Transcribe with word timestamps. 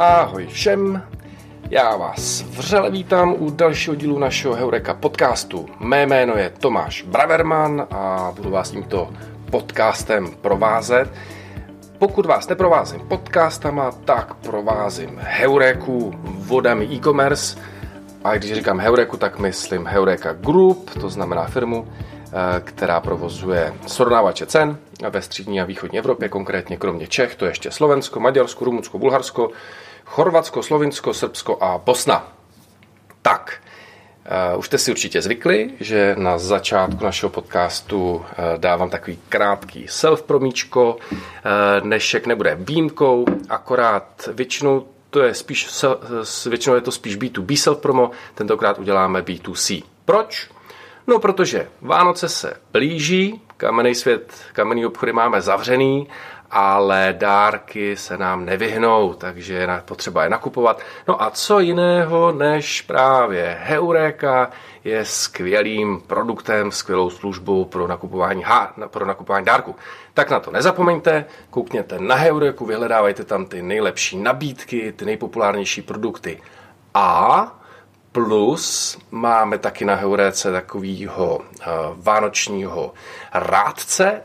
Ahoj 0.00 0.46
všem, 0.46 1.02
já 1.70 1.96
vás 1.96 2.42
vřele 2.42 2.90
vítám 2.90 3.34
u 3.38 3.50
dalšího 3.50 3.96
dílu 3.96 4.18
našeho 4.18 4.54
Heureka 4.54 4.94
podcastu. 4.94 5.66
Mé 5.80 6.06
jméno 6.06 6.36
je 6.36 6.50
Tomáš 6.50 7.02
Braverman 7.02 7.86
a 7.90 8.32
budu 8.36 8.50
vás 8.50 8.70
tímto 8.70 9.10
podcastem 9.50 10.28
provázet. 10.40 11.10
Pokud 11.98 12.26
vás 12.26 12.48
neprovázím 12.48 13.00
podcastama, 13.00 13.92
tak 13.92 14.34
provázím 14.34 15.18
Heureku 15.22 16.12
vodami 16.22 16.84
e-commerce. 16.84 17.58
A 18.24 18.34
když 18.34 18.52
říkám 18.52 18.80
Heureku, 18.80 19.16
tak 19.16 19.38
myslím 19.38 19.86
Heureka 19.86 20.32
Group, 20.32 20.90
to 21.00 21.10
znamená 21.10 21.44
firmu, 21.44 21.88
eh, 21.88 22.60
která 22.60 23.00
provozuje 23.00 23.74
srovnávače 23.86 24.46
cen 24.46 24.78
ve 25.10 25.22
střední 25.22 25.60
a 25.60 25.64
východní 25.64 25.98
Evropě, 25.98 26.28
konkrétně 26.28 26.76
kromě 26.76 27.06
Čech, 27.06 27.34
to 27.34 27.44
je 27.44 27.50
ještě 27.50 27.70
Slovensko, 27.70 28.20
Maďarsko, 28.20 28.64
Rumunsko, 28.64 28.98
Bulharsko, 28.98 29.50
Chorvatsko, 30.08 30.62
Slovinsko, 30.62 31.14
Srbsko 31.14 31.58
a 31.60 31.78
Bosna. 31.78 32.32
Tak, 33.22 33.60
Uh, 34.52 34.58
už 34.58 34.66
jste 34.66 34.78
si 34.78 34.90
určitě 34.90 35.22
zvykli, 35.22 35.70
že 35.80 36.14
na 36.18 36.38
začátku 36.38 37.04
našeho 37.04 37.30
podcastu 37.30 38.14
uh, 38.14 38.22
dávám 38.56 38.90
takový 38.90 39.18
krátký 39.28 39.86
self-promíčko. 39.86 40.94
Uh, 40.94 40.98
dnešek 41.80 42.26
nebude 42.26 42.54
výjimkou, 42.54 43.24
akorát 43.48 44.28
většinou 44.32 44.86
to 45.10 45.20
je 45.20 45.34
spíš, 45.34 45.68
většinou 46.48 46.74
je 46.74 46.80
to 46.80 46.92
spíš 46.92 47.18
B2B 47.18 47.56
self-promo, 47.56 48.10
tentokrát 48.34 48.78
uděláme 48.78 49.20
B2C. 49.20 49.84
Proč? 50.04 50.50
No, 51.06 51.18
protože 51.18 51.68
Vánoce 51.80 52.28
se 52.28 52.54
blíží, 52.72 53.40
kamenný 53.56 53.94
svět, 53.94 54.32
kamenný 54.52 54.86
obchody 54.86 55.12
máme 55.12 55.40
zavřený 55.40 56.08
ale 56.50 57.14
dárky 57.18 57.96
se 57.96 58.18
nám 58.18 58.44
nevyhnou, 58.44 59.14
takže 59.14 59.54
je 59.54 59.68
potřeba 59.84 60.22
je 60.24 60.30
nakupovat. 60.30 60.80
No 61.08 61.22
a 61.22 61.30
co 61.30 61.60
jiného 61.60 62.32
než 62.32 62.82
právě 62.82 63.58
Heureka 63.62 64.50
je 64.84 65.04
skvělým 65.04 66.00
produktem, 66.00 66.72
skvělou 66.72 67.10
službou 67.10 67.64
pro 67.64 67.86
nakupování, 67.86 68.42
ha, 68.42 68.74
pro 68.86 69.06
nakupování 69.06 69.46
dárku. 69.46 69.76
Tak 70.14 70.30
na 70.30 70.40
to 70.40 70.50
nezapomeňte, 70.50 71.24
koukněte 71.50 71.98
na 71.98 72.14
Heureku, 72.14 72.66
vyhledávajte 72.66 73.24
tam 73.24 73.46
ty 73.46 73.62
nejlepší 73.62 74.16
nabídky, 74.18 74.92
ty 74.92 75.04
nejpopulárnější 75.04 75.82
produkty. 75.82 76.40
A 76.94 77.52
plus 78.12 78.98
máme 79.10 79.58
taky 79.58 79.84
na 79.84 79.94
Heurece 79.94 80.52
takového 80.52 81.36
uh, 81.36 81.44
vánočního 81.96 82.94
rádce, 83.34 84.22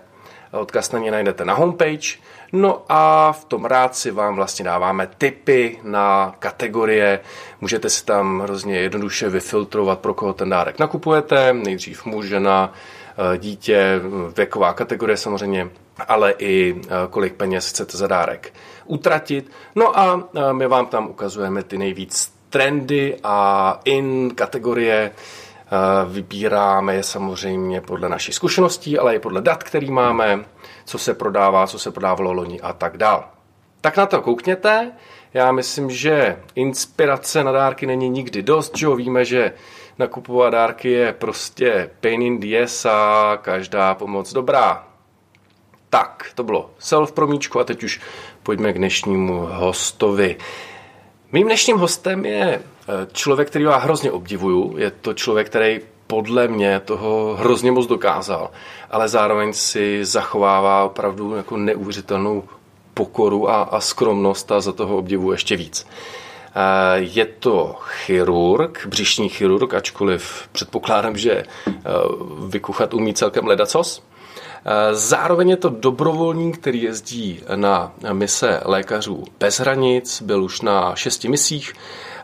Odkaz 0.59 0.91
na 0.91 0.99
ně 0.99 1.11
najdete 1.11 1.45
na 1.45 1.53
homepage. 1.53 2.17
No 2.51 2.81
a 2.89 3.31
v 3.31 3.45
tom 3.45 3.65
rádci 3.65 4.11
vám 4.11 4.35
vlastně 4.35 4.65
dáváme 4.65 5.07
tipy 5.17 5.79
na 5.83 6.35
kategorie. 6.39 7.19
Můžete 7.61 7.89
si 7.89 8.05
tam 8.05 8.39
hrozně 8.39 8.79
jednoduše 8.79 9.29
vyfiltrovat, 9.29 9.99
pro 9.99 10.13
koho 10.13 10.33
ten 10.33 10.49
dárek 10.49 10.79
nakupujete. 10.79 11.53
Nejdřív 11.53 12.05
muž, 12.05 12.25
žena, 12.25 12.73
eh, 13.33 13.37
dítě, 13.37 14.01
věková 14.37 14.73
kategorie 14.73 15.17
samozřejmě, 15.17 15.69
ale 16.07 16.31
i 16.37 16.75
eh, 16.77 16.89
kolik 17.09 17.33
peněz 17.33 17.69
chcete 17.69 17.97
za 17.97 18.07
dárek 18.07 18.53
utratit. 18.85 19.51
No 19.75 19.99
a 19.99 20.29
eh, 20.35 20.53
my 20.53 20.67
vám 20.67 20.85
tam 20.85 21.09
ukazujeme 21.09 21.63
ty 21.63 21.77
nejvíc 21.77 22.33
trendy 22.49 23.17
a 23.23 23.79
in 23.85 24.31
kategorie, 24.35 25.11
vybíráme 26.05 26.95
je 26.95 27.03
samozřejmě 27.03 27.81
podle 27.81 28.09
naší 28.09 28.33
zkušeností, 28.33 28.99
ale 28.99 29.15
i 29.15 29.19
podle 29.19 29.41
dat, 29.41 29.63
který 29.63 29.91
máme, 29.91 30.45
co 30.85 30.97
se 30.97 31.13
prodává, 31.13 31.67
co 31.67 31.79
se 31.79 31.91
prodávalo 31.91 32.33
loni 32.33 32.61
a 32.61 32.73
tak 32.73 32.97
dál. 32.97 33.29
Tak 33.81 33.97
na 33.97 34.05
to 34.05 34.21
koukněte. 34.21 34.91
Já 35.33 35.51
myslím, 35.51 35.89
že 35.89 36.39
inspirace 36.55 37.43
na 37.43 37.51
dárky 37.51 37.85
není 37.85 38.09
nikdy 38.09 38.41
dost, 38.41 38.77
že? 38.77 38.87
Víme, 38.95 39.25
že 39.25 39.53
nakupovat 39.99 40.49
dárky 40.49 40.91
je 40.91 41.13
prostě 41.13 41.89
pain 42.01 42.21
in 42.21 42.39
the 42.39 42.63
ass 42.63 42.85
a 42.85 43.37
každá 43.41 43.95
pomoc 43.95 44.33
dobrá. 44.33 44.87
Tak, 45.89 46.31
to 46.35 46.43
bylo 46.43 46.69
self 46.79 47.11
promíčko 47.11 47.59
a 47.59 47.63
teď 47.63 47.83
už 47.83 48.01
pojďme 48.43 48.73
k 48.73 48.77
dnešnímu 48.77 49.47
hostovi. 49.51 50.37
Mým 51.33 51.47
dnešním 51.47 51.77
hostem 51.77 52.25
je 52.25 52.61
Eh, 52.87 53.07
člověk, 53.13 53.47
který 53.47 53.63
já 53.63 53.77
hrozně 53.77 54.11
obdivuju, 54.11 54.77
je 54.77 54.91
to 54.91 55.13
člověk, 55.13 55.47
který 55.47 55.79
podle 56.07 56.47
mě 56.47 56.79
toho 56.79 57.35
hrozně 57.39 57.71
moc 57.71 57.87
dokázal, 57.87 58.51
ale 58.91 59.09
zároveň 59.09 59.53
si 59.53 60.05
zachovává 60.05 60.83
opravdu 60.83 61.35
jako 61.35 61.57
neuvěřitelnou 61.57 62.43
pokoru 62.93 63.49
a, 63.49 63.61
a 63.61 63.79
skromnost 63.79 64.51
a 64.51 64.61
za 64.61 64.71
toho 64.71 64.97
obdivu 64.97 65.31
ještě 65.31 65.55
víc. 65.55 65.87
Eh, 66.55 66.99
je 66.99 67.25
to 67.25 67.75
chirurg, 67.79 68.85
břišní 68.87 69.29
chirurg, 69.29 69.73
ačkoliv 69.73 70.49
předpokládám, 70.51 71.17
že 71.17 71.33
eh, 71.33 71.73
vykuchat 72.47 72.93
umí 72.93 73.13
celkem 73.13 73.47
ledacos. 73.47 74.03
Zároveň 74.91 75.49
je 75.49 75.57
to 75.57 75.69
dobrovolník, 75.69 76.57
který 76.57 76.81
jezdí 76.81 77.39
na 77.55 77.91
mise 78.11 78.61
lékařů 78.65 79.23
bez 79.39 79.59
hranic, 79.59 80.21
byl 80.21 80.43
už 80.43 80.61
na 80.61 80.95
šesti 80.95 81.29
misích, 81.29 81.73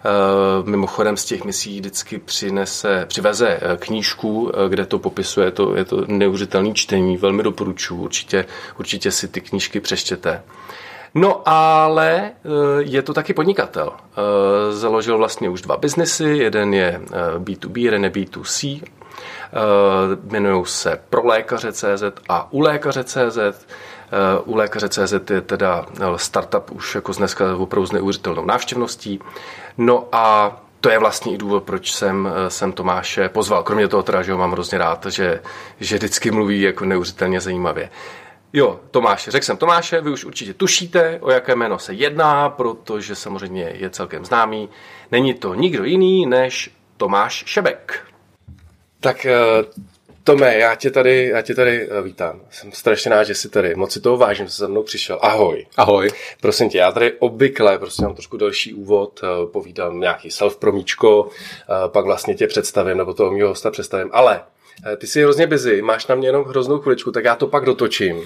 Eh, 0.05 0.69
mimochodem 0.69 1.17
z 1.17 1.25
těch 1.25 1.43
misí 1.43 1.79
vždycky 1.79 2.17
přinese, 2.17 3.05
přiveze 3.07 3.49
eh, 3.49 3.77
knížku, 3.77 4.51
eh, 4.53 4.69
kde 4.69 4.85
to 4.85 4.99
popisuje, 4.99 5.47
je 5.47 5.51
to, 5.51 5.75
je 5.75 5.85
to 5.85 6.03
neuvěřitelný 6.07 6.73
čtení, 6.73 7.17
velmi 7.17 7.43
doporučuji, 7.43 8.01
určitě, 8.01 8.45
určitě 8.79 9.11
si 9.11 9.27
ty 9.27 9.41
knížky 9.41 9.79
přečtěte. 9.79 10.43
No 11.13 11.49
ale 11.49 12.31
je 12.79 13.01
to 13.01 13.13
taky 13.13 13.33
podnikatel. 13.33 13.91
Založil 14.71 15.17
vlastně 15.17 15.49
už 15.49 15.61
dva 15.61 15.77
biznesy, 15.77 16.23
jeden 16.23 16.73
je 16.73 17.01
B2B, 17.37 17.79
jeden 17.79 18.03
je 18.03 18.09
B2C. 18.09 18.81
Jmenují 20.23 20.65
se 20.65 20.99
Pro 21.09 21.27
lékaře 21.27 21.71
CZ 21.71 22.03
a 22.29 22.47
U 22.51 22.59
lékaře 22.59 23.03
CZ. 23.03 23.67
U 24.45 24.55
lékaře 24.55 24.89
CZ 24.89 25.29
je 25.29 25.41
teda 25.41 25.85
startup 26.15 26.71
už 26.71 26.95
jako 26.95 27.11
dneska 27.11 27.55
opravdu 27.57 27.87
s 27.87 27.91
neuvěřitelnou 27.91 28.45
návštěvností. 28.45 29.19
No 29.77 30.07
a 30.11 30.57
to 30.81 30.89
je 30.89 30.99
vlastně 30.99 31.33
i 31.33 31.37
důvod, 31.37 31.63
proč 31.63 31.93
jsem, 31.93 32.29
jsem 32.47 32.71
Tomáše 32.71 33.29
pozval. 33.29 33.63
Kromě 33.63 33.87
toho 33.87 34.03
teda, 34.03 34.21
že 34.21 34.31
ho 34.31 34.37
mám 34.37 34.51
hrozně 34.51 34.77
rád, 34.77 35.05
že, 35.05 35.41
že 35.79 35.95
vždycky 35.95 36.31
mluví 36.31 36.61
jako 36.61 36.85
neuvěřitelně 36.85 37.41
zajímavě. 37.41 37.89
Jo, 38.53 38.79
Tomáš, 38.91 39.27
řekl 39.27 39.45
jsem 39.45 39.57
Tomáše, 39.57 40.01
vy 40.01 40.09
už 40.09 40.25
určitě 40.25 40.53
tušíte, 40.53 41.19
o 41.21 41.31
jaké 41.31 41.55
jméno 41.55 41.79
se 41.79 41.93
jedná, 41.93 42.49
protože 42.49 43.15
samozřejmě 43.15 43.71
je 43.73 43.89
celkem 43.89 44.25
známý. 44.25 44.69
Není 45.11 45.33
to 45.33 45.53
nikdo 45.53 45.83
jiný 45.83 46.25
než 46.25 46.71
Tomáš 46.97 47.43
Šebek. 47.47 48.08
Tak 48.99 49.25
eh, 49.25 49.35
Tome, 50.23 50.57
já 50.57 50.75
tě 50.75 50.91
tady, 50.91 51.27
já 51.27 51.41
tě 51.41 51.55
tady 51.55 51.89
uh, 51.89 52.01
vítám. 52.01 52.41
Jsem 52.51 52.71
strašně 52.71 53.11
rád, 53.11 53.23
že 53.23 53.35
jsi 53.35 53.49
tady. 53.49 53.75
Moc 53.75 53.91
si 53.91 54.01
toho 54.01 54.17
vážím, 54.17 54.45
že 54.45 54.51
jsi 54.51 54.59
za 54.59 54.67
mnou 54.67 54.83
přišel. 54.83 55.19
Ahoj. 55.21 55.65
Ahoj. 55.77 56.09
Prosím 56.41 56.69
tě, 56.69 56.77
já 56.77 56.91
tady 56.91 57.13
obvykle 57.19 57.77
prostě 57.77 58.01
mám 58.03 58.13
trošku 58.13 58.37
další 58.37 58.73
úvod, 58.73 59.19
uh, 59.23 59.51
povídám 59.51 59.99
nějaký 59.99 60.29
self-promíčko, 60.29 61.29
pak 61.87 62.05
vlastně 62.05 62.35
tě 62.35 62.47
představím, 62.47 62.97
nebo 62.97 63.13
toho 63.13 63.31
mého 63.31 63.49
hosta 63.49 63.71
představím, 63.71 64.09
ale 64.11 64.41
Eh, 64.85 64.97
ty 64.97 65.07
jsi 65.07 65.23
hrozně 65.23 65.47
busy, 65.47 65.81
máš 65.81 66.07
na 66.07 66.15
mě 66.15 66.27
jenom 66.27 66.45
hroznou 66.45 66.79
chviličku, 66.79 67.11
tak 67.11 67.23
já 67.23 67.35
to 67.35 67.47
pak 67.47 67.65
dotočím. 67.65 68.25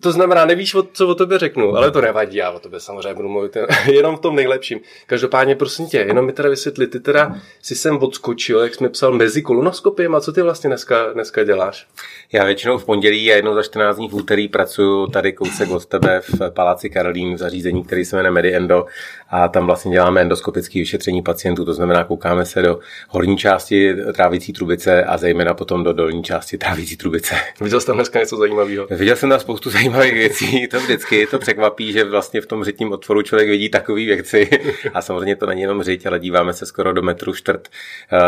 To 0.00 0.12
znamená, 0.12 0.44
nevíš, 0.44 0.76
co 0.92 1.08
o 1.08 1.14
tobě 1.14 1.38
řeknu, 1.38 1.76
ale 1.76 1.90
to 1.90 2.00
nevadí, 2.00 2.36
já 2.36 2.50
o 2.50 2.58
tobě 2.58 2.80
samozřejmě 2.80 3.14
budu 3.14 3.28
mluvit 3.28 3.56
jenom 3.92 4.16
v 4.16 4.20
tom 4.20 4.36
nejlepším. 4.36 4.80
Každopádně, 5.06 5.54
prosím 5.54 5.86
tě, 5.86 5.98
jenom 5.98 6.26
mi 6.26 6.32
teda 6.32 6.48
vysvětli, 6.48 6.86
ty 6.86 7.00
teda 7.00 7.36
si 7.62 7.74
sem 7.74 7.98
odskočil, 7.98 8.60
jak 8.60 8.74
jsi 8.74 8.84
mi 8.84 8.90
psal, 8.90 9.12
mezi 9.12 9.42
kolonoskopiem 9.42 10.14
a 10.14 10.20
co 10.20 10.32
ty 10.32 10.42
vlastně 10.42 10.70
dneska, 10.70 11.12
dneska 11.12 11.44
děláš? 11.44 11.86
Já 12.32 12.44
většinou 12.44 12.78
v 12.78 12.84
pondělí 12.84 13.32
a 13.32 13.36
jednou 13.36 13.54
za 13.54 13.62
14 13.62 13.96
dní 13.96 14.08
v 14.08 14.14
úterý 14.14 14.48
pracuji 14.48 15.06
tady 15.06 15.32
kousek 15.32 15.70
od 15.70 15.86
tebe 15.86 16.20
v 16.20 16.50
Paláci 16.50 16.90
Karolín 16.90 17.34
v 17.34 17.38
zařízení, 17.38 17.84
který 17.84 18.04
se 18.04 18.16
jmenuje 18.16 18.30
MediEndo 18.30 18.86
a 19.30 19.48
tam 19.48 19.66
vlastně 19.66 19.92
děláme 19.92 20.20
endoskopické 20.20 20.78
vyšetření 20.78 21.22
pacientů, 21.22 21.64
to 21.64 21.74
znamená 21.74 22.04
koukáme 22.04 22.44
se 22.44 22.62
do 22.62 22.78
horní 23.08 23.36
části 23.36 23.94
trávicí 24.12 24.52
trubice 24.52 25.04
a 25.04 25.18
zejména 25.18 25.54
potom 25.54 25.84
do 25.84 25.92
dolní 25.92 26.22
části 26.22 26.58
trávicí 26.58 26.96
trubice. 26.96 27.34
Viděl 27.60 27.80
jsi 27.80 27.86
tam 27.86 27.96
dneska 27.96 28.18
něco 28.18 28.36
zajímavého? 28.36 28.86
Viděl 28.90 29.16
jsem 29.16 29.30
tam 29.30 29.40
spoustu 29.40 29.70
zajímavých 29.76 30.14
věcí, 30.14 30.66
to 30.66 30.80
vždycky 30.80 31.26
to 31.26 31.38
překvapí, 31.38 31.92
že 31.92 32.04
vlastně 32.04 32.40
v 32.40 32.46
tom 32.46 32.64
řitním 32.64 32.92
otvoru 32.92 33.22
člověk 33.22 33.48
vidí 33.48 33.68
takové 33.68 34.00
věci 34.00 34.50
a 34.94 35.02
samozřejmě 35.02 35.36
to 35.36 35.46
není 35.46 35.60
jenom 35.60 35.82
řiť, 35.82 36.06
ale 36.06 36.18
díváme 36.18 36.52
se 36.52 36.66
skoro 36.66 36.92
do 36.92 37.02
metru 37.02 37.34
čtvrt 37.34 37.68
uh, 38.12 38.18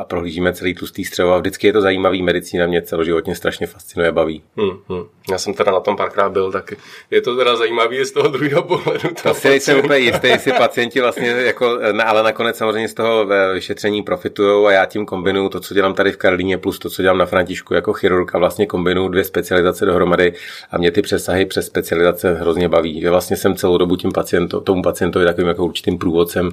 a 0.00 0.04
prohlížíme 0.04 0.52
celý 0.52 0.74
tlustý 0.74 1.04
střevo 1.04 1.32
a 1.32 1.38
vždycky 1.38 1.66
je 1.66 1.72
to 1.72 1.80
zajímavý 1.80 2.22
medicína, 2.22 2.66
mě 2.66 2.82
celoživotně 2.82 3.34
strašně 3.34 3.66
fascinuje, 3.66 4.12
baví. 4.12 4.42
Hmm, 4.56 4.70
hmm. 4.88 5.04
Já 5.30 5.38
jsem 5.38 5.54
teda 5.54 5.72
na 5.72 5.80
tom 5.80 5.96
párkrát 5.96 6.28
byl, 6.28 6.52
tak 6.52 6.72
je 7.10 7.20
to 7.20 7.36
teda 7.36 7.56
zajímavé 7.56 8.04
z 8.04 8.12
toho 8.12 8.28
druhého 8.28 8.62
pohledu. 8.62 9.08
To 9.22 9.34
si 9.34 9.48
nejsem 9.48 9.78
úplně 9.78 9.98
jistý, 9.98 10.28
jestli 10.28 10.52
pacienti 10.52 11.00
vlastně, 11.00 11.28
jako, 11.28 11.78
ale 12.04 12.22
nakonec 12.22 12.56
samozřejmě 12.56 12.88
z 12.88 12.94
toho 12.94 13.26
eh, 13.32 13.54
vyšetření 13.54 14.02
profitují 14.02 14.66
a 14.66 14.72
já 14.72 14.86
tím 14.86 15.06
kombinuju 15.06 15.48
to, 15.48 15.60
co 15.60 15.74
dělám 15.74 15.94
tady 15.94 16.12
v 16.12 16.16
Karlíně, 16.16 16.58
plus 16.58 16.78
to, 16.78 16.90
co 16.90 17.02
dělám 17.02 17.18
na 17.18 17.26
Františku 17.26 17.74
jako 17.74 17.92
chirurg 17.92 18.34
a 18.34 18.38
vlastně 18.38 18.66
kombinuju 18.66 19.08
dvě 19.08 19.24
specializace 19.24 19.84
dohromady 19.84 20.32
a 20.70 20.78
mě 20.78 20.91
ty 20.92 21.02
přesahy 21.02 21.46
přes 21.46 21.66
specializace 21.66 22.34
hrozně 22.34 22.68
baví. 22.68 23.00
Že 23.00 23.10
vlastně 23.10 23.36
jsem 23.36 23.56
celou 23.56 23.78
dobu 23.78 23.96
tím 23.96 24.12
pacientu, 24.12 24.60
tomu 24.60 24.82
pacientovi 24.82 25.24
takovým 25.24 25.48
jako 25.48 25.64
určitým 25.64 25.98
průvodcem 25.98 26.50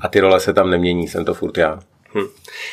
a 0.00 0.08
ty 0.08 0.20
role 0.20 0.40
se 0.40 0.52
tam 0.52 0.70
nemění, 0.70 1.08
jsem 1.08 1.24
to 1.24 1.34
furt 1.34 1.58
já. 1.58 1.78
Hm. 2.14 2.26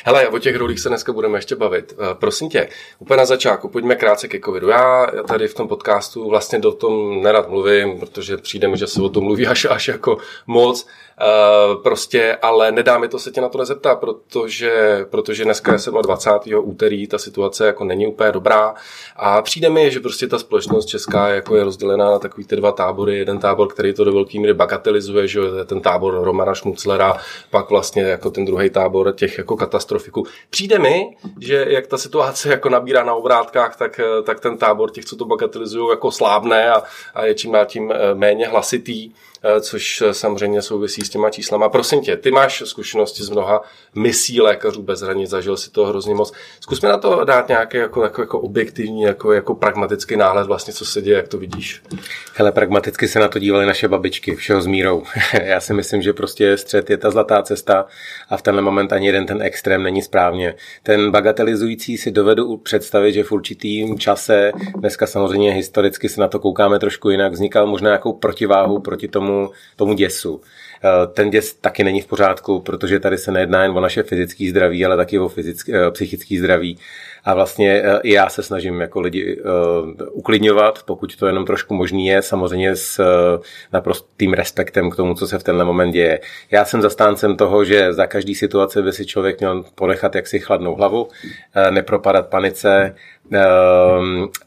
Hele, 0.05 0.27
o 0.27 0.39
těch 0.39 0.55
rolích 0.55 0.79
se 0.79 0.89
dneska 0.89 1.13
budeme 1.13 1.37
ještě 1.37 1.55
bavit. 1.55 1.95
Uh, 1.97 2.13
prosím 2.13 2.49
tě, 2.49 2.69
úplně 2.99 3.17
na 3.17 3.25
začátku, 3.25 3.69
pojďme 3.69 3.95
krátce 3.95 4.27
ke 4.27 4.39
covidu. 4.39 4.69
Já 4.69 5.07
tady 5.27 5.47
v 5.47 5.53
tom 5.53 5.67
podcastu 5.67 6.29
vlastně 6.29 6.59
do 6.59 6.71
tom 6.71 7.21
nerad 7.21 7.49
mluvím, 7.49 7.99
protože 7.99 8.37
přijde 8.37 8.67
mi, 8.67 8.77
že 8.77 8.87
se 8.87 9.01
o 9.01 9.09
tom 9.09 9.23
mluví 9.23 9.47
až, 9.47 9.65
až 9.69 9.87
jako 9.87 10.17
moc. 10.47 10.87
Uh, 11.21 11.81
prostě, 11.81 12.37
ale 12.41 12.71
nedá 12.71 12.97
mi 12.97 13.07
to 13.07 13.19
se 13.19 13.31
tě 13.31 13.41
na 13.41 13.49
to 13.49 13.57
nezeptat, 13.57 13.99
protože, 13.99 15.05
protože 15.09 15.43
dneska 15.43 15.71
je 15.71 15.77
27. 16.01 16.69
úterý, 16.69 17.07
ta 17.07 17.17
situace 17.17 17.65
jako 17.65 17.83
není 17.83 18.07
úplně 18.07 18.31
dobrá 18.31 18.73
a 19.15 19.41
přijde 19.41 19.69
mi, 19.69 19.91
že 19.91 19.99
prostě 19.99 20.27
ta 20.27 20.39
společnost 20.39 20.85
česká 20.85 21.27
jako 21.27 21.55
je 21.55 21.63
rozdělená 21.63 22.11
na 22.11 22.19
takový 22.19 22.45
ty 22.45 22.55
dva 22.55 22.71
tábory. 22.71 23.17
Jeden 23.17 23.39
tábor, 23.39 23.67
který 23.67 23.93
to 23.93 24.03
do 24.03 24.13
velké 24.13 24.39
míry 24.39 24.53
bagatelizuje, 24.53 25.27
že 25.27 25.39
je 25.57 25.65
ten 25.65 25.81
tábor 25.81 26.23
Romana 26.23 26.53
Šmuclera, 26.53 27.17
pak 27.49 27.69
vlastně 27.69 28.03
jako 28.03 28.31
ten 28.31 28.45
druhý 28.45 28.69
tábor 28.69 29.13
těch 29.15 29.37
jako 29.37 29.57
katastrofiků. 29.57 30.25
Přijde 30.49 30.79
mi, 30.79 31.17
že 31.39 31.65
jak 31.69 31.87
ta 31.87 31.97
situace 31.97 32.49
jako 32.49 32.69
nabírá 32.69 33.03
na 33.03 33.13
obrátkách, 33.13 33.75
tak, 33.75 33.99
tak 34.23 34.39
ten 34.39 34.57
tábor 34.57 34.91
těch, 34.91 35.05
co 35.05 35.15
to 35.15 35.25
bagatelizují, 35.25 35.89
jako 35.89 36.11
slábne 36.11 36.69
a, 36.69 36.83
a 37.13 37.25
je 37.25 37.35
čím 37.35 37.51
dál 37.51 37.65
tím 37.65 37.91
eh, 37.91 38.13
méně 38.13 38.47
hlasitý. 38.47 39.11
Eh, 39.43 39.61
což 39.61 40.01
eh, 40.01 40.13
samozřejmě 40.13 40.61
souvisí 40.61 41.01
s 41.01 41.09
těma 41.09 41.29
číslama. 41.29 41.69
Prosím 41.69 42.01
tě, 42.01 42.17
ty 42.17 42.31
máš 42.31 42.63
zkušenosti 42.65 43.23
z 43.23 43.29
mnoha 43.29 43.61
misí 43.95 44.41
lékařů 44.41 44.81
bez 44.81 45.01
hranic, 45.01 45.29
zažil 45.29 45.57
si 45.57 45.71
to 45.71 45.85
hrozně 45.85 46.15
moc. 46.15 46.33
Zkusme 46.59 46.89
na 46.89 46.97
to 46.97 47.23
dát 47.23 47.47
nějaký 47.47 47.77
jako, 47.77 48.03
jako, 48.03 48.21
jako 48.21 48.39
objektivní, 48.39 49.01
jako, 49.01 49.33
jako 49.33 49.55
pragmatický 49.55 50.15
náhled 50.15 50.47
vlastně, 50.47 50.73
co 50.73 50.85
se 50.85 51.01
děje, 51.01 51.17
jak 51.17 51.27
to 51.27 51.37
vidíš. 51.37 51.81
Hele, 52.35 52.51
pragmaticky 52.51 53.07
se 53.07 53.19
na 53.19 53.27
to 53.27 53.39
dívali 53.39 53.65
naše 53.65 53.87
babičky, 53.87 54.35
všeho 54.35 54.61
s 54.61 54.67
mírou. 54.67 55.03
Já 55.43 55.59
si 55.59 55.73
myslím, 55.73 56.01
že 56.01 56.13
prostě 56.13 56.57
střed 56.57 56.89
je 56.89 56.97
ta 56.97 57.11
zlatá 57.11 57.41
cesta 57.41 57.85
a 58.29 58.37
v 58.37 58.41
tenhle 58.41 58.61
moment 58.61 58.93
ani 58.93 59.07
jeden 59.07 59.25
ten 59.25 59.41
extrém 59.41 59.83
není 59.83 60.01
správně. 60.01 60.55
Ten 60.83 61.11
bagatelizující 61.11 61.97
si 61.97 62.11
dovedu 62.11 62.57
představit, 62.57 63.13
že 63.13 63.23
v 63.23 63.31
určitým 63.31 63.99
čase, 63.99 64.51
dneska 64.75 65.07
samozřejmě 65.07 65.51
historicky 65.51 66.09
se 66.09 66.21
na 66.21 66.27
to 66.27 66.39
koukáme 66.39 66.79
trošku 66.79 67.09
jinak, 67.09 67.31
vznikal 67.31 67.67
možná 67.67 67.89
nějakou 67.89 68.13
protiváhu 68.13 68.79
proti 68.79 69.07
tomu, 69.07 69.28
tomu, 69.29 69.51
tomu 69.75 69.93
děsu. 69.93 70.41
Eh, 70.83 71.07
ten 71.07 71.29
děs 71.29 71.53
taky 71.53 71.83
není 71.83 72.01
v 72.01 72.07
pořádku, 72.07 72.59
protože 72.59 72.99
tady 72.99 73.17
se 73.17 73.31
nejedná 73.31 73.63
jen 73.63 73.77
o 73.77 73.79
naše 73.79 74.03
fyzické 74.03 74.49
zdraví, 74.49 74.85
ale 74.85 74.97
taky 74.97 75.19
o 75.19 75.27
fyzické, 75.27 75.87
eh, 75.87 75.91
psychické 75.91 76.39
zdraví. 76.39 76.77
A 77.23 77.33
vlastně 77.33 77.81
eh, 77.85 77.99
i 78.03 78.13
já 78.13 78.29
se 78.29 78.43
snažím 78.43 78.81
jako 78.81 78.99
lidi 78.99 79.41
uklidňovat, 80.11 80.83
pokud 80.83 81.15
to 81.15 81.27
jenom 81.27 81.45
trošku 81.45 81.73
možný 81.73 82.07
je, 82.07 82.21
samozřejmě 82.21 82.75
s 82.75 83.03
naprostým 83.73 84.33
respektem 84.33 84.89
k 84.89 84.95
tomu, 84.95 85.13
co 85.13 85.27
se 85.27 85.39
v 85.39 85.43
tenhle 85.43 85.65
moment 85.65 85.91
děje. 85.91 86.19
Já 86.51 86.65
jsem 86.65 86.81
zastáncem 86.81 87.37
toho, 87.37 87.65
že 87.65 87.93
za 87.93 88.07
každý 88.07 88.35
situace 88.35 88.81
by 88.81 88.93
si 88.93 89.05
člověk 89.05 89.39
měl 89.39 89.63
ponechat 89.75 90.15
jaksi 90.15 90.39
chladnou 90.39 90.75
hlavu, 90.75 91.07
nepropadat 91.69 92.27
panice, 92.27 92.95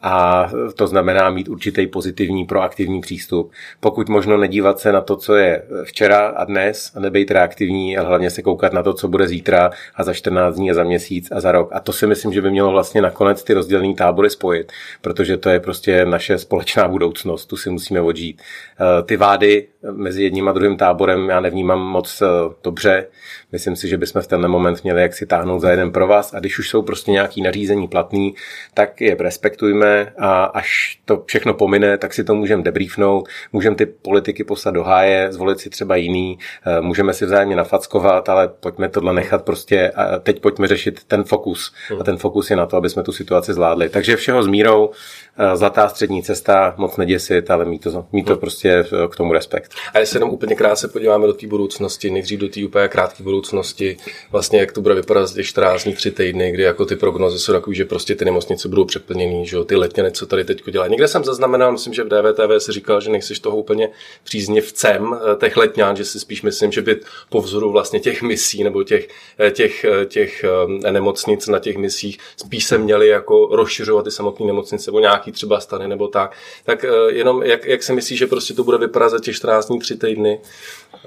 a 0.02 0.50
to 0.76 0.86
znamená 0.86 1.30
mít 1.30 1.48
určitý 1.48 1.86
pozitivní, 1.86 2.44
proaktivní 2.44 3.00
přístup. 3.00 3.52
Pokud 3.80 4.08
možno 4.08 4.36
nedívat 4.36 4.80
se 4.80 4.92
na 4.92 5.00
to, 5.00 5.16
co 5.16 5.34
je 5.34 5.62
včera 5.84 6.26
a 6.28 6.44
dnes 6.44 6.92
a 6.94 7.00
nebejt 7.00 7.30
reaktivní, 7.30 7.98
ale 7.98 8.08
hlavně 8.08 8.30
se 8.30 8.42
koukat 8.42 8.72
na 8.72 8.82
to, 8.82 8.94
co 8.94 9.08
bude 9.08 9.28
zítra 9.28 9.70
a 9.94 10.04
za 10.04 10.12
14 10.12 10.54
dní 10.56 10.70
a 10.70 10.74
za 10.74 10.84
měsíc 10.84 11.28
a 11.32 11.40
za 11.40 11.52
rok. 11.52 11.68
A 11.72 11.80
to 11.80 11.92
si 11.92 12.06
myslím, 12.06 12.32
že 12.32 12.42
by 12.42 12.50
mělo 12.50 12.70
vlastně 12.70 13.02
nakonec 13.02 13.44
ty 13.44 13.54
rozdělené 13.54 13.94
tábory 13.94 14.30
spojit, 14.30 14.72
protože 15.00 15.36
to 15.36 15.48
je 15.48 15.60
prostě 15.60 16.04
naše 16.04 16.38
společná 16.38 16.88
budoucnost, 16.88 17.46
tu 17.46 17.56
si 17.56 17.70
musíme 17.70 18.00
odžít. 18.00 18.42
Ehm, 18.78 19.04
ty 19.04 19.16
vády 19.16 19.68
mezi 19.90 20.22
jedním 20.22 20.48
a 20.48 20.52
druhým 20.52 20.76
táborem 20.76 21.28
já 21.28 21.40
nevnímám 21.40 21.80
moc 21.80 22.22
eh, 22.22 22.26
dobře. 22.64 23.06
Myslím 23.52 23.76
si, 23.76 23.88
že 23.88 23.96
bychom 23.96 24.22
v 24.22 24.26
tenhle 24.26 24.48
moment 24.48 24.82
měli 24.82 25.02
jak 25.02 25.14
si 25.14 25.26
táhnout 25.26 25.60
za 25.60 25.70
jeden 25.70 25.92
pro 25.92 26.06
vás 26.06 26.34
a 26.34 26.40
když 26.40 26.58
už 26.58 26.68
jsou 26.68 26.82
prostě 26.82 27.10
nějaký 27.10 27.42
nařízení 27.42 27.88
platný, 27.88 28.34
tak 28.74 29.00
je 29.00 29.16
respektujme 29.20 30.12
a 30.18 30.44
až 30.44 30.98
to 31.04 31.24
všechno 31.26 31.54
pomine, 31.54 31.98
tak 31.98 32.14
si 32.14 32.24
to 32.24 32.34
můžeme 32.34 32.62
debriefnout, 32.62 33.28
můžeme 33.52 33.76
ty 33.76 33.86
politiky 33.86 34.44
poslat 34.44 34.74
do 34.74 34.82
háje, 34.82 35.32
zvolit 35.32 35.60
si 35.60 35.70
třeba 35.70 35.96
jiný, 35.96 36.38
eh, 36.66 36.80
můžeme 36.80 37.14
si 37.14 37.26
vzájemně 37.26 37.56
nafackovat, 37.56 38.28
ale 38.28 38.48
pojďme 38.48 38.88
tohle 38.88 39.12
nechat 39.12 39.44
prostě 39.44 39.90
a 39.90 40.18
teď 40.18 40.40
pojďme 40.40 40.68
řešit 40.68 41.00
ten 41.04 41.24
fokus. 41.24 41.74
A 42.00 42.04
ten 42.04 42.16
fokus 42.16 42.50
je 42.50 42.56
na 42.56 42.66
to, 42.66 42.76
aby 42.76 42.90
jsme 42.90 43.02
tu 43.02 43.12
situaci 43.12 43.54
zvládli. 43.54 43.88
Takže 43.88 44.16
všeho 44.16 44.42
s 44.42 44.46
mírou, 44.46 44.90
eh, 45.38 45.56
zlatá 45.56 45.88
střední 45.88 46.22
cesta, 46.22 46.74
moc 46.76 46.96
neděsit, 46.96 47.50
ale 47.50 47.64
mít 47.64 47.82
to, 47.82 48.06
mít 48.12 48.26
to 48.26 48.36
prostě 48.36 48.70
eh, 48.70 49.08
k 49.08 49.16
tomu 49.16 49.32
respekt. 49.32 49.72
A 49.94 49.98
jestli 49.98 50.16
jenom 50.16 50.30
úplně 50.30 50.54
krátce 50.54 50.88
podíváme 50.88 51.26
do 51.26 51.32
té 51.32 51.46
budoucnosti, 51.46 52.10
nejdřív 52.10 52.40
do 52.40 52.48
té 52.48 52.64
úplně 52.64 52.88
krátké 52.88 53.22
budoucnosti, 53.22 53.96
vlastně 54.30 54.60
jak 54.60 54.72
to 54.72 54.80
bude 54.80 54.94
vypadat 54.94 55.26
z 55.26 55.34
těch 55.34 55.46
14 55.46 55.84
dní, 55.84 55.94
3 55.94 56.10
týdny, 56.10 56.52
kdy 56.52 56.62
jako 56.62 56.84
ty 56.84 56.96
prognozy 56.96 57.38
jsou 57.38 57.52
takové, 57.52 57.74
že 57.74 57.84
prostě 57.84 58.14
ty 58.14 58.24
nemocnice 58.24 58.61
budou 58.68 58.84
přeplněný, 58.84 59.46
že 59.46 59.56
jo, 59.56 59.64
ty 59.64 59.76
letněny, 59.76 60.12
co 60.12 60.26
tady 60.26 60.44
teď 60.44 60.70
dělají. 60.70 60.90
Někde 60.90 61.08
jsem 61.08 61.24
zaznamenal, 61.24 61.72
myslím, 61.72 61.94
že 61.94 62.04
v 62.04 62.08
DVTV 62.08 62.64
se 62.64 62.72
říkal, 62.72 63.00
že 63.00 63.10
nejsiš 63.10 63.38
toho 63.38 63.56
úplně 63.56 63.88
příznivcem 64.24 65.14
eh, 65.14 65.36
těch 65.36 65.56
letňán, 65.56 65.96
že 65.96 66.04
si 66.04 66.20
spíš 66.20 66.42
myslím, 66.42 66.72
že 66.72 66.82
by 66.82 67.00
po 67.28 67.40
vzoru 67.40 67.72
vlastně 67.72 68.00
těch 68.00 68.22
misí 68.22 68.64
nebo 68.64 68.84
těch, 68.84 69.08
eh, 69.38 69.50
těch, 69.50 69.84
eh, 69.84 70.06
těch 70.06 70.44
nemocnic 70.90 71.46
na 71.46 71.58
těch 71.58 71.76
misích 71.76 72.18
spíš 72.36 72.64
se 72.64 72.78
měli 72.78 73.08
jako 73.08 73.48
rozšiřovat 73.52 74.04
ty 74.04 74.10
samotné 74.10 74.46
nemocnice 74.46 74.90
nebo 74.90 75.00
nějaký 75.00 75.32
třeba 75.32 75.60
stany 75.60 75.88
nebo 75.88 76.08
tak. 76.08 76.36
Tak 76.64 76.84
jenom 77.08 77.42
jak, 77.42 77.64
jak 77.64 77.82
si 77.82 77.92
myslíš, 77.92 78.18
že 78.18 78.26
prostě 78.26 78.54
to 78.54 78.64
bude 78.64 78.78
vypadat 78.78 79.08
za 79.08 79.18
těch 79.18 79.36
14 79.36 79.66
dní, 79.66 79.78
3 79.78 79.96
týdny? 79.96 80.40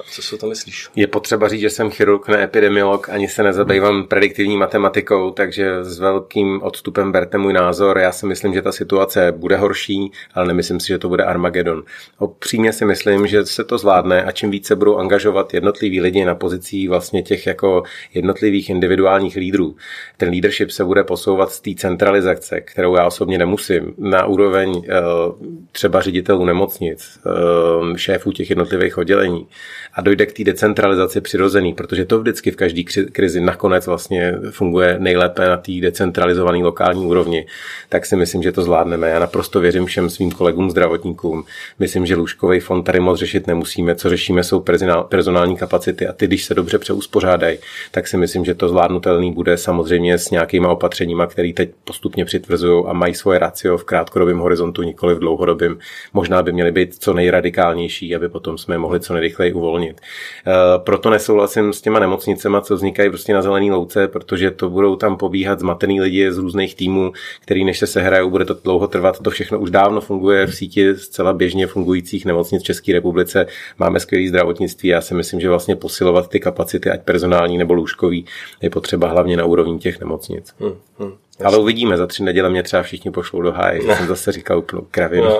Co 0.03 0.21
si 0.21 0.35
o 0.35 0.37
to 0.37 0.47
myslíš? 0.47 0.87
Je 0.95 1.07
potřeba 1.07 1.47
říct, 1.47 1.61
že 1.61 1.69
jsem 1.69 1.89
chirurg, 1.89 2.27
ne 2.27 2.43
epidemiolog, 2.43 3.09
ani 3.09 3.27
se 3.27 3.43
nezabývám 3.43 4.03
prediktivní 4.03 4.57
matematikou, 4.57 5.31
takže 5.31 5.83
s 5.83 5.99
velkým 5.99 6.61
odstupem 6.63 7.11
berte 7.11 7.37
můj 7.37 7.53
názor. 7.53 7.97
Já 7.97 8.11
si 8.11 8.25
myslím, 8.25 8.53
že 8.53 8.61
ta 8.61 8.71
situace 8.71 9.31
bude 9.31 9.57
horší, 9.57 10.11
ale 10.33 10.47
nemyslím 10.47 10.79
si, 10.79 10.87
že 10.87 10.97
to 10.97 11.09
bude 11.09 11.23
Armagedon. 11.23 11.83
Opřímně 12.17 12.73
si 12.73 12.85
myslím, 12.85 13.27
že 13.27 13.45
se 13.45 13.63
to 13.63 13.77
zvládne 13.77 14.23
a 14.23 14.31
čím 14.31 14.51
více 14.51 14.75
budou 14.75 14.97
angažovat 14.97 15.53
jednotliví 15.53 16.01
lidi 16.01 16.25
na 16.25 16.35
pozicích 16.35 16.89
vlastně 16.89 17.23
těch 17.23 17.47
jako 17.47 17.83
jednotlivých 18.13 18.69
individuálních 18.69 19.35
lídrů, 19.35 19.75
ten 20.17 20.29
leadership 20.29 20.71
se 20.71 20.85
bude 20.85 21.03
posouvat 21.03 21.51
z 21.51 21.59
té 21.61 21.71
centralizace, 21.77 22.61
kterou 22.61 22.95
já 22.95 23.05
osobně 23.05 23.37
nemusím, 23.37 23.93
na 23.97 24.25
úroveň 24.25 24.81
eh, 24.89 24.93
třeba 25.71 26.01
ředitelů 26.01 26.45
nemocnic, 26.45 27.19
eh, 27.25 27.97
šéfů 27.97 28.31
těch 28.31 28.49
jednotlivých 28.49 28.97
oddělení 28.97 29.47
a 29.93 30.01
dojde 30.01 30.25
k 30.25 30.33
té 30.33 30.43
decentralizaci 30.43 31.21
přirozený, 31.21 31.73
protože 31.73 32.05
to 32.05 32.19
vždycky 32.19 32.51
v 32.51 32.55
každé 32.55 32.83
krizi 33.11 33.41
nakonec 33.41 33.87
vlastně 33.87 34.35
funguje 34.49 34.95
nejlépe 34.99 35.47
na 35.47 35.57
té 35.57 35.71
decentralizované 35.81 36.57
lokální 36.57 37.05
úrovni, 37.05 37.45
tak 37.89 38.05
si 38.05 38.15
myslím, 38.15 38.43
že 38.43 38.51
to 38.51 38.63
zvládneme. 38.63 39.09
Já 39.09 39.19
naprosto 39.19 39.59
věřím 39.59 39.85
všem 39.85 40.09
svým 40.09 40.31
kolegům 40.31 40.71
zdravotníkům. 40.71 41.43
Myslím, 41.79 42.05
že 42.05 42.15
lůžkový 42.15 42.59
fond 42.59 42.83
tady 42.83 42.99
moc 42.99 43.19
řešit 43.19 43.47
nemusíme. 43.47 43.95
Co 43.95 44.09
řešíme, 44.09 44.43
jsou 44.43 44.63
personální 45.09 45.57
kapacity 45.57 46.07
a 46.07 46.13
ty, 46.13 46.27
když 46.27 46.45
se 46.45 46.53
dobře 46.53 46.77
přeuspořádají, 46.77 47.57
tak 47.91 48.07
si 48.07 48.17
myslím, 48.17 48.45
že 48.45 48.53
to 48.53 48.69
zvládnutelný 48.69 49.33
bude 49.33 49.57
samozřejmě 49.57 50.17
s 50.17 50.31
nějakýma 50.31 50.69
opatřeními, 50.69 51.23
které 51.27 51.53
teď 51.53 51.69
postupně 51.83 52.25
přitvrzují 52.25 52.85
a 52.87 52.93
mají 52.93 53.13
svoje 53.13 53.39
racio 53.39 53.77
v 53.77 53.83
krátkodobém 53.83 54.37
horizontu, 54.37 54.81
nikoli 54.83 55.15
v 55.15 55.19
dlouhodobém. 55.19 55.77
Možná 56.13 56.43
by 56.43 56.51
měly 56.51 56.71
být 56.71 56.95
co 56.99 57.13
nejradikálnější, 57.13 58.15
aby 58.15 58.29
potom 58.29 58.57
jsme 58.57 58.77
mohli 58.77 58.99
co 58.99 59.13
nejrychleji 59.13 59.53
uvolnit 59.53 59.74
uvolnit. 59.75 60.01
Eh, 60.47 60.51
proto 60.77 61.09
nesouhlasím 61.09 61.73
s 61.73 61.81
těma 61.81 61.99
nemocnicema, 61.99 62.61
co 62.61 62.75
vznikají 62.75 63.09
prostě 63.09 63.33
na 63.33 63.41
zelený 63.41 63.71
louce, 63.71 64.07
protože 64.07 64.51
to 64.51 64.69
budou 64.69 64.95
tam 64.95 65.17
pobíhat 65.17 65.59
zmatený 65.59 66.01
lidi 66.01 66.31
z 66.31 66.37
různých 66.37 66.75
týmů, 66.75 67.11
který 67.41 67.65
než 67.65 67.79
se 67.79 67.87
sehrajou, 67.87 68.29
bude 68.29 68.45
to 68.45 68.53
dlouho 68.63 68.87
trvat. 68.87 69.19
To 69.19 69.29
všechno 69.29 69.59
už 69.59 69.71
dávno 69.71 70.01
funguje 70.01 70.47
v 70.47 70.55
síti 70.55 70.95
zcela 70.95 71.33
běžně 71.33 71.67
fungujících 71.67 72.25
nemocnic 72.25 72.61
v 72.61 72.65
České 72.65 72.93
republice. 72.93 73.47
Máme 73.79 73.99
skvělé 73.99 74.29
zdravotnictví. 74.29 74.89
Já 74.89 75.01
si 75.01 75.13
myslím, 75.13 75.41
že 75.41 75.49
vlastně 75.49 75.75
posilovat 75.75 76.29
ty 76.29 76.39
kapacity, 76.39 76.89
ať 76.89 77.01
personální 77.01 77.57
nebo 77.57 77.73
lůžkový, 77.73 78.25
je 78.61 78.69
potřeba 78.69 79.07
hlavně 79.07 79.37
na 79.37 79.45
úrovni 79.45 79.79
těch 79.79 79.99
nemocnic. 79.99 80.53
Hmm, 80.59 80.75
hmm. 80.99 81.13
Ale 81.43 81.57
uvidíme, 81.57 81.97
za 81.97 82.07
tři 82.07 82.23
neděle 82.23 82.49
mě 82.49 82.63
třeba 82.63 82.83
všichni 82.83 83.11
pošlou 83.11 83.41
do 83.41 83.51
háje, 83.51 83.81
jsem 83.81 84.07
zase 84.07 84.31
říkal 84.31 84.57
úplnou 84.57 84.87
kravinu. 84.91 85.25
No. 85.25 85.39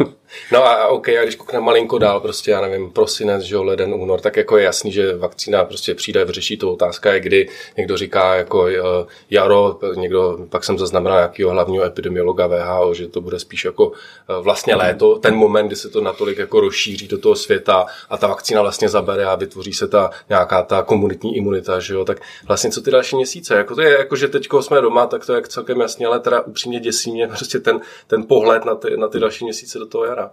No 0.52 0.66
a 0.66 0.88
OK, 0.88 1.10
a 1.10 1.24
když 1.24 1.36
koukneme 1.36 1.66
malinko 1.66 1.98
dál, 1.98 2.20
prostě 2.20 2.52
já 2.52 2.62
nevím, 2.62 2.92
prosinec, 2.92 3.44
že 3.44 3.58
leden, 3.58 3.94
únor, 3.94 4.22
tak 4.22 4.38
jako 4.38 4.58
je 4.58 4.64
jasný, 4.64 4.92
že 4.92 5.16
vakcína 5.16 5.66
prostě 5.66 5.96
přijde, 5.96 6.26
vyřeší 6.26 6.58
to. 6.58 6.74
Otázka 6.74 7.14
je, 7.14 7.20
kdy 7.20 7.50
někdo 7.78 7.98
říká 7.98 8.36
jako 8.36 8.68
eh, 8.68 9.06
jaro, 9.30 9.80
někdo, 9.96 10.38
pak 10.50 10.64
jsem 10.64 10.80
zaznamenal 10.80 11.18
nějakého 11.18 11.52
hlavního 11.52 11.84
epidemiologa 11.84 12.48
VHO, 12.48 12.94
že 12.94 13.08
to 13.08 13.22
bude 13.22 13.40
spíš 13.40 13.66
jako 13.66 13.92
eh, 14.30 14.42
vlastně 14.42 14.76
léto, 14.76 15.16
ten 15.16 15.36
moment, 15.36 15.68
kdy 15.68 15.76
se 15.76 15.90
to 15.90 16.02
natolik 16.02 16.38
jako 16.38 16.60
rozšíří 16.60 17.08
do 17.08 17.18
toho 17.18 17.36
světa 17.36 17.86
a 18.10 18.18
ta 18.18 18.28
vakcína 18.28 18.62
vlastně 18.62 18.90
zabere 18.90 19.26
a 19.26 19.36
vytvoří 19.36 19.74
se 19.74 19.88
ta 19.88 20.10
nějaká 20.30 20.64
ta 20.64 20.84
komunitní 20.84 21.38
imunita, 21.38 21.80
že 21.80 21.94
jo, 21.94 22.06
tak 22.06 22.22
vlastně 22.48 22.72
co 22.72 22.82
ty 22.82 22.92
další 22.92 23.16
měsíce, 23.16 23.56
jako 23.56 23.76
to 23.76 23.82
je, 23.82 23.98
jako 23.98 24.16
že 24.16 24.28
teď 24.28 24.48
jsme 24.60 24.82
doma, 24.82 25.08
tak 25.08 25.26
to 25.26 25.34
je 25.34 25.42
celkem 25.42 25.78
jasně, 25.86 26.06
ale 26.06 26.20
teda 26.20 26.42
upřímně 26.42 26.80
děsí 26.80 27.12
mě 27.12 27.28
prostě 27.28 27.60
ten, 27.60 27.80
ten 28.08 28.24
pohled 28.24 28.66
na 28.66 28.76
ty, 28.76 28.98
na 28.98 29.08
ty 29.08 29.20
další 29.20 29.46
měsíce 29.46 29.80
do 29.80 29.86
toho 29.86 30.06
jara. 30.06 30.32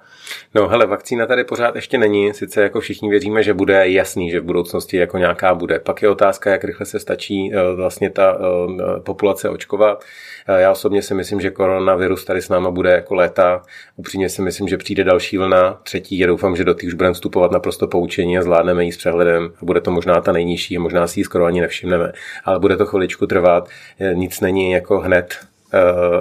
No 0.54 0.68
hele, 0.68 0.87
vakcína 0.87 1.26
tady 1.26 1.44
pořád 1.44 1.75
ještě 1.75 1.99
není, 1.99 2.35
sice 2.35 2.62
jako 2.62 2.80
všichni 2.80 3.11
věříme, 3.11 3.42
že 3.42 3.54
bude 3.54 3.88
jasný, 3.88 4.30
že 4.30 4.40
v 4.40 4.44
budoucnosti 4.44 4.97
jako 4.97 5.18
nějaká 5.18 5.54
bude. 5.54 5.78
Pak 5.78 6.02
je 6.02 6.09
otázka, 6.09 6.50
jak 6.50 6.64
rychle 6.64 6.87
se 6.87 6.99
stačí 6.99 7.52
eh, 7.54 7.75
vlastně 7.75 8.11
ta 8.11 8.38
eh, 8.38 9.00
populace 9.00 9.49
očkovat. 9.49 10.04
Eh, 10.49 10.61
já 10.61 10.73
osobně 10.73 11.02
si 11.02 11.14
myslím, 11.14 11.40
že 11.40 11.50
koronavirus 11.50 12.25
tady 12.25 12.42
s 12.42 12.49
náma 12.49 12.71
bude 12.71 12.90
jako 12.90 13.14
léta. 13.14 13.62
Upřímně 13.97 14.28
si 14.28 14.42
myslím, 14.42 14.68
že 14.68 14.76
přijde 14.76 15.04
další 15.04 15.38
vlna, 15.38 15.80
třetí. 15.82 16.18
Já 16.18 16.26
doufám, 16.26 16.56
že 16.56 16.64
do 16.64 16.75
těch 16.75 16.88
už 16.88 16.94
budeme 16.94 17.14
vstupovat 17.14 17.50
naprosto 17.50 17.87
poučení 17.87 18.38
a 18.38 18.42
zvládneme 18.42 18.85
ji 18.85 18.92
s 18.92 18.97
přehledem. 18.97 19.52
Bude 19.62 19.80
to 19.80 19.90
možná 19.90 20.21
ta 20.21 20.32
nejnižší, 20.32 20.78
možná 20.78 21.06
si 21.06 21.21
ji 21.21 21.25
skoro 21.25 21.44
ani 21.44 21.61
nevšimneme, 21.61 22.12
ale 22.44 22.59
bude 22.59 22.76
to 22.76 22.87
chviličku 22.87 23.26
trvat. 23.26 23.68
Nic 24.14 24.40
není 24.40 24.71
jako 24.71 25.00
hned 25.00 25.38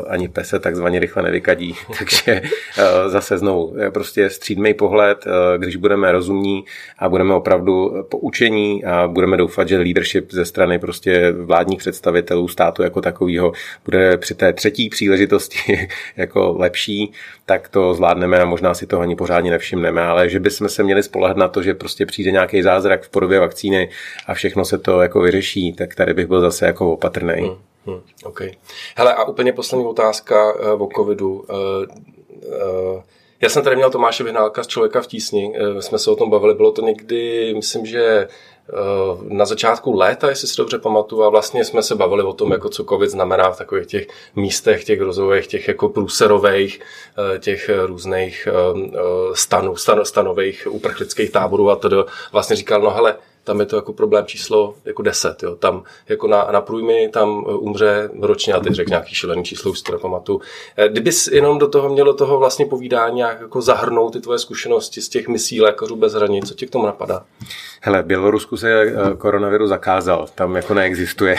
ani 0.07 0.27
pese 0.27 0.59
takzvaně 0.59 0.99
rychle 0.99 1.23
nevykadí. 1.23 1.75
Takže 1.97 2.41
eh, 2.77 3.09
zase 3.09 3.37
znovu 3.37 3.75
eh, 3.79 3.91
prostě 3.91 4.29
střídmej 4.29 4.73
pohled, 4.73 5.25
když 5.57 5.75
budeme 5.75 6.11
rozumní 6.11 6.63
a 6.99 7.09
budeme 7.09 7.33
opravdu 7.33 8.05
poučení 8.09 8.85
a 8.85 9.07
budeme 9.07 9.37
doufat, 9.37 9.67
že 9.67 9.77
leadership 9.77 10.31
ze 10.31 10.45
strany 10.45 10.79
prostě 10.79 11.31
vládních 11.31 11.79
představitelů 11.79 12.47
státu 12.47 12.83
jako 12.83 13.01
takového 13.01 13.51
bude 13.85 14.17
při 14.17 14.35
té 14.35 14.53
třetí 14.53 14.89
příležitosti 14.89 15.87
jako 16.17 16.55
lepší, 16.57 17.11
tak 17.45 17.69
to 17.69 17.93
zvládneme 17.93 18.39
a 18.39 18.45
možná 18.45 18.73
si 18.73 18.87
toho 18.87 19.01
ani 19.01 19.15
pořádně 19.15 19.51
nevšimneme, 19.51 20.01
ale 20.01 20.29
že 20.29 20.39
bychom 20.39 20.69
se 20.69 20.83
měli 20.83 21.03
spolehat 21.03 21.37
na 21.37 21.47
to, 21.47 21.61
že 21.61 21.73
prostě 21.73 22.05
přijde 22.05 22.31
nějaký 22.31 22.61
zázrak 22.61 23.03
v 23.03 23.09
podobě 23.09 23.39
vakcíny 23.39 23.89
a 24.27 24.33
všechno 24.33 24.65
se 24.65 24.77
to 24.77 25.01
jako 25.01 25.21
vyřeší, 25.21 25.73
tak 25.73 25.95
tady 25.95 26.13
bych 26.13 26.27
byl 26.27 26.41
zase 26.41 26.65
jako 26.65 26.93
opatrný. 26.93 27.33
Hmm. 27.33 27.70
Hmm, 27.85 28.01
OK. 28.23 28.41
Hele, 28.95 29.13
a 29.13 29.23
úplně 29.23 29.53
poslední 29.53 29.85
otázka 29.85 30.53
uh, 30.53 30.81
o 30.81 30.89
covidu. 30.95 31.33
Uh, 31.33 31.45
uh, 32.95 33.01
já 33.41 33.49
jsem 33.49 33.63
tady 33.63 33.75
měl 33.75 33.89
Tomáše 33.89 34.23
Vyhnálka 34.23 34.63
z 34.63 34.67
Člověka 34.67 35.01
v 35.01 35.07
tísni, 35.07 35.53
jsme 35.79 35.99
se 35.99 36.11
o 36.11 36.15
tom 36.15 36.29
bavili, 36.29 36.53
bylo 36.53 36.71
to 36.71 36.81
někdy, 36.81 37.53
myslím, 37.55 37.85
že 37.85 38.27
na 39.21 39.45
začátku 39.45 39.97
léta, 39.97 40.29
jestli 40.29 40.47
si 40.47 40.57
dobře 40.57 40.79
pamatuju, 40.79 41.23
a 41.23 41.29
vlastně 41.29 41.65
jsme 41.65 41.83
se 41.83 41.95
bavili 41.95 42.23
o 42.23 42.33
tom, 42.33 42.51
jako 42.51 42.69
co 42.69 42.83
COVID 42.83 43.09
znamená 43.09 43.51
v 43.51 43.57
takových 43.57 43.87
těch 43.87 44.07
místech, 44.35 44.83
těch 44.83 45.01
rozvojech, 45.01 45.47
těch 45.47 45.67
jako 45.67 45.89
průserových, 45.89 46.79
těch 47.39 47.69
různých 47.85 48.47
stanů, 49.33 49.75
stanových 50.03 50.67
uprchlických 50.69 51.31
táborů 51.31 51.69
a 51.69 51.75
to 51.75 52.05
vlastně 52.31 52.55
říkal, 52.55 52.81
no 52.81 52.89
hele, 52.89 53.15
tam 53.43 53.59
je 53.59 53.65
to 53.65 53.75
jako 53.75 53.93
problém 53.93 54.25
číslo 54.25 54.75
jako 54.85 55.01
10. 55.01 55.43
Jo. 55.43 55.55
Tam 55.55 55.83
jako 56.09 56.27
na, 56.27 56.47
na 56.51 56.61
průjmy 56.61 57.09
tam 57.13 57.45
e, 57.49 57.53
umře 57.53 58.09
ročně, 58.21 58.53
a 58.53 58.59
teď 58.59 58.73
řekl 58.73 58.89
nějaký 58.89 59.15
šílený 59.15 59.43
číslo, 59.43 59.71
už 59.71 59.77
si 59.77 59.83
to 59.83 59.91
nepamatuju. 59.91 60.41
E, 60.77 60.89
kdybys 60.89 61.27
jenom 61.27 61.59
do 61.59 61.67
toho 61.67 61.89
mělo 61.89 62.13
toho 62.13 62.39
vlastně 62.39 62.65
povídání 62.65 63.15
nějak 63.15 63.41
jako 63.41 63.61
zahrnout 63.61 64.13
ty 64.13 64.19
tvoje 64.19 64.39
zkušenosti 64.39 65.01
z 65.01 65.09
těch 65.09 65.27
misí 65.27 65.61
lékařů 65.61 65.95
bez 65.95 66.13
hranic, 66.13 66.47
co 66.47 66.53
tě 66.53 66.65
k 66.65 66.69
tomu 66.69 66.85
napadá? 66.85 67.23
Hele, 67.81 68.03
v 68.03 68.05
Bělorusku 68.05 68.57
se 68.57 68.81
e, 68.81 68.95
koronavirus 69.17 69.69
zakázal, 69.69 70.27
tam 70.35 70.55
jako 70.55 70.73
neexistuje. 70.73 71.35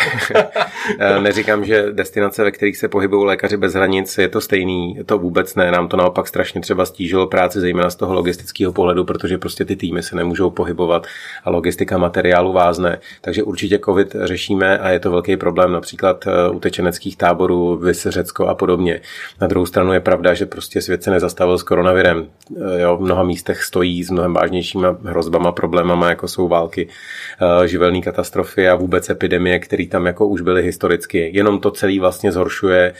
Neříkám, 1.20 1.64
že 1.64 1.92
destinace, 1.92 2.44
ve 2.44 2.50
kterých 2.50 2.76
se 2.76 2.88
pohybují 2.88 3.26
lékaři 3.26 3.56
bez 3.56 3.74
hranic, 3.74 4.18
je 4.18 4.28
to 4.28 4.40
stejný, 4.40 4.98
to 5.06 5.18
vůbec 5.18 5.54
ne, 5.54 5.70
nám 5.70 5.88
to 5.88 5.96
naopak 5.96 6.28
strašně 6.28 6.60
třeba 6.60 6.86
stížilo 6.86 7.26
práci, 7.26 7.60
zejména 7.60 7.90
z 7.90 7.96
toho 7.96 8.14
logistického 8.14 8.72
pohledu, 8.72 9.04
protože 9.04 9.38
prostě 9.38 9.64
ty 9.64 9.76
týmy 9.76 10.02
se 10.02 10.16
nemůžou 10.16 10.50
pohybovat 10.50 11.06
a 11.44 11.50
logistika 11.50 11.91
logistika 11.92 11.98
materiálu 11.98 12.52
vázne. 12.52 12.98
Takže 13.20 13.42
určitě 13.42 13.78
COVID 13.78 14.16
řešíme 14.24 14.78
a 14.78 14.90
je 14.90 15.00
to 15.00 15.10
velký 15.10 15.36
problém 15.36 15.72
například 15.72 16.26
eh, 16.26 16.50
utečeneckých 16.50 17.16
táborů, 17.16 17.76
Vys, 17.76 18.06
Řecko 18.06 18.46
a 18.46 18.54
podobně. 18.54 19.00
Na 19.40 19.46
druhou 19.46 19.66
stranu 19.66 19.92
je 19.92 20.00
pravda, 20.00 20.34
že 20.34 20.46
prostě 20.46 20.80
svět 20.80 21.02
se 21.02 21.10
nezastavil 21.10 21.58
s 21.58 21.62
koronavirem. 21.62 22.26
Eh, 22.56 22.80
jo, 22.80 22.96
v 22.96 23.00
mnoha 23.00 23.22
místech 23.22 23.62
stojí 23.62 24.04
s 24.04 24.10
mnohem 24.10 24.34
vážnějšíma 24.34 24.96
hrozbama, 25.04 25.52
problémama, 25.52 26.08
jako 26.08 26.28
jsou 26.28 26.48
války, 26.48 26.88
eh, 26.88 27.68
živelné 27.68 28.00
katastrofy 28.00 28.68
a 28.68 28.74
vůbec 28.74 29.10
epidemie, 29.10 29.58
které 29.58 29.86
tam 29.86 30.06
jako 30.06 30.26
už 30.26 30.40
byly 30.40 30.62
historicky. 30.62 31.30
Jenom 31.34 31.60
to 31.60 31.70
celé 31.70 32.00
vlastně 32.00 32.32
zhoršuje 32.32 32.94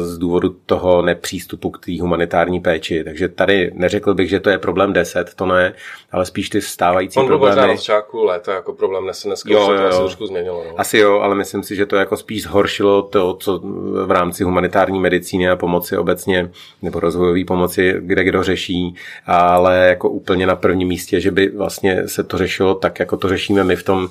z 0.00 0.18
důvodu 0.18 0.56
toho 0.66 1.02
nepřístupu 1.02 1.70
k 1.70 1.78
té 1.78 2.00
humanitární 2.00 2.60
péči. 2.60 3.04
Takže 3.04 3.28
tady 3.28 3.70
neřekl 3.74 4.14
bych, 4.14 4.28
že 4.28 4.40
to 4.40 4.50
je 4.50 4.58
problém 4.58 4.92
10, 4.92 5.34
to 5.34 5.46
ne, 5.46 5.72
ale 6.12 6.26
spíš 6.26 6.48
ty 6.48 6.60
stávající 6.62 7.18
On 7.18 7.26
problémy 7.26 7.76
začátku 7.76 8.24
léta 8.24 8.54
jako 8.54 8.72
problém 8.72 9.06
nese 9.06 9.28
dneska 9.28 9.52
jo, 9.52 9.72
jo, 9.72 9.82
jo. 9.82 9.92
se 9.92 9.98
trošku 9.98 10.26
změnilo. 10.26 10.64
No. 10.68 10.80
Asi 10.80 10.98
jo, 10.98 11.20
ale 11.20 11.34
myslím 11.34 11.62
si, 11.62 11.76
že 11.76 11.86
to 11.86 11.96
jako 11.96 12.16
spíš 12.16 12.42
zhoršilo 12.42 13.02
to, 13.02 13.34
co 13.34 13.60
v 14.06 14.10
rámci 14.10 14.44
humanitární 14.44 15.00
medicíny 15.00 15.50
a 15.50 15.56
pomoci 15.56 15.96
obecně, 15.96 16.50
nebo 16.82 17.00
rozvojové 17.00 17.44
pomoci, 17.44 17.94
kde 17.98 18.24
kdo 18.24 18.42
řeší, 18.42 18.94
ale 19.26 19.86
jako 19.88 20.08
úplně 20.08 20.46
na 20.46 20.56
prvním 20.56 20.88
místě, 20.88 21.20
že 21.20 21.30
by 21.30 21.48
vlastně 21.48 22.08
se 22.08 22.24
to 22.24 22.38
řešilo 22.38 22.74
tak, 22.74 23.00
jako 23.00 23.16
to 23.16 23.28
řešíme 23.28 23.64
my 23.64 23.76
v 23.76 23.82
tom 23.82 24.08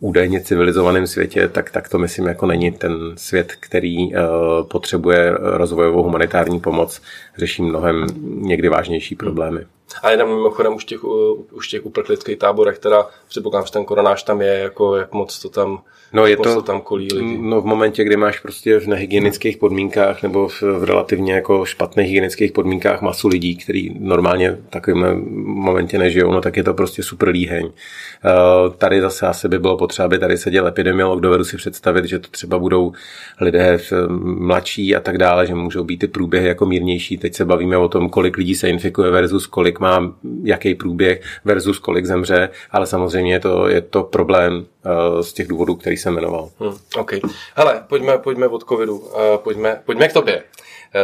údajně 0.00 0.40
civilizovaném 0.40 1.06
světě, 1.06 1.48
tak, 1.48 1.70
tak 1.70 1.88
to 1.88 1.98
myslím 1.98 2.26
jako 2.26 2.46
není 2.46 2.72
ten 2.72 2.92
svět, 3.16 3.52
který 3.60 4.14
uh, 4.14 4.20
potřebuje 4.68 5.32
rozvojovou 5.38 6.02
humanitární 6.02 6.60
pomoc, 6.60 7.02
řeší 7.38 7.62
mnohem 7.62 8.06
někdy 8.22 8.68
vážnější 8.68 9.14
problémy. 9.14 9.60
A 10.02 10.10
jenom 10.10 10.28
mimochodem 10.28 10.74
už 10.74 10.84
těch, 10.84 11.04
už 11.52 11.68
těch 11.68 11.86
uprchlických 11.86 12.38
táborech, 12.38 12.78
teda 12.78 13.08
předpokládám, 13.28 13.66
že 13.66 13.72
ten 13.72 13.84
koronář 13.84 14.24
tam 14.24 14.40
je, 14.40 14.52
jako 14.52 14.96
jak 14.96 15.12
moc 15.12 15.42
to 15.42 15.48
tam 15.48 15.82
No 16.12 16.26
je 16.26 16.36
to, 16.36 16.54
to 16.54 16.62
tam 16.62 16.80
kolí 16.80 17.08
lidi. 17.14 17.38
No 17.40 17.60
v 17.60 17.64
momentě, 17.64 18.04
kdy 18.04 18.16
máš 18.16 18.40
prostě 18.40 18.80
v 18.80 18.86
nehygienických 18.86 19.56
podmínkách 19.56 20.22
nebo 20.22 20.48
v, 20.48 20.62
v 20.62 20.84
relativně 20.84 21.32
jako 21.32 21.64
špatných 21.64 22.06
hygienických 22.06 22.52
podmínkách 22.52 23.02
masu 23.02 23.28
lidí, 23.28 23.56
kteří 23.56 23.96
normálně 24.00 24.50
v 24.50 24.70
takovém 24.70 25.24
momentě 25.44 25.98
nežijou, 25.98 26.32
no 26.32 26.40
tak 26.40 26.56
je 26.56 26.62
to 26.62 26.74
prostě 26.74 27.02
super 27.02 27.28
líheň. 27.28 27.64
Uh, 27.64 28.74
tady 28.74 29.00
zase 29.00 29.26
asi 29.26 29.48
by 29.48 29.58
bylo 29.58 29.76
potřeba, 29.76 30.06
aby 30.06 30.18
tady 30.18 30.38
seděl 30.38 30.66
epidemiolog, 30.66 31.20
dovedu 31.20 31.44
si 31.44 31.56
představit, 31.56 32.04
že 32.04 32.18
to 32.18 32.28
třeba 32.30 32.58
budou 32.58 32.92
lidé 33.40 33.78
mladší 34.18 34.96
a 34.96 35.00
tak 35.00 35.18
dále, 35.18 35.46
že 35.46 35.54
můžou 35.54 35.84
být 35.84 35.98
ty 35.98 36.06
průběhy 36.06 36.48
jako 36.48 36.66
mírnější. 36.66 37.18
Teď 37.18 37.34
se 37.34 37.44
bavíme 37.44 37.76
o 37.76 37.88
tom, 37.88 38.08
kolik 38.08 38.36
lidí 38.36 38.54
se 38.54 38.68
infikuje 38.68 39.10
versus 39.10 39.46
kolik 39.46 39.79
má 39.80 40.14
jaký 40.44 40.74
průběh 40.74 41.22
versus 41.44 41.78
kolik 41.78 42.06
zemře, 42.06 42.48
ale 42.70 42.86
samozřejmě 42.86 43.32
je 43.32 43.40
to, 43.40 43.68
je 43.68 43.80
to 43.80 44.02
problém 44.02 44.54
uh, 44.54 45.20
z 45.20 45.32
těch 45.32 45.48
důvodů, 45.48 45.74
který 45.74 45.96
jsem 45.96 46.14
jmenoval. 46.14 46.50
Hmm, 46.60 46.74
OK. 46.96 47.12
Hele, 47.54 47.84
pojďme, 47.88 48.18
pojďme 48.18 48.48
od 48.48 48.68
covidu. 48.68 48.98
Uh, 48.98 49.12
pojďme, 49.36 49.82
pojďme 49.84 50.08
k 50.08 50.12
tobě. 50.12 50.42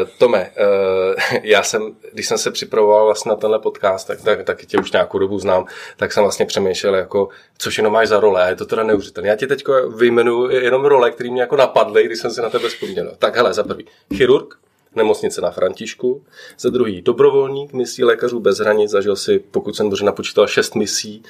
Uh, 0.02 0.08
Tome, 0.18 0.50
já 1.42 1.62
jsem, 1.62 1.96
když 2.12 2.26
jsem 2.26 2.38
se 2.38 2.50
připravoval 2.50 3.04
vlastně 3.04 3.30
na 3.30 3.36
tenhle 3.36 3.58
podcast, 3.58 4.06
tak, 4.06 4.22
tak, 4.22 4.44
tak 4.44 4.64
tě 4.64 4.78
už 4.78 4.92
nějakou 4.92 5.18
dobu 5.18 5.38
znám, 5.38 5.66
tak 5.96 6.12
jsem 6.12 6.22
vlastně 6.22 6.46
přemýšlel, 6.46 6.94
jako, 6.94 7.28
což 7.58 7.78
jenom 7.78 7.92
máš 7.92 8.08
za 8.08 8.20
role, 8.20 8.44
a 8.44 8.48
je 8.48 8.56
to 8.56 8.66
teda 8.66 8.82
neuvěřitelné. 8.82 9.28
Já 9.28 9.36
ti 9.36 9.46
teď 9.46 9.64
vyjmenuji 9.96 10.64
jenom 10.64 10.84
role, 10.84 11.10
které 11.10 11.30
mě 11.30 11.40
jako 11.40 11.56
napadly, 11.56 12.04
když 12.04 12.18
jsem 12.18 12.30
si 12.30 12.42
na 12.42 12.50
tebe 12.50 12.68
vzpomněl. 12.68 13.12
Tak 13.18 13.36
hele, 13.36 13.54
za 13.54 13.62
prvý, 13.62 13.86
chirurg, 14.14 14.58
nemocnice 14.96 15.40
na 15.40 15.50
Františku. 15.50 16.24
Za 16.58 16.70
druhý 16.70 17.02
dobrovolník 17.02 17.72
misí 17.72 18.04
lékařů 18.04 18.40
bez 18.40 18.58
hranic. 18.58 18.90
Zažil 18.90 19.16
si, 19.16 19.38
pokud 19.38 19.76
jsem 19.76 19.90
dobře 19.90 20.04
napočítal, 20.04 20.46
šest 20.46 20.74
misí, 20.74 21.22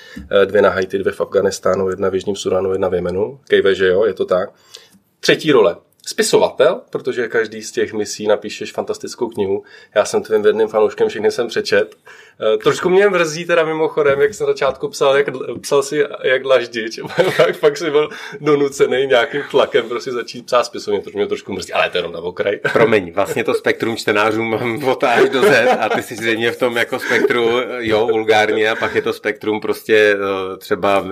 eh, 0.43 0.47
dvě 0.47 0.63
na 0.63 0.71
Haiti, 0.71 0.99
dvě 0.99 1.13
v 1.13 1.21
Afganistánu, 1.21 1.89
jedna 1.91 2.09
v 2.09 2.15
Jižním 2.15 2.37
Sudánu, 2.37 2.73
jedna 2.73 2.89
v 2.89 2.95
Jemenu. 2.95 3.41
Kejve, 3.49 3.75
že 3.75 3.87
jo, 3.87 4.05
je 4.05 4.15
to 4.15 4.25
tak. 4.25 4.51
Třetí 5.21 5.53
role 5.53 5.77
spisovatel, 6.07 6.81
protože 6.91 7.29
každý 7.29 7.63
z 7.63 7.73
těch 7.73 7.93
misí 7.93 8.27
napíšeš 8.27 8.73
fantastickou 8.73 9.29
knihu. 9.29 9.63
Já 9.95 10.05
jsem 10.05 10.23
tvým 10.23 10.43
věrným 10.43 10.69
fanouškem, 10.69 11.09
všechny 11.09 11.31
jsem 11.31 11.49
přečet. 11.49 11.97
E, 12.55 12.57
trošku 12.57 12.89
mě 12.89 13.09
mrzí 13.09 13.45
teda 13.45 13.65
mimochodem, 13.65 14.21
jak 14.21 14.35
jsem 14.35 14.47
na 14.47 14.53
začátku 14.53 14.89
psal, 14.89 15.17
jak, 15.17 15.27
psal 15.61 15.83
si 15.83 16.05
jak 16.25 16.43
dlaždič, 16.43 17.01
pak, 17.37 17.57
pak 17.61 17.77
si 17.77 17.91
byl 17.91 18.09
donucený 18.41 19.07
nějakým 19.07 19.43
tlakem 19.51 19.89
prostě 19.89 20.13
začít 20.13 20.47
psát 20.47 20.65
spisovně, 20.65 21.01
to 21.01 21.11
mě 21.15 21.27
trošku 21.27 21.53
mrzí, 21.53 21.73
ale 21.73 21.91
to 21.91 21.97
je 21.97 21.99
jenom 21.99 22.13
na 22.13 22.21
okraj. 22.21 22.57
Promiň, 22.73 23.13
vlastně 23.13 23.45
to 23.45 23.55
spektrum 23.55 23.97
čtenářů 23.97 24.43
mám 24.43 24.85
od 24.89 25.05
až 25.05 25.29
do 25.29 25.43
Z 25.43 25.69
a 25.81 25.89
ty 25.89 26.03
jsi 26.03 26.17
zřejmě 26.17 26.51
v 26.51 26.59
tom 26.59 26.77
jako 26.77 26.99
spektru, 26.99 27.61
jo, 27.79 28.07
vulgárně 28.07 28.71
a 28.71 28.75
pak 28.75 28.95
je 28.95 29.03
to 29.03 29.13
spektrum 29.13 29.61
prostě 29.61 29.97
e, 29.97 30.57
třeba 30.57 31.05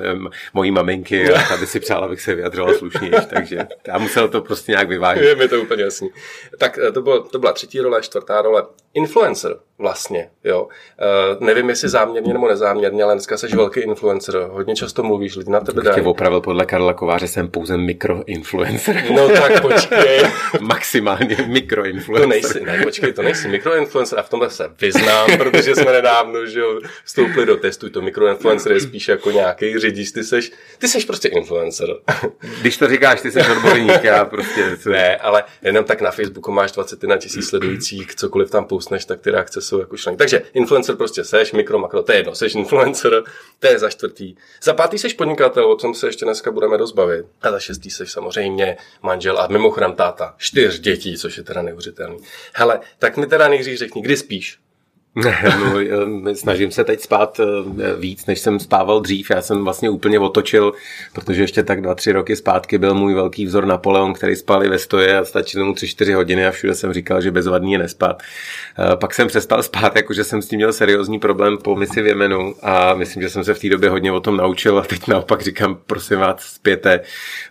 mojí 0.54 0.70
maminky, 0.70 1.32
a 1.32 1.54
aby 1.54 1.66
si 1.66 1.80
přál, 1.80 2.04
abych 2.04 2.20
se 2.20 2.34
vyjadřoval 2.34 2.74
slušně, 2.74 3.10
takže 3.28 3.66
já 3.86 3.98
musel 3.98 4.28
to 4.28 4.40
prostě 4.40 4.72
nějak 4.72 4.84
nějak 4.84 4.88
vyvážit. 4.88 5.24
Je 5.24 5.36
mi 5.36 5.48
to 5.48 5.60
úplně 5.60 5.82
jasný. 5.82 6.10
Tak 6.58 6.78
eh, 6.78 6.92
to, 6.92 7.02
bylo, 7.02 7.22
to 7.22 7.38
byla 7.38 7.52
třetí 7.52 7.80
role, 7.80 8.02
čtvrtá 8.02 8.42
role 8.42 8.66
influencer 8.94 9.56
vlastně, 9.78 10.30
jo. 10.44 10.62
Uh, 10.62 11.46
nevím, 11.46 11.68
jestli 11.68 11.88
záměrně 11.88 12.32
nebo 12.32 12.48
nezáměrně, 12.48 13.04
ale 13.04 13.14
dneska 13.14 13.36
jsi 13.36 13.46
velký 13.46 13.80
influencer. 13.80 14.48
Hodně 14.50 14.76
často 14.76 15.02
mluvíš, 15.02 15.36
lidi 15.36 15.50
na 15.50 15.60
tebe 15.60 15.82
dají. 15.82 16.02
opravil 16.02 16.40
podle 16.40 16.66
Karla 16.66 16.94
Kováře, 16.94 17.28
jsem 17.28 17.48
pouze 17.48 17.76
mikroinfluencer. 17.76 19.04
No 19.14 19.28
tak 19.28 19.62
počkej. 19.62 20.20
Maximálně 20.60 21.36
mikroinfluencer. 21.46 22.22
To 22.22 22.28
nejsi, 22.28 22.60
ne, 22.60 22.84
počkej, 22.84 23.12
to 23.12 23.22
nejsi 23.22 23.48
mikroinfluencer 23.48 24.18
a 24.18 24.22
v 24.22 24.28
tomhle 24.28 24.50
se 24.50 24.70
vyznám, 24.80 25.28
protože 25.38 25.74
jsme 25.74 25.92
nedávno, 25.92 26.46
že 26.46 26.60
jo, 26.60 26.80
vstoupili 27.04 27.46
do 27.46 27.56
testu. 27.56 27.90
To 27.90 28.02
mikroinfluencer 28.02 28.72
je 28.72 28.80
spíš 28.80 29.08
jako 29.08 29.30
nějaký 29.30 29.78
řidič, 29.78 30.12
ty 30.12 30.24
seš, 30.24 30.52
ty 30.78 30.88
seš 30.88 31.04
prostě 31.04 31.28
influencer. 31.28 31.88
Když 32.60 32.76
to 32.76 32.88
říkáš, 32.88 33.20
ty 33.20 33.32
jsi 33.32 33.40
odborník, 33.40 34.04
já 34.04 34.24
prostě... 34.24 34.76
Ne, 34.86 35.16
ale 35.16 35.44
jenom 35.62 35.84
tak 35.84 36.00
na 36.00 36.10
Facebooku 36.10 36.52
máš 36.52 36.72
21 36.72 37.16
tisíc 37.16 37.48
sledujících, 37.48 38.14
cokoliv 38.14 38.50
tam 38.50 38.64
poustneš, 38.84 39.04
tak 39.04 39.20
ty 39.20 39.30
reakce 39.30 39.60
jsou 39.60 39.80
jako 39.80 39.96
šlený. 39.96 40.18
Takže 40.18 40.42
influencer 40.52 40.96
prostě 40.96 41.24
seš, 41.24 41.52
mikro, 41.52 41.78
makro, 41.78 42.02
to 42.02 42.12
je 42.12 42.18
jedno, 42.18 42.34
seš 42.34 42.54
influencer, 42.54 43.22
to 43.58 43.66
je 43.66 43.78
za 43.78 43.90
čtvrtý. 43.90 44.34
Za 44.62 44.74
pátý 44.74 44.98
seš 44.98 45.12
podnikatel, 45.14 45.64
o 45.64 45.76
tom 45.76 45.94
se 45.94 46.06
ještě 46.06 46.24
dneska 46.24 46.50
budeme 46.50 46.78
dozbavit. 46.78 47.26
A 47.42 47.50
za 47.50 47.60
šestý 47.60 47.90
seš 47.90 48.12
samozřejmě 48.12 48.76
manžel 49.02 49.38
a 49.38 49.46
mimochodem 49.46 49.94
táta 49.94 50.34
čtyř 50.38 50.80
dětí, 50.80 51.18
což 51.18 51.36
je 51.36 51.42
teda 51.42 51.62
neuvěřitelný. 51.62 52.18
Hele, 52.54 52.80
tak 52.98 53.16
mi 53.16 53.26
teda 53.26 53.48
nejdřív 53.48 53.78
řekni, 53.78 54.02
kdy 54.02 54.16
spíš? 54.16 54.58
no, 55.58 56.34
snažím 56.34 56.70
se 56.70 56.84
teď 56.84 57.00
spát 57.00 57.40
eh, 57.40 57.96
víc, 57.96 58.26
než 58.26 58.40
jsem 58.40 58.60
spával 58.60 59.00
dřív. 59.00 59.30
Já 59.30 59.42
jsem 59.42 59.64
vlastně 59.64 59.90
úplně 59.90 60.18
otočil, 60.18 60.72
protože 61.12 61.42
ještě 61.42 61.62
tak 61.62 61.82
dva, 61.82 61.94
tři 61.94 62.12
roky 62.12 62.36
zpátky 62.36 62.78
byl 62.78 62.94
můj 62.94 63.14
velký 63.14 63.46
vzor 63.46 63.66
Napoleon, 63.66 64.14
který 64.14 64.36
spal 64.36 64.64
i 64.64 64.68
ve 64.68 64.78
stoje 64.78 65.18
a 65.18 65.24
stačilo 65.24 65.64
mu 65.66 65.74
tři, 65.74 65.88
čtyři 65.88 66.12
hodiny 66.12 66.46
a 66.46 66.50
všude 66.50 66.74
jsem 66.74 66.92
říkal, 66.92 67.20
že 67.20 67.30
bezvadný 67.30 67.72
je 67.72 67.78
nespat. 67.78 68.22
Eh, 68.78 68.96
pak 68.96 69.14
jsem 69.14 69.28
přestal 69.28 69.62
spát, 69.62 69.96
jakože 69.96 70.24
jsem 70.24 70.42
s 70.42 70.48
tím 70.48 70.56
měl 70.56 70.72
seriózní 70.72 71.18
problém 71.18 71.58
po 71.58 71.76
misi 71.76 72.02
v 72.02 72.06
Jemenu 72.06 72.54
a 72.62 72.94
myslím, 72.94 73.22
že 73.22 73.30
jsem 73.30 73.44
se 73.44 73.54
v 73.54 73.58
té 73.58 73.68
době 73.68 73.90
hodně 73.90 74.12
o 74.12 74.20
tom 74.20 74.36
naučil 74.36 74.78
a 74.78 74.82
teď 74.82 75.08
naopak 75.08 75.42
říkám, 75.42 75.78
prosím 75.86 76.18
vás, 76.18 76.40
zpěte. 76.40 77.00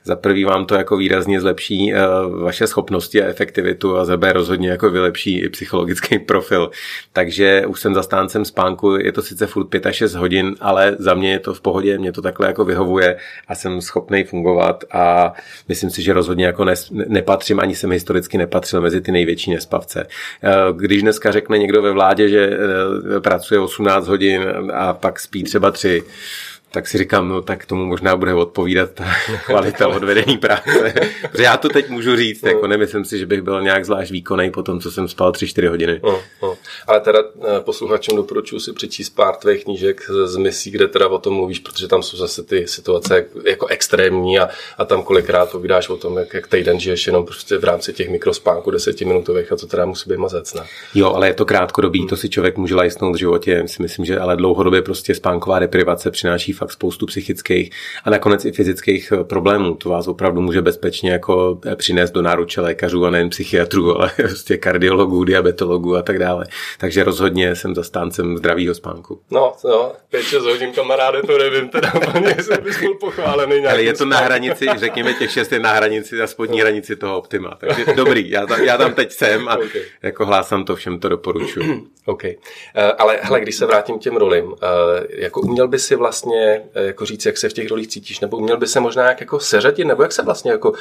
Za 0.03 0.15
prvý 0.15 0.43
vám 0.43 0.65
to 0.65 0.75
jako 0.75 0.97
výrazně 0.97 1.41
zlepší 1.41 1.93
eh, 1.93 1.97
vaše 2.43 2.67
schopnosti 2.67 3.23
a 3.23 3.27
efektivitu 3.27 3.97
a 3.97 4.05
za 4.05 4.17
rozhodně 4.33 4.69
jako 4.69 4.89
vylepší 4.89 5.39
i 5.39 5.49
psychologický 5.49 6.19
profil. 6.19 6.71
Takže 7.13 7.52
už 7.61 7.79
jsem 7.79 7.93
zastáncem 7.93 8.45
spánku, 8.45 8.95
je 8.95 9.11
to 9.11 9.21
sice 9.21 9.47
furt 9.47 9.65
5 9.65 9.85
až 9.85 9.95
6 9.95 10.15
hodin, 10.15 10.55
ale 10.59 10.95
za 10.99 11.13
mě 11.13 11.31
je 11.31 11.39
to 11.39 11.53
v 11.53 11.61
pohodě, 11.61 11.97
mě 11.97 12.11
to 12.11 12.21
takhle 12.21 12.47
jako 12.47 12.65
vyhovuje 12.65 13.17
a 13.47 13.55
jsem 13.55 13.81
schopný 13.81 14.23
fungovat 14.23 14.83
a 14.91 15.33
myslím 15.67 15.89
si, 15.89 16.01
že 16.01 16.13
rozhodně 16.13 16.45
jako 16.45 16.65
nes, 16.65 16.91
nepatřím, 16.91 17.59
ani 17.59 17.75
jsem 17.75 17.91
historicky 17.91 18.37
nepatřil 18.37 18.81
mezi 18.81 19.01
ty 19.01 19.11
největší 19.11 19.51
nespavce. 19.51 20.07
Eh, 20.43 20.51
když 20.75 21.01
dneska 21.01 21.31
řekne 21.31 21.57
někdo 21.57 21.81
ve 21.81 21.91
vládě, 21.91 22.29
že 22.29 22.49
eh, 22.49 23.19
pracuje 23.19 23.59
18 23.59 24.07
hodin 24.07 24.43
a 24.73 24.93
pak 24.93 25.19
spí 25.19 25.43
třeba 25.43 25.71
3, 25.71 26.03
tak 26.73 26.87
si 26.87 26.97
říkám, 26.97 27.29
no 27.29 27.41
tak 27.41 27.65
tomu 27.65 27.85
možná 27.85 28.15
bude 28.15 28.33
odpovídat 28.33 28.91
ta 28.91 29.05
kvalita 29.45 29.87
odvedení 29.87 30.37
práce. 30.37 30.93
Protože 31.31 31.43
já 31.43 31.57
to 31.57 31.69
teď 31.69 31.89
můžu 31.89 32.15
říct, 32.15 32.41
no. 32.41 32.49
jako 32.49 32.67
nemyslím 32.67 33.05
si, 33.05 33.19
že 33.19 33.25
bych 33.25 33.41
byl 33.41 33.61
nějak 33.61 33.85
zvlášť 33.85 34.11
výkonný 34.11 34.51
po 34.51 34.63
tom, 34.63 34.79
co 34.79 34.91
jsem 34.91 35.07
spal 35.07 35.31
3-4 35.31 35.69
hodiny. 35.69 35.99
No, 36.03 36.19
no. 36.41 36.57
Ale 36.87 36.99
teda 36.99 37.19
eh, 37.19 37.59
posluchačům 37.59 38.15
doporučuji 38.15 38.59
si 38.59 38.73
přečíst 38.73 39.09
pár 39.09 39.35
tvých 39.35 39.63
knížek 39.63 40.01
z 40.25 40.37
misí, 40.37 40.71
kde 40.71 40.87
teda 40.87 41.07
o 41.07 41.17
tom 41.17 41.33
mluvíš, 41.33 41.59
protože 41.59 41.87
tam 41.87 42.03
jsou 42.03 42.17
zase 42.17 42.43
ty 42.43 42.67
situace 42.67 43.25
jako 43.45 43.67
extrémní 43.67 44.39
a, 44.39 44.49
a 44.77 44.85
tam 44.85 45.03
kolikrát 45.03 45.51
povídáš 45.51 45.89
o 45.89 45.97
tom, 45.97 46.17
jak, 46.17 46.33
jak 46.33 46.47
týden 46.47 46.79
žiješ 46.79 47.07
jenom 47.07 47.25
prostě 47.25 47.57
v 47.57 47.63
rámci 47.63 47.93
těch 47.93 48.09
mikrospánků 48.09 48.71
desetiminutových 48.71 49.51
a 49.51 49.55
to 49.55 49.67
teda 49.67 49.85
musí 49.85 50.09
být 50.09 50.19
mazec. 50.19 50.53
Ne? 50.53 50.63
Jo, 50.95 51.13
ale 51.13 51.27
je 51.27 51.33
to 51.33 51.45
krátkodobý, 51.45 51.99
hmm. 51.99 52.09
to 52.09 52.17
si 52.17 52.29
člověk 52.29 52.57
může 52.57 52.75
lajstnout 52.75 53.15
v 53.15 53.19
životě. 53.19 53.63
Si 53.65 53.81
myslím, 53.81 54.05
že 54.05 54.19
ale 54.19 54.35
dlouhodobě 54.35 54.81
prostě 54.81 55.15
spánková 55.15 55.59
deprivace 55.59 56.11
přináší 56.11 56.53
fakt 56.63 56.71
spoustu 56.71 57.05
psychických 57.05 57.69
a 58.03 58.09
nakonec 58.09 58.45
i 58.45 58.51
fyzických 58.51 59.11
eh, 59.11 59.23
problémů. 59.23 59.75
To 59.75 59.89
vás 59.89 60.07
opravdu 60.07 60.41
může 60.41 60.61
bezpečně 60.61 61.11
jako 61.11 61.59
eh, 61.65 61.75
přinést 61.75 62.11
do 62.11 62.21
náruče 62.21 62.61
lékařů 62.61 63.05
a 63.05 63.09
nejen 63.09 63.29
psychiatrů, 63.29 63.97
ale 64.01 64.11
prostě 64.17 64.57
kardiologů, 64.57 65.23
diabetologů 65.23 65.95
a 65.95 66.01
tak 66.01 66.19
dále. 66.19 66.45
Takže 66.79 67.03
rozhodně 67.03 67.55
jsem 67.55 67.75
zastáncem 67.75 68.37
zdravého 68.37 68.75
spánku. 68.75 69.19
No, 69.31 69.53
no, 69.65 69.91
5-6 70.13 70.49
hodin 70.49 70.71
kamaráde, 70.71 71.21
to 71.21 71.37
nevím, 71.37 71.69
teda 71.69 71.93
úplně 72.07 72.35
jsem 72.43 72.57
byl 72.63 72.93
pochválený. 72.99 73.65
Ale 73.65 73.83
je 73.83 73.93
to 73.93 74.05
na 74.05 74.17
hranici, 74.17 74.65
řekněme 74.75 75.13
těch 75.13 75.31
6 75.31 75.51
je 75.51 75.59
na 75.59 75.73
hranici, 75.73 76.15
na 76.15 76.27
spodní 76.27 76.57
no. 76.57 76.63
hranici 76.63 76.95
toho 76.95 77.17
optima. 77.17 77.57
Takže 77.59 77.85
dobrý, 77.95 78.29
já 78.29 78.45
tam, 78.45 78.61
já 78.61 78.77
tam 78.77 78.93
teď 78.93 79.11
jsem 79.11 79.47
a 79.47 79.55
okay. 79.55 79.81
jako 80.01 80.25
hlásám 80.25 80.65
to 80.65 80.75
všem, 80.75 80.99
to 80.99 81.09
doporučuji. 81.09 81.83
OK. 82.05 82.23
Uh, 82.23 82.31
ale 82.97 83.19
hele, 83.21 83.41
když 83.41 83.55
se 83.55 83.65
vrátím 83.65 83.99
k 83.99 84.01
těm 84.01 84.15
rolím, 84.15 84.45
uh, 84.45 84.57
jako 85.09 85.41
uměl 85.41 85.67
by 85.67 85.79
si 85.79 85.95
vlastně 85.95 86.52
jako 86.73 87.05
říct, 87.05 87.25
jak 87.25 87.37
se 87.37 87.49
v 87.49 87.53
těch 87.53 87.69
rolích 87.69 87.87
cítíš, 87.87 88.19
nebo 88.19 88.39
měl 88.39 88.57
by 88.57 88.67
se 88.67 88.79
možná 88.79 89.09
jak 89.09 89.21
jako 89.21 89.39
seřadit, 89.39 89.85
nebo 89.85 90.03
jak 90.03 90.11
se 90.11 90.21
vlastně 90.21 90.51
jako, 90.51 90.73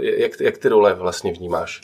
jak, 0.00 0.40
jak 0.40 0.58
ty 0.58 0.68
role 0.68 0.94
vlastně 0.94 1.32
vnímáš? 1.32 1.80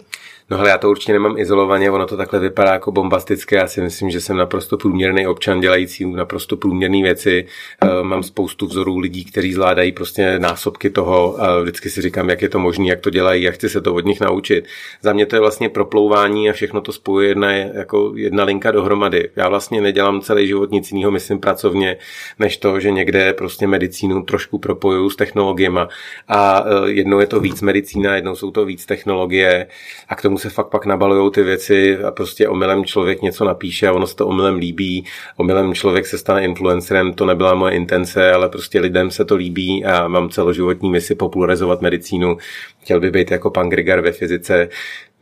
No 0.51 0.59
ale 0.59 0.71
já 0.71 0.79
to 0.79 0.91
určitě 0.91 1.13
nemám 1.13 1.39
izolovaně, 1.39 1.91
ono 1.91 2.07
to 2.07 2.17
takhle 2.17 2.41
vypadá 2.41 2.73
jako 2.73 2.93
bombastické. 2.93 3.57
Já 3.57 3.67
si 3.67 3.81
myslím, 3.81 4.11
že 4.11 4.21
jsem 4.21 4.37
naprosto 4.37 4.77
průměrný 4.77 5.27
občan 5.27 5.61
dělající 5.61 6.05
naprosto 6.05 6.57
průměrné 6.57 7.03
věci. 7.03 7.47
Eh, 7.83 8.03
mám 8.03 8.23
spoustu 8.23 8.67
vzorů 8.67 8.99
lidí, 8.99 9.25
kteří 9.25 9.53
zvládají 9.53 9.93
prostě 9.93 10.39
násobky 10.39 10.91
toho. 10.91 11.39
Vždycky 11.63 11.91
si 11.91 12.03
říkám, 12.03 12.31
jak 12.31 12.43
je 12.43 12.49
to 12.49 12.59
možné, 12.59 12.87
jak 12.87 13.01
to 13.01 13.11
dělají, 13.11 13.43
jak 13.43 13.55
chci 13.55 13.69
se 13.69 13.81
to 13.81 13.95
od 13.95 14.05
nich 14.05 14.21
naučit. 14.21 14.65
Za 15.03 15.13
mě 15.13 15.27
to 15.27 15.37
je 15.37 15.41
vlastně 15.41 15.69
proplouvání 15.69 16.51
a 16.51 16.53
všechno 16.53 16.81
to 16.81 16.93
spojuje 16.93 17.29
jedna, 17.29 17.53
jako 17.53 18.13
jedna 18.17 18.45
linka 18.45 18.71
dohromady. 18.71 19.31
Já 19.37 19.49
vlastně 19.49 19.81
nedělám 19.81 20.21
celý 20.21 20.47
život 20.47 20.71
nic 20.71 20.93
jiného, 20.93 21.11
myslím 21.11 21.39
pracovně, 21.39 21.97
než 22.39 22.57
to, 22.57 22.81
že 22.81 22.91
někde 22.91 23.33
prostě 23.33 23.67
medicínu 23.67 24.23
trošku 24.23 24.59
propojuju 24.59 25.11
s 25.11 25.17
technologiemi. 25.17 25.81
A 26.29 26.65
eh, 26.67 26.91
jednou 26.91 27.21
je 27.21 27.27
to 27.27 27.41
víc 27.41 27.63
medicína, 27.63 28.15
jednou 28.15 28.37
jsou 28.37 28.51
to 28.51 28.65
víc 28.65 28.87
technologie 28.87 29.67
a 30.09 30.15
k 30.15 30.23
tomu 30.23 30.34
tomu 30.35 30.39
se 30.39 30.51
fakt 30.51 30.69
pak 30.69 30.87
nabalují 30.87 31.31
ty 31.31 31.43
věci 31.43 31.99
a 31.99 32.11
prostě 32.11 32.49
omylem 32.49 32.85
člověk 32.85 33.23
něco 33.23 33.45
napíše 33.45 33.89
a 33.89 33.93
ono 33.93 34.07
se 34.07 34.17
to 34.17 34.27
omylem 34.27 34.55
líbí. 34.55 35.05
Omylem 35.37 35.75
člověk 35.75 36.07
se 36.07 36.19
stane 36.19 36.45
influencerem, 36.45 37.13
to 37.13 37.27
nebyla 37.27 37.55
moje 37.55 37.75
intence, 37.75 38.33
ale 38.33 38.49
prostě 38.49 38.81
lidem 38.81 39.11
se 39.11 39.25
to 39.25 39.37
líbí 39.37 39.85
a 39.85 40.09
mám 40.09 40.29
celoživotní 40.29 40.91
misi 40.91 41.15
popularizovat 41.15 41.83
medicínu. 41.83 42.37
Chtěl 42.83 43.01
by 43.01 43.11
být 43.11 43.31
jako 43.31 43.51
pan 43.51 43.69
Grigar 43.69 44.01
ve 44.01 44.13
fyzice, 44.13 44.69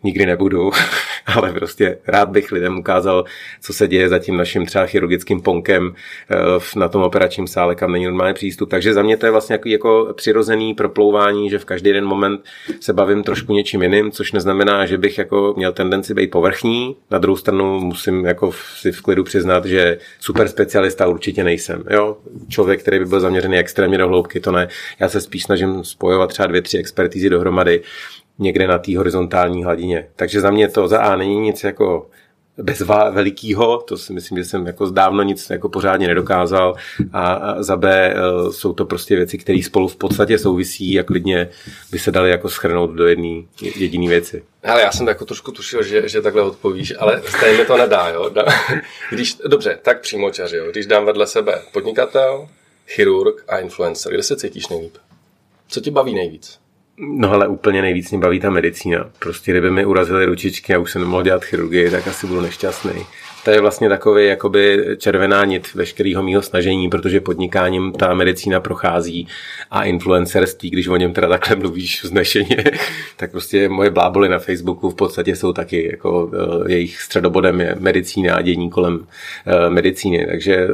nikdy 0.03 0.27
nebudu, 0.27 0.71
ale 1.27 1.53
prostě 1.53 1.99
rád 2.07 2.29
bych 2.29 2.53
lidem 2.53 2.79
ukázal, 2.79 3.25
co 3.61 3.73
se 3.73 3.89
děje 3.89 4.09
za 4.09 4.19
tím 4.19 4.37
naším 4.37 4.67
třeba 4.67 4.87
chirurgickým 4.87 5.41
ponkem 5.41 5.95
eh, 6.31 6.79
na 6.79 6.89
tom 6.89 7.03
operačním 7.03 7.47
sále, 7.47 7.75
kam 7.75 7.93
není 7.93 8.05
normální 8.05 8.35
přístup. 8.35 8.71
Takže 8.71 8.95
za 8.95 9.03
mě 9.03 9.17
to 9.17 9.27
je 9.27 9.33
vlastně 9.33 9.55
jako, 9.55 9.69
jako 9.69 10.15
přirozený 10.17 10.75
proplouvání, 10.75 11.51
že 11.51 11.59
v 11.59 11.65
každý 11.65 11.89
jeden 11.89 12.05
moment 12.05 12.41
se 12.81 12.93
bavím 12.93 13.23
trošku 13.23 13.53
něčím 13.53 13.83
jiným, 13.83 14.11
což 14.11 14.33
neznamená, 14.33 14.87
že 14.87 14.99
bych 14.99 15.19
jako 15.19 15.55
měl 15.57 15.73
tendenci 15.73 16.15
být 16.15 16.31
povrchní. 16.31 16.97
Na 17.11 17.19
druhou 17.19 17.37
stranu 17.37 17.81
musím 17.81 18.25
jako 18.25 18.53
si 18.53 18.93
v 18.93 19.03
klidu 19.03 19.25
přiznat, 19.25 19.65
že 19.65 19.99
super 20.21 20.49
specialista 20.49 21.07
určitě 21.07 21.45
nejsem. 21.45 21.85
Jo? 21.91 22.17
Člověk, 22.49 22.81
který 22.81 22.99
by 22.99 23.05
byl 23.05 23.21
zaměřený 23.21 23.59
extrémně 23.59 23.99
do 23.99 24.09
hloubky, 24.09 24.41
to 24.41 24.53
ne. 24.53 24.69
Já 25.01 25.09
se 25.09 25.21
spíš 25.21 25.43
snažím 25.43 25.85
spojovat 25.85 26.31
třeba 26.31 26.47
dvě, 26.47 26.63
tři 26.63 26.79
expertízy 26.79 27.31
dohromady 27.31 27.83
někde 28.39 28.67
na 28.67 28.79
té 28.79 28.97
horizontální 28.97 29.65
hladině. 29.65 30.09
Takže 30.17 30.41
za 30.41 30.51
mě 30.51 30.69
to 30.69 30.89
za 30.89 30.99
A 30.99 31.17
není 31.17 31.41
nic 31.41 31.65
jako 31.65 32.07
bez 32.59 32.81
velikýho, 33.11 33.79
to 33.79 33.97
si 33.97 34.13
myslím, 34.13 34.39
že 34.39 34.45
jsem 34.45 34.67
jako 34.67 34.91
dávno 34.91 35.23
nic 35.23 35.51
jako 35.51 35.69
pořádně 35.69 36.09
nedokázal 36.09 36.75
a, 37.13 37.55
za 37.63 37.77
B 37.77 38.15
e, 38.15 38.17
jsou 38.53 38.73
to 38.73 38.85
prostě 38.85 39.17
věci, 39.17 39.39
které 39.39 39.63
spolu 39.63 39.89
v 39.89 39.97
podstatě 39.97 40.39
souvisí 40.39 41.01
a 41.01 41.03
klidně 41.03 41.49
by 41.91 41.99
se 41.99 42.11
dali 42.11 42.31
jako 42.31 42.49
schrnout 42.49 42.91
do 42.91 43.07
jedné 43.07 43.43
jediné 43.77 44.09
věci. 44.09 44.45
Ale 44.65 44.83
já 44.83 44.93
jsem 44.93 45.09
jako 45.09 45.25
trošku 45.25 45.53
tušil, 45.53 45.83
že, 45.83 46.09
že 46.09 46.23
takhle 46.23 46.43
odpovíš, 46.43 46.95
ale 46.99 47.23
stejně 47.27 47.65
to 47.65 47.77
nedá, 47.77 48.09
jo. 48.09 48.31
Když, 49.11 49.37
dobře, 49.47 49.79
tak 49.83 50.01
přímo 50.01 50.31
čaři, 50.31 50.57
jo. 50.57 50.71
Když 50.71 50.87
dám 50.87 51.07
vedle 51.07 51.27
sebe 51.27 51.63
podnikatel, 51.73 52.49
chirurg 52.87 53.45
a 53.49 53.59
influencer, 53.59 54.13
kde 54.13 54.23
se 54.23 54.37
cítíš 54.37 54.69
nejlíp? 54.69 54.97
Co 55.69 55.81
tě 55.81 55.91
baví 55.91 56.15
nejvíc? 56.15 56.62
No 57.05 57.33
ale 57.33 57.49
úplně 57.49 57.83
nejvíc 57.83 58.11
mě 58.11 58.21
baví 58.21 58.41
ta 58.41 58.51
medicína. 58.51 59.11
Prostě 59.19 59.51
kdyby 59.51 59.71
mi 59.71 59.85
urazily 59.87 60.25
ručičky 60.25 60.75
a 60.75 60.79
už 60.79 60.93
jsem 60.93 61.03
nemohl 61.03 61.23
dělat 61.23 61.45
chirurgii, 61.45 61.91
tak 61.91 62.09
asi 62.09 62.27
budu 62.27 62.41
nešťastný. 62.41 62.93
To 63.45 63.51
je 63.51 63.61
vlastně 63.61 63.89
takový 63.89 64.27
jakoby 64.27 64.85
červená 64.99 65.45
nit 65.45 65.75
veškerého 65.75 66.23
mýho 66.23 66.43
snažení, 66.43 66.91
protože 66.91 67.21
podnikáním 67.21 67.93
ta 67.93 68.15
medicína 68.15 68.61
prochází 68.61 69.29
a 69.71 69.85
influencerství, 69.85 70.71
když 70.71 70.89
o 70.89 70.97
něm 70.97 71.13
teda 71.13 71.29
takhle 71.29 71.57
mluvíš 71.57 72.05
vznešeně, 72.05 72.65
tak 73.17 73.31
prostě 73.31 73.69
moje 73.69 73.91
bláboly 73.91 74.29
na 74.29 74.39
Facebooku 74.39 74.91
v 74.91 74.95
podstatě 74.95 75.37
jsou 75.37 75.53
taky 75.53 75.91
jako 75.91 76.31
eh, 76.35 76.73
jejich 76.73 77.01
středobodem 77.01 77.61
je 77.61 77.77
medicína 77.81 78.35
a 78.35 78.43
dění 78.43 78.71
kolem 78.71 79.07
eh, 79.47 79.71
medicíny, 79.71 80.27
takže 80.27 80.55
eh, 80.55 80.69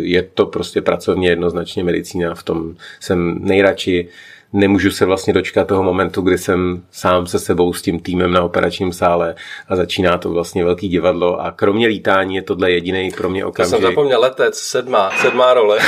je 0.00 0.22
to 0.22 0.46
prostě 0.46 0.82
pracovně 0.82 1.28
jednoznačně 1.28 1.84
medicína, 1.84 2.34
v 2.34 2.42
tom 2.42 2.74
jsem 3.00 3.38
nejradši 3.44 4.08
nemůžu 4.52 4.90
se 4.90 5.04
vlastně 5.04 5.32
dočkat 5.32 5.68
toho 5.68 5.82
momentu, 5.82 6.22
kdy 6.22 6.38
jsem 6.38 6.82
sám 6.90 7.26
se 7.26 7.38
sebou 7.38 7.72
s 7.72 7.82
tím 7.82 8.00
týmem 8.00 8.32
na 8.32 8.42
operačním 8.42 8.92
sále 8.92 9.34
a 9.68 9.76
začíná 9.76 10.18
to 10.18 10.30
vlastně 10.30 10.64
velký 10.64 10.88
divadlo 10.88 11.40
a 11.40 11.50
kromě 11.50 11.86
lítání 11.86 12.36
je 12.36 12.42
tohle 12.42 12.70
jediný 12.70 13.10
pro 13.16 13.30
mě 13.30 13.44
okamžik. 13.44 13.74
To 13.74 13.80
jsem 13.80 13.90
zapomněl, 13.90 14.20
letec, 14.20 14.58
sedmá, 14.58 15.10
sedmá 15.20 15.54
role. 15.54 15.78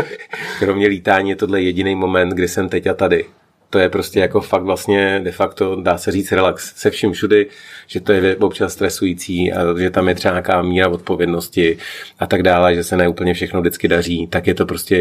kromě 0.58 0.86
lítání 0.86 1.30
je 1.30 1.36
tohle 1.36 1.62
jediný 1.62 1.94
moment, 1.94 2.30
kdy 2.30 2.48
jsem 2.48 2.68
teď 2.68 2.86
a 2.86 2.94
tady 2.94 3.24
to 3.70 3.78
je 3.78 3.88
prostě 3.88 4.20
jako 4.20 4.40
fakt 4.40 4.62
vlastně 4.62 5.20
de 5.24 5.32
facto, 5.32 5.76
dá 5.82 5.98
se 5.98 6.12
říct, 6.12 6.32
relax 6.32 6.72
se 6.76 6.90
vším 6.90 7.12
všudy, 7.12 7.46
že 7.86 8.00
to 8.00 8.12
je 8.12 8.36
občas 8.36 8.72
stresující 8.72 9.52
a 9.52 9.78
že 9.78 9.90
tam 9.90 10.08
je 10.08 10.14
třeba 10.14 10.34
nějaká 10.34 10.62
míra 10.62 10.88
odpovědnosti 10.88 11.78
a 12.18 12.26
tak 12.26 12.42
dále, 12.42 12.74
že 12.74 12.84
se 12.84 12.96
ne 12.96 13.08
úplně 13.08 13.34
všechno 13.34 13.60
vždycky 13.60 13.88
daří, 13.88 14.26
tak 14.26 14.46
je 14.46 14.54
to 14.54 14.66
prostě 14.66 14.96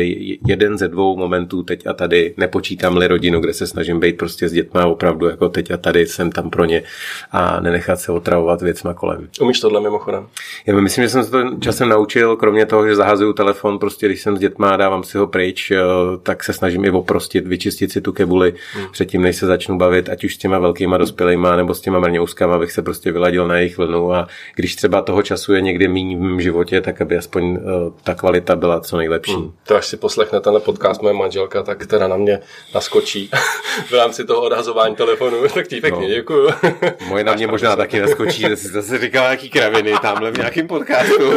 jeden 0.48 0.78
ze 0.78 0.88
dvou 0.88 1.18
momentů 1.18 1.64
teď 1.64 1.88
a 1.88 1.94
tady. 1.94 2.34
Nepočítám-li 2.38 3.08
rodinu, 3.08 3.40
kde 3.40 3.54
se 3.54 3.68
snažím 3.68 4.00
být 4.00 4.18
prostě 4.18 4.50
s 4.50 4.52
dětma 4.52 4.86
opravdu 4.86 5.30
jako 5.30 5.50
teď 5.50 5.72
a 5.72 5.78
tady 5.78 6.06
jsem 6.06 6.32
tam 6.32 6.50
pro 6.50 6.66
ně 6.66 6.84
a 7.32 7.60
nenechat 7.60 8.00
se 8.00 8.12
otravovat 8.12 8.62
věcma 8.62 8.94
kolem. 8.94 9.28
Umíš 9.42 9.60
tohle 9.60 9.82
mimochodem? 9.82 10.28
Já 10.66 10.76
myslím, 10.76 11.06
že 11.06 11.10
jsem 11.10 11.24
se 11.24 11.32
to 11.32 11.58
časem 11.60 11.90
naučil, 11.90 12.36
kromě 12.36 12.66
toho, 12.66 12.88
že 12.88 12.96
zahazuju 12.96 13.34
telefon, 13.34 13.80
prostě 13.80 14.06
když 14.06 14.22
jsem 14.22 14.38
s 14.38 14.40
dětma, 14.40 14.78
dávám 14.78 15.04
si 15.04 15.18
ho 15.18 15.28
pryč, 15.28 15.72
eh, 15.72 15.78
tak 16.24 16.44
se 16.44 16.54
snažím 16.54 16.86
i 16.86 16.92
oprostit, 16.92 17.48
vyčistit 17.48 17.92
si 17.92 18.02
tu 18.02 18.14
kebuli 18.14 18.54
hmm. 18.74 18.86
předtím, 18.92 19.22
než 19.22 19.36
se 19.36 19.46
začnu 19.46 19.78
bavit, 19.78 20.10
ať 20.10 20.24
už 20.24 20.36
s 20.36 20.38
těma 20.38 20.60
velkýma 20.60 20.98
dospělýma 20.98 21.56
nebo 21.56 21.74
s 21.74 21.82
těma 21.82 22.00
mrňouskama, 22.00 22.56
abych 22.56 22.72
se 22.72 22.82
prostě 22.82 23.12
vyladil 23.12 23.48
na 23.48 23.58
jejich 23.58 23.78
vlnu 23.78 24.14
a 24.14 24.28
když 24.56 24.76
třeba 24.76 25.02
toho 25.02 25.22
času 25.24 25.54
je 25.54 25.62
někdy 25.62 25.88
méně 25.88 26.18
v 26.18 26.20
mém 26.20 26.42
životě, 26.42 26.82
tak 26.82 27.02
aby 27.02 27.18
aspoň 27.18 27.44
uh, 27.44 27.60
ta 28.04 28.14
kvalita 28.14 28.56
byla 28.56 28.80
co 28.80 28.98
nejlepší. 28.98 29.34
Hmm. 29.34 29.52
To 29.68 29.76
až 29.76 29.86
si 29.86 29.98
poslechne 29.98 30.40
tenhle 30.40 30.60
podcast 30.62 31.02
moje 31.02 31.14
manželka, 31.14 31.64
tak 31.64 31.88
teda 31.88 32.08
na 32.08 32.18
mě 32.18 32.40
naskočí 32.76 33.30
v 33.90 33.92
rámci 33.92 34.26
toho 34.26 34.42
odhazování 34.42 34.96
telefonu. 34.96 35.38
tak 35.54 35.68
ti 35.68 35.82
pěkně 35.82 36.08
no. 36.08 36.14
děkuju. 36.16 36.50
Moje 37.08 37.24
na 37.24 37.34
mě 37.34 37.48
možná 37.48 37.76
taky 37.76 38.00
naskočí, 38.00 38.42
že 38.42 38.56
si 38.56 38.68
zase 38.68 38.98
říkal 38.98 39.24
nějaký 39.24 39.50
kraviny 39.50 39.94
tamhle 40.02 40.32
v 40.32 40.38
nějakém 40.38 40.68
podcastu 40.68 41.32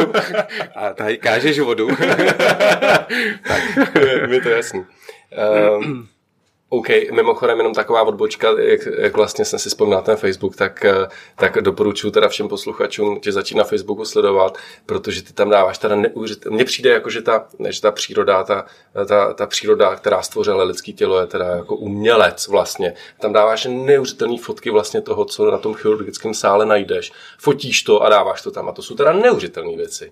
a 0.75 0.93
tady 0.93 1.17
kážeš 1.17 1.59
vodu. 1.59 1.87
tak. 3.47 3.61
Mi 4.27 4.41
to 4.41 4.49
jasný. 4.49 4.85
Um, 5.79 6.07
OK, 6.73 6.87
mimochodem 7.11 7.57
jenom 7.57 7.73
taková 7.73 8.03
odbočka, 8.03 8.49
jak, 8.59 8.79
jak 8.97 9.15
vlastně 9.15 9.45
jsem 9.45 9.59
si 9.59 9.69
vzpomněl 9.69 10.01
ten 10.01 10.15
Facebook, 10.15 10.55
tak, 10.55 10.85
eh, 10.85 11.07
tak 11.35 11.57
doporučuji 11.61 12.11
teda 12.11 12.27
všem 12.27 12.47
posluchačům 12.47 13.19
tě 13.19 13.31
začít 13.31 13.55
na 13.55 13.63
Facebooku 13.63 14.05
sledovat, 14.05 14.57
protože 14.85 15.23
ty 15.23 15.33
tam 15.33 15.49
dáváš 15.49 15.77
teda 15.77 15.95
neuvěřitelně. 15.95 16.55
Mně 16.55 16.65
přijde 16.65 16.89
jako, 16.89 17.09
že 17.09 17.21
ta, 17.21 17.47
že 17.69 17.81
ta 17.81 17.91
příroda, 17.91 18.43
ta, 18.43 18.65
ta, 19.07 19.33
ta 19.33 19.47
příroda, 19.47 19.95
která 19.95 20.21
stvořila 20.21 20.63
lidské 20.63 20.91
tělo, 20.91 21.19
je 21.19 21.27
teda 21.27 21.45
jako 21.45 21.75
umělec 21.75 22.47
vlastně. 22.47 22.93
Tam 23.19 23.33
dáváš 23.33 23.67
neuvěřitelné 23.69 24.37
fotky 24.37 24.69
vlastně 24.69 25.01
toho, 25.01 25.25
co 25.25 25.51
na 25.51 25.57
tom 25.57 25.73
chirurgickém 25.73 26.33
sále 26.33 26.65
najdeš. 26.65 27.11
Fotíš 27.37 27.83
to 27.83 28.03
a 28.03 28.09
dáváš 28.09 28.41
to 28.41 28.51
tam 28.51 28.69
a 28.69 28.71
to 28.71 28.81
jsou 28.81 28.95
teda 28.95 29.13
neuvěřitelné 29.13 29.77
věci. 29.77 30.11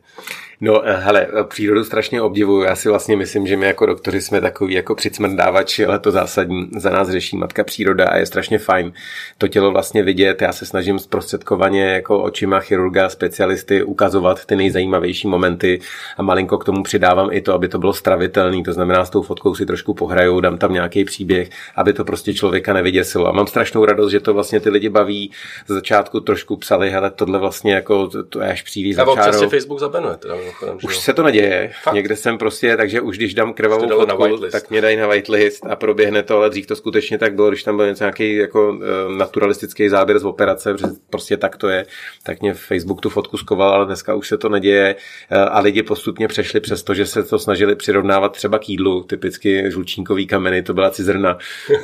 No 0.61 0.87
eh, 0.87 0.97
hele, 0.97 1.27
přírodu 1.47 1.83
strašně 1.83 2.21
obdivuju. 2.21 2.61
Já 2.61 2.75
si 2.75 2.89
vlastně 2.89 3.17
myslím, 3.17 3.47
že 3.47 3.57
my 3.57 3.65
jako 3.65 3.85
doktoři 3.85 4.21
jsme 4.21 4.41
takový 4.41 4.73
jako 4.73 4.95
přicmrdávači, 4.95 5.85
ale 5.85 5.99
to 5.99 6.11
zásadní 6.11 6.50
za 6.77 6.89
nás 6.89 7.09
řeší 7.09 7.37
matka 7.37 7.63
příroda 7.63 8.05
a 8.05 8.17
je 8.17 8.25
strašně 8.25 8.57
fajn 8.57 8.93
to 9.37 9.47
tělo 9.47 9.71
vlastně 9.71 10.03
vidět. 10.03 10.41
Já 10.41 10.51
se 10.51 10.65
snažím 10.65 10.99
zprostředkovaně 10.99 11.85
jako 11.85 12.21
očima 12.21 12.59
chirurga, 12.59 13.09
specialisty 13.09 13.83
ukazovat 13.83 14.45
ty 14.45 14.55
nejzajímavější 14.55 15.27
momenty 15.27 15.79
a 16.17 16.23
malinko 16.23 16.57
k 16.57 16.65
tomu 16.65 16.83
přidávám 16.83 17.29
i 17.31 17.41
to, 17.41 17.53
aby 17.53 17.67
to 17.67 17.79
bylo 17.79 17.93
stravitelné. 17.93 18.63
To 18.63 18.73
znamená, 18.73 19.05
s 19.05 19.09
tou 19.09 19.21
fotkou 19.21 19.55
si 19.55 19.65
trošku 19.65 19.93
pohraju, 19.93 20.39
dám 20.39 20.57
tam 20.57 20.73
nějaký 20.73 21.05
příběh, 21.05 21.49
aby 21.75 21.93
to 21.93 22.05
prostě 22.05 22.33
člověka 22.33 22.73
nevyděsilo. 22.73 23.27
A 23.27 23.31
mám 23.31 23.47
strašnou 23.47 23.85
radost, 23.85 24.11
že 24.11 24.19
to 24.19 24.33
vlastně 24.33 24.59
ty 24.59 24.69
lidi 24.69 24.89
baví. 24.89 25.31
Z 25.67 25.73
začátku 25.73 26.19
trošku 26.19 26.57
psali, 26.57 26.89
hele, 26.89 27.11
tohle 27.11 27.39
vlastně 27.39 27.73
jako 27.73 28.07
to, 28.07 28.23
to 28.23 28.41
je 28.41 28.51
až 28.51 28.61
příliš 28.61 28.95
za 28.95 29.05
čárou. 29.15 29.49
Facebook 29.49 29.79
zabenuje. 29.79 30.17
Teda, 30.17 30.35
už 30.83 30.97
se 30.97 31.13
to 31.13 31.23
neděje. 31.23 31.71
Fakt? 31.83 31.93
Někde 31.93 32.15
jsem 32.15 32.37
prostě, 32.37 32.77
takže 32.77 33.01
už 33.01 33.17
když 33.17 33.33
dám 33.33 33.53
krvavou 33.53 33.87
fotku, 33.87 34.37
tak 34.51 34.69
mě 34.69 34.81
dají 34.81 34.97
na 34.97 35.07
whitelist 35.07 35.65
a 35.65 35.75
proběhne 35.75 36.23
to 36.23 36.40
ale 36.41 36.49
dřív 36.49 36.67
to 36.67 36.75
skutečně 36.75 37.17
tak 37.17 37.35
bylo, 37.35 37.49
když 37.49 37.63
tam 37.63 37.77
byl 37.77 37.87
něco 37.87 38.03
nějaký 38.03 38.35
jako 38.35 38.79
eh, 38.81 39.17
naturalistický 39.17 39.89
záběr 39.89 40.19
z 40.19 40.25
operace, 40.25 40.73
protože 40.73 40.87
prostě 41.09 41.37
tak 41.37 41.57
to 41.57 41.69
je, 41.69 41.85
tak 42.23 42.41
mě 42.41 42.53
Facebook 42.53 43.01
tu 43.01 43.09
fotku 43.09 43.37
skoval, 43.37 43.69
ale 43.69 43.85
dneska 43.85 44.15
už 44.15 44.27
se 44.27 44.37
to 44.37 44.49
neděje 44.49 44.95
eh, 45.29 45.37
a 45.37 45.59
lidi 45.59 45.83
postupně 45.83 46.27
přešli 46.27 46.59
přes 46.59 46.83
to, 46.83 46.93
že 46.93 47.05
se 47.05 47.23
to 47.23 47.39
snažili 47.39 47.75
přirovnávat 47.75 48.31
třeba 48.31 48.59
k 48.59 48.69
jídlu, 48.69 49.03
typicky 49.03 49.71
žlučníkový 49.71 50.27
kameny, 50.27 50.63
to 50.63 50.73
byla 50.73 50.89
cizrna 50.89 51.37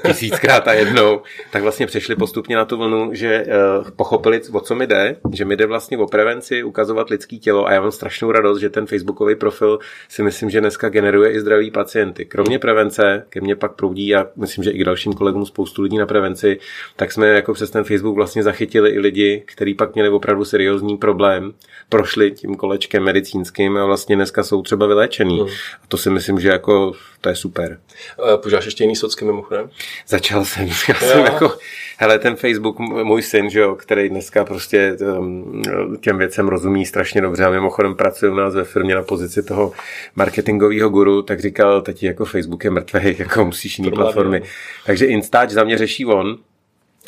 tisíckrát 0.08 0.68
a 0.68 0.74
jednou, 0.74 1.22
tak 1.52 1.64
vlastně 1.64 1.88
přešli 1.88 2.16
postupně 2.16 2.56
na 2.56 2.66
tu 2.66 2.78
vlnu, 2.78 3.10
že 3.14 3.28
eh, 3.28 3.48
pochopili, 3.96 4.42
o 4.52 4.60
co 4.60 4.76
mi 4.76 4.88
jde, 4.88 5.16
že 5.34 5.46
mi 5.46 5.56
jde 5.56 5.66
vlastně 5.66 5.98
o 5.98 6.08
prevenci, 6.08 6.64
ukazovat 6.64 7.10
lidský 7.10 7.40
tělo 7.40 7.68
a 7.68 7.74
já 7.74 7.82
mám 7.82 7.92
strašnou 7.92 8.32
radost, 8.32 8.60
že 8.60 8.70
ten 8.70 8.86
facebookový 8.86 9.36
profil 9.36 9.80
si 10.10 10.24
myslím, 10.24 10.50
že 10.50 10.62
dneska 10.62 10.90
generuje 10.90 11.32
i 11.32 11.40
zdraví 11.40 11.72
pacienty. 11.72 12.26
Kromě 12.26 12.60
prevence, 12.60 13.26
ke 13.30 13.42
mně 13.42 13.56
pak 13.56 13.76
proudí 13.76 14.16
a 14.16 14.28
myslím, 14.38 14.64
že 14.64 14.72
i 14.72 14.80
k 14.80 14.84
dalším 14.84 15.14
kolegům 15.14 15.46
spoustu 15.46 15.82
lidí 15.82 15.98
na 15.98 16.06
prevenci, 16.06 16.60
tak 16.96 17.12
jsme 17.12 17.28
jako 17.28 17.54
přes 17.54 17.70
ten 17.70 17.84
Facebook 17.84 18.16
vlastně 18.16 18.44
zachytili 18.44 18.90
i 18.90 19.00
lidi, 19.00 19.44
kteří 19.46 19.74
pak 19.74 19.94
měli 19.94 20.10
opravdu 20.10 20.46
seriózní 20.46 20.98
problém, 20.98 21.54
prošli 21.90 22.32
tím 22.32 22.56
kolečkem 22.56 23.04
medicínským 23.04 23.78
a 23.78 23.86
vlastně 23.86 24.16
dneska 24.16 24.44
jsou 24.44 24.62
třeba 24.62 24.88
vyléčený. 24.88 25.40
Hmm. 25.40 25.50
A 25.84 25.88
to 25.88 25.98
si 25.98 26.10
myslím, 26.10 26.40
že 26.40 26.50
jako 26.50 26.94
to 27.22 27.30
je 27.30 27.36
super. 27.36 27.80
Uh, 28.24 28.38
Používáš 28.38 28.66
ještě 28.66 28.84
jiný 28.84 28.96
socky 28.96 29.26
mimochodem? 29.26 29.70
Začal 30.08 30.46
jsem. 30.46 30.68
Já 30.88 30.96
jsem 30.96 31.26
jako, 31.26 31.58
hele, 31.98 32.20
ten 32.20 32.36
Facebook, 32.36 32.80
můj 32.80 33.22
syn, 33.22 33.50
že 33.50 33.60
jo, 33.60 33.76
který 33.76 34.10
dneska 34.10 34.46
prostě 34.46 34.98
um, 35.20 35.62
těm 36.02 36.18
věcem 36.18 36.48
rozumí 36.48 36.86
strašně 36.86 37.22
dobře 37.22 37.46
a 37.46 37.50
mimochodem 37.50 37.96
pracuje 37.96 38.32
u 38.32 38.36
nás 38.36 38.56
ve 38.56 38.64
firmě 38.64 38.96
na 38.96 39.04
pozici 39.04 39.44
toho 39.44 39.72
marketingového 40.16 40.90
guru, 40.90 41.22
tak 41.22 41.40
říkal, 41.40 41.82
teď 41.82 42.04
jako 42.04 42.26
Facebook 42.26 42.64
je 42.64 42.72
mrtvý, 42.72 43.16
jako 43.20 43.46
musíš 43.46 43.80
jiný 43.80 43.92
platformy. 43.92 44.42
Takže 44.86 45.06
Instač 45.06 45.50
za 45.50 45.64
mě 45.64 45.78
řeší 45.78 46.06
on, 46.06 46.38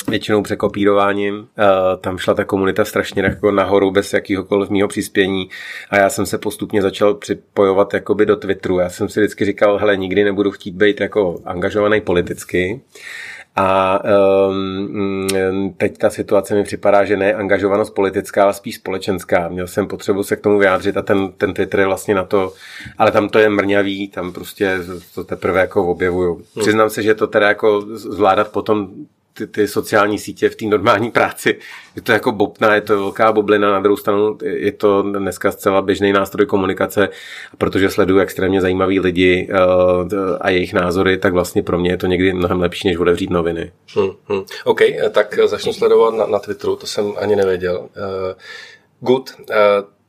většinou 0.08 0.42
překopírováním. 0.42 1.48
Tam 2.00 2.18
šla 2.18 2.34
ta 2.34 2.44
komunita 2.44 2.84
strašně 2.84 3.22
jako 3.22 3.50
nahoru 3.50 3.90
bez 3.90 4.12
jakýhokoliv 4.12 4.70
mýho 4.70 4.88
přispění 4.88 5.48
a 5.90 5.98
já 5.98 6.10
jsem 6.10 6.26
se 6.26 6.38
postupně 6.38 6.82
začal 6.82 7.14
připojovat 7.14 7.94
jakoby 7.94 8.26
do 8.26 8.36
Twitteru. 8.36 8.78
Já 8.78 8.90
jsem 8.90 9.08
si 9.08 9.20
vždycky 9.20 9.44
říkal, 9.44 9.78
hele, 9.78 9.96
nikdy 9.96 10.24
nebudu 10.24 10.50
chtít 10.50 10.74
být 10.74 11.00
jako 11.00 11.40
angažovaný 11.44 12.00
politicky, 12.00 12.80
a 13.56 14.00
um, 14.48 15.74
teď 15.76 15.98
ta 15.98 16.10
situace 16.10 16.54
mi 16.54 16.64
připadá, 16.64 17.04
že 17.04 17.16
ne 17.16 17.34
angažovanost 17.34 17.94
politická, 17.94 18.42
ale 18.42 18.54
spíš 18.54 18.74
společenská. 18.74 19.48
Měl 19.48 19.66
jsem 19.66 19.86
potřebu 19.86 20.22
se 20.22 20.36
k 20.36 20.40
tomu 20.40 20.58
vyjádřit 20.58 20.96
a 20.96 21.02
ten, 21.02 21.32
ten 21.32 21.54
Twitter 21.54 21.80
je 21.80 21.86
vlastně 21.86 22.14
na 22.14 22.24
to, 22.24 22.52
ale 22.98 23.12
tam 23.12 23.28
to 23.28 23.38
je 23.38 23.48
mrňavý, 23.48 24.08
tam 24.08 24.32
prostě 24.32 24.78
to 25.14 25.24
teprve 25.24 25.60
jako 25.60 25.86
objevuju. 25.86 26.34
Hmm. 26.34 26.44
Přiznám 26.60 26.90
se, 26.90 27.02
že 27.02 27.14
to 27.14 27.26
teda 27.26 27.48
jako 27.48 27.80
zvládat 27.94 28.52
potom 28.52 28.88
ty, 29.34 29.46
ty 29.46 29.68
sociální 29.68 30.18
sítě 30.18 30.48
v 30.48 30.56
té 30.56 30.64
normální 30.66 31.10
práci. 31.10 31.58
Je 31.96 32.02
to 32.02 32.12
jako 32.12 32.32
bobna, 32.32 32.74
je 32.74 32.80
to 32.80 32.98
velká 32.98 33.32
boblina, 33.32 33.72
na 33.72 33.80
druhou 33.80 33.96
stranu 33.96 34.38
je 34.42 34.72
to 34.72 35.02
dneska 35.02 35.52
zcela 35.52 35.82
běžný 35.82 36.12
nástroj 36.12 36.46
komunikace, 36.46 37.08
protože 37.58 37.90
sleduju 37.90 38.20
extrémně 38.20 38.60
zajímavý 38.60 39.00
lidi 39.00 39.48
uh, 39.50 40.36
a 40.40 40.50
jejich 40.50 40.72
názory, 40.72 41.18
tak 41.18 41.32
vlastně 41.32 41.62
pro 41.62 41.78
mě 41.78 41.90
je 41.90 41.96
to 41.96 42.06
někdy 42.06 42.32
mnohem 42.32 42.60
lepší, 42.60 42.88
než 42.88 42.96
otevřít 42.96 43.30
noviny. 43.30 43.72
Hmm, 43.94 44.10
hmm. 44.28 44.42
OK, 44.64 44.80
tak 45.10 45.38
začnu 45.46 45.72
sledovat 45.72 46.14
na, 46.14 46.26
na 46.26 46.38
Twitteru, 46.38 46.76
to 46.76 46.86
jsem 46.86 47.12
ani 47.16 47.36
nevěděl. 47.36 47.78
Uh, 47.78 47.88
good. 49.00 49.30
Uh, 49.38 49.56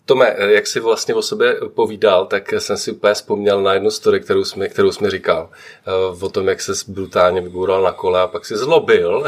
Tome, 0.06 0.36
jak 0.38 0.68
jsi 0.68 0.80
vlastně 0.80 1.16
o 1.16 1.22
sobě 1.22 1.58
povídal, 1.76 2.26
tak 2.26 2.54
jsem 2.54 2.78
si 2.78 2.92
úplně 2.92 3.14
vzpomněl 3.14 3.62
na 3.62 3.74
jednu 3.74 3.92
story, 3.92 4.20
kterou 4.20 4.44
jsme, 4.44 4.68
kterou 4.68 4.92
jsme 4.92 5.10
říkal. 5.10 5.50
Eh, 5.88 6.26
o 6.26 6.30
tom, 6.30 6.48
jak 6.48 6.62
se 6.62 6.72
brutálně 6.88 7.42
vyboural 7.42 7.82
na 7.82 7.92
kole 7.92 8.22
a 8.22 8.28
pak 8.28 8.46
si 8.46 8.58
zlobil. 8.58 9.24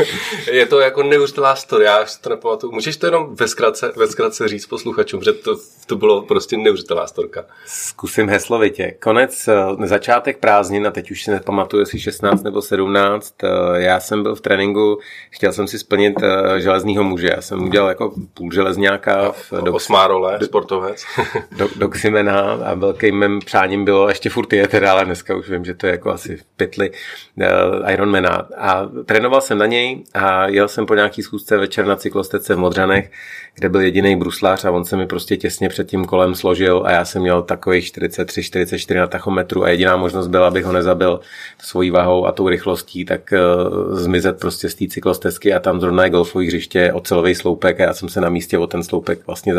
je 0.52 0.66
to 0.66 0.80
jako 0.80 1.02
neuvěřitelná 1.02 1.56
story, 1.56 1.84
já 1.84 2.06
si 2.06 2.20
to 2.20 2.30
nepamatuju. 2.30 2.72
Můžeš 2.72 2.96
to 2.96 3.06
jenom 3.06 3.34
ve 3.34 3.48
zkratce, 3.48 3.92
ve 3.96 4.06
zkratce 4.06 4.48
říct 4.48 4.66
posluchačům, 4.66 5.22
že 5.22 5.32
to, 5.32 5.56
to 5.86 5.96
bylo 5.96 6.22
prostě 6.22 6.56
neuvěřitelná 6.56 7.06
storka. 7.06 7.44
Zkusím 7.66 8.28
heslovitě. 8.28 8.94
Konec, 9.02 9.48
eh, 9.48 9.86
začátek 9.86 10.38
prázdnin 10.38 10.86
a 10.86 10.90
teď 10.90 11.10
už 11.10 11.24
si 11.24 11.30
nepamatuju, 11.30 11.80
jestli 11.80 12.00
16 12.00 12.42
nebo 12.42 12.62
17. 12.62 13.34
Eh, 13.44 13.48
já 13.82 14.00
jsem 14.00 14.22
byl 14.22 14.34
v 14.34 14.40
tréninku, 14.40 14.98
chtěl 15.30 15.52
jsem 15.52 15.68
si 15.68 15.78
splnit 15.78 16.14
železného 16.56 17.04
muže. 17.04 17.28
Já 17.36 17.42
jsem 17.42 17.64
udělal 17.64 17.88
jako 17.88 18.12
půl 18.34 18.52
železňáka 18.52 19.32
v 19.32 19.52
do... 19.62 19.74
Osmárov 19.74 20.15
role, 20.16 20.38
sportovec. 20.44 21.04
do, 21.56 21.68
do 21.76 21.88
Ximena 21.88 22.40
a 22.40 22.74
velkým 22.74 23.18
mým 23.18 23.38
přáním 23.40 23.84
bylo, 23.84 24.08
ještě 24.08 24.30
furt 24.30 24.52
je 24.52 24.68
teda, 24.68 24.92
ale 24.92 25.04
dneska 25.04 25.36
už 25.36 25.50
vím, 25.50 25.64
že 25.64 25.74
to 25.74 25.86
je 25.86 25.90
jako 25.90 26.10
asi 26.10 26.36
v 26.36 26.44
pytli 26.56 26.90
uh, 26.90 27.90
Ironmana. 27.90 28.46
A 28.58 28.88
trénoval 29.04 29.40
jsem 29.40 29.58
na 29.58 29.66
něj 29.66 30.04
a 30.14 30.48
jel 30.48 30.68
jsem 30.68 30.86
po 30.86 30.94
nějaký 30.94 31.22
schůzce 31.22 31.56
večer 31.56 31.86
na 31.86 31.96
cyklostece 31.96 32.54
v 32.54 32.58
Modřanech, 32.58 33.10
kde 33.54 33.68
byl 33.68 33.80
jediný 33.80 34.16
bruslář 34.16 34.64
a 34.64 34.70
on 34.70 34.84
se 34.84 34.96
mi 34.96 35.06
prostě 35.06 35.36
těsně 35.36 35.68
před 35.68 35.88
tím 35.88 36.04
kolem 36.04 36.34
složil 36.34 36.82
a 36.86 36.90
já 36.90 37.04
jsem 37.04 37.22
měl 37.22 37.42
takových 37.42 37.84
43-44 37.84 38.96
na 38.96 39.06
tachometru 39.06 39.64
a 39.64 39.68
jediná 39.68 39.96
možnost 39.96 40.26
byla, 40.26 40.46
abych 40.46 40.64
ho 40.64 40.72
nezabil 40.72 41.20
svojí 41.58 41.90
váhou 41.90 42.26
a 42.26 42.32
tou 42.32 42.48
rychlostí, 42.48 43.04
tak 43.04 43.32
uh, 43.32 43.96
zmizet 43.96 44.40
prostě 44.40 44.68
z 44.68 44.74
té 44.74 44.86
cyklostezky 44.86 45.54
a 45.54 45.60
tam 45.60 45.80
zrovna 45.80 46.04
je 46.04 46.10
golfový 46.10 46.46
hřiště, 46.46 46.92
ocelový 46.92 47.34
sloupek 47.34 47.80
a 47.80 47.82
já 47.82 47.94
jsem 47.94 48.08
se 48.08 48.20
na 48.20 48.28
místě 48.28 48.58
o 48.58 48.66
ten 48.66 48.82
sloupek 48.82 49.26
vlastně 49.26 49.54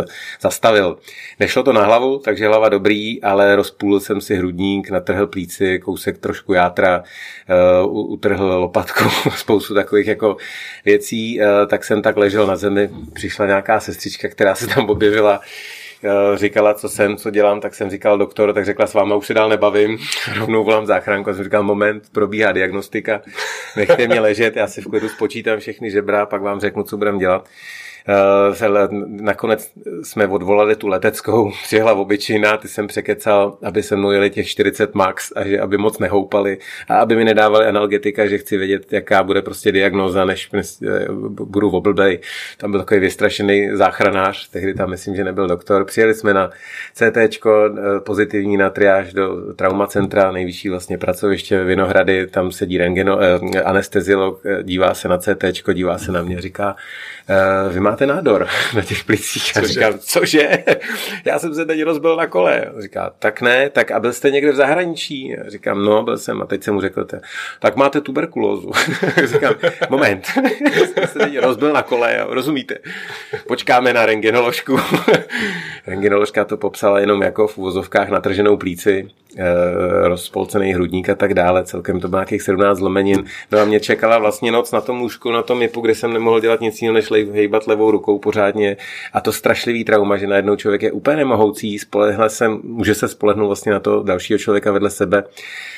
zastavil. 0.48 0.98
Nešlo 1.40 1.64
to 1.64 1.74
na 1.74 1.84
hlavu, 1.84 2.20
takže 2.20 2.48
hlava 2.48 2.70
dobrý, 2.70 3.24
ale 3.24 3.56
rozpůlil 3.56 4.00
jsem 4.00 4.22
si 4.22 4.36
hrudník, 4.36 4.90
natrhl 4.90 5.28
plíci, 5.28 5.80
kousek 5.80 6.18
trošku 6.18 6.54
játra, 6.54 7.04
uh, 7.84 8.12
utrhl 8.12 8.46
lopatku, 8.46 9.04
spoustu 9.36 9.74
takových 9.74 10.08
jako 10.08 10.38
věcí, 10.86 11.40
uh, 11.40 11.68
tak 11.68 11.84
jsem 11.84 12.02
tak 12.02 12.18
ležel 12.18 12.48
na 12.48 12.56
zemi, 12.56 12.90
přišla 13.14 13.46
nějaká 13.46 13.80
sestřička, 13.80 14.28
která 14.28 14.56
se 14.56 14.68
tam 14.68 14.90
objevila, 14.90 15.40
eh, 16.04 16.38
říkala, 16.38 16.74
co 16.74 16.90
jsem, 16.90 17.18
co 17.18 17.30
dělám, 17.30 17.62
tak 17.62 17.76
jsem 17.76 17.90
říkal 17.90 18.18
doktor, 18.18 18.54
tak 18.54 18.66
řekla, 18.66 18.88
s 18.88 18.94
váma 18.94 19.16
už 19.16 19.28
se 19.28 19.34
dál 19.34 19.50
nebavím, 19.50 19.98
rovnou 20.40 20.64
volám 20.64 20.86
záchranku 20.86 21.30
a 21.30 21.34
jsem 21.34 21.44
říkal, 21.44 21.64
moment, 21.64 22.04
probíhá 22.12 22.52
diagnostika, 22.52 23.22
nechte 23.76 24.08
mě 24.08 24.20
ležet, 24.20 24.56
já 24.56 24.68
si 24.68 24.82
v 24.82 24.88
klidu 24.88 25.10
spočítám 25.10 25.60
všechny 25.60 25.92
žebra, 25.92 26.26
pak 26.26 26.42
vám 26.42 26.60
řeknu, 26.60 26.84
co 26.84 26.98
budeme 26.98 27.20
dělat. 27.20 27.50
Eh, 28.10 28.88
nakonec 29.08 29.72
jsme 30.04 30.28
odvolali 30.28 30.76
tu 30.76 30.88
leteckou, 30.88 31.52
přijela 31.64 31.94
obyčejná, 31.94 32.58
ty 32.58 32.68
jsem 32.68 32.88
překecal, 32.88 33.58
aby 33.64 33.84
se 33.84 33.96
mnou 33.96 34.12
jeli 34.12 34.30
těch 34.30 34.48
40 34.48 34.96
max 34.96 35.34
a 35.36 35.48
že 35.48 35.60
aby 35.60 35.78
moc 35.78 36.00
nehoupali 36.00 36.58
a 36.90 36.98
aby 36.98 37.16
mi 37.16 37.26
nedávali 37.26 37.66
analgetika, 37.66 38.28
že 38.28 38.38
chci 38.38 38.58
vědět, 38.58 38.94
jaká 38.94 39.24
bude 39.24 39.42
prostě 39.42 39.72
diagnóza, 39.72 40.26
než 40.26 40.50
eh, 40.54 41.06
budu 41.30 41.70
oblbej. 41.70 42.20
Tam 42.58 42.72
byl 42.72 42.80
takový 42.80 43.00
vystrašený 43.00 43.70
záchranář, 43.74 44.50
tehdy 44.50 44.74
tam 44.74 44.90
myslím, 44.90 45.16
že 45.16 45.24
nebyl 45.24 45.48
doktor. 45.48 45.86
Přijeli 45.86 46.14
jsme 46.14 46.34
na 46.34 46.50
CT, 46.94 47.18
eh, 47.18 48.00
pozitivní 48.00 48.58
na 48.58 48.70
triáž 48.70 49.14
do 49.14 49.54
traumacentra, 49.54 50.32
nejvyšší 50.32 50.70
vlastně 50.70 50.98
pracoviště 50.98 51.64
Vinohrady, 51.64 52.28
tam 52.28 52.52
sedí 52.52 52.78
rengeno, 52.78 53.20
anesteziolog, 53.66 54.44
dívá 54.64 54.94
se 54.94 55.08
na 55.08 55.18
CT, 55.18 55.74
dívá 55.74 55.98
se 55.98 56.12
na 56.12 56.22
mě, 56.24 56.42
říká, 56.42 56.76
vy 57.70 57.80
máte 57.80 58.06
nádor 58.06 58.48
na 58.76 58.82
těch 58.82 59.04
plicích. 59.04 59.58
A 59.58 59.62
říkám, 59.62 59.94
cože? 60.00 60.64
Já 61.26 61.40
jsem 61.40 61.56
se 61.56 61.66
teď 61.66 61.84
rozbil 61.84 62.16
na 62.16 62.28
kole. 62.28 62.62
A 62.62 62.82
říká, 62.82 63.14
tak 63.20 63.42
ne, 63.42 63.70
tak 63.70 63.92
a 63.92 64.00
byl 64.00 64.14
jste 64.14 64.32
někde 64.32 64.52
v 64.52 64.56
zahraničí? 64.56 65.38
A 65.38 65.50
říkám, 65.50 65.86
no, 65.86 66.04
byl 66.04 66.18
jsem. 66.18 66.42
A 66.42 66.46
teď 66.46 66.64
jsem 66.64 66.74
mu 66.74 66.82
řekl, 66.82 67.08
tak 67.60 67.76
máte 67.76 68.02
tuberkulózu. 68.02 68.72
říkám, 69.24 69.54
moment, 69.90 70.26
jsem 70.94 71.08
se 71.08 71.20
teď 71.20 71.40
rozbil 71.40 71.74
na 71.74 71.82
kole, 71.82 72.26
rozumíte? 72.30 72.76
Počkáme 73.48 73.94
na 73.94 74.06
rengenoložku. 74.06 74.80
Rengenoložka 75.88 76.46
to 76.46 76.58
popsala 76.58 77.00
jenom 77.00 77.22
jako 77.22 77.48
v 77.48 77.58
uvozovkách 77.58 78.10
natrženou 78.10 78.58
plíci, 78.58 79.08
eh, 79.38 79.44
rozpolcený 80.08 80.74
hrudník 80.74 81.10
a 81.10 81.16
tak 81.16 81.34
dále. 81.34 81.64
Celkem 81.64 82.00
to 82.00 82.08
bylo 82.08 82.20
nějakých 82.20 82.42
17 82.42 82.78
zlomenin. 82.78 83.24
No 83.52 83.60
a 83.60 83.66
mě 83.66 83.80
čekala 83.80 84.18
vlastně 84.18 84.52
noc 84.52 84.72
na 84.72 84.82
tom 84.82 85.00
lůžku, 85.00 85.32
na 85.32 85.42
tom 85.42 85.62
jipu, 85.62 85.82
kde 85.82 85.96
jsem 85.96 86.14
nemohl 86.14 86.40
dělat 86.40 86.62
nic 86.62 86.82
jiného, 86.82 86.94
než 86.94 87.10
hejbat 87.26 87.68
levou 87.68 87.92
rukou 87.92 88.20
pořádně. 88.20 88.78
A 89.14 89.22
to 89.22 89.32
strašlivý 89.32 89.84
trauma, 89.84 90.18
že 90.18 90.28
najednou 90.28 90.56
člověk 90.56 90.82
je 90.82 90.92
úplně 90.92 91.18
nemohoucí, 91.18 91.80
spolehle 91.80 92.30
se, 92.30 92.48
může 92.48 92.96
se 92.96 93.08
spolehnout 93.08 93.48
vlastně 93.48 93.72
na 93.72 93.80
to 93.80 94.04
dalšího 94.04 94.40
člověka 94.40 94.72
vedle 94.72 94.90
sebe. 94.90 95.24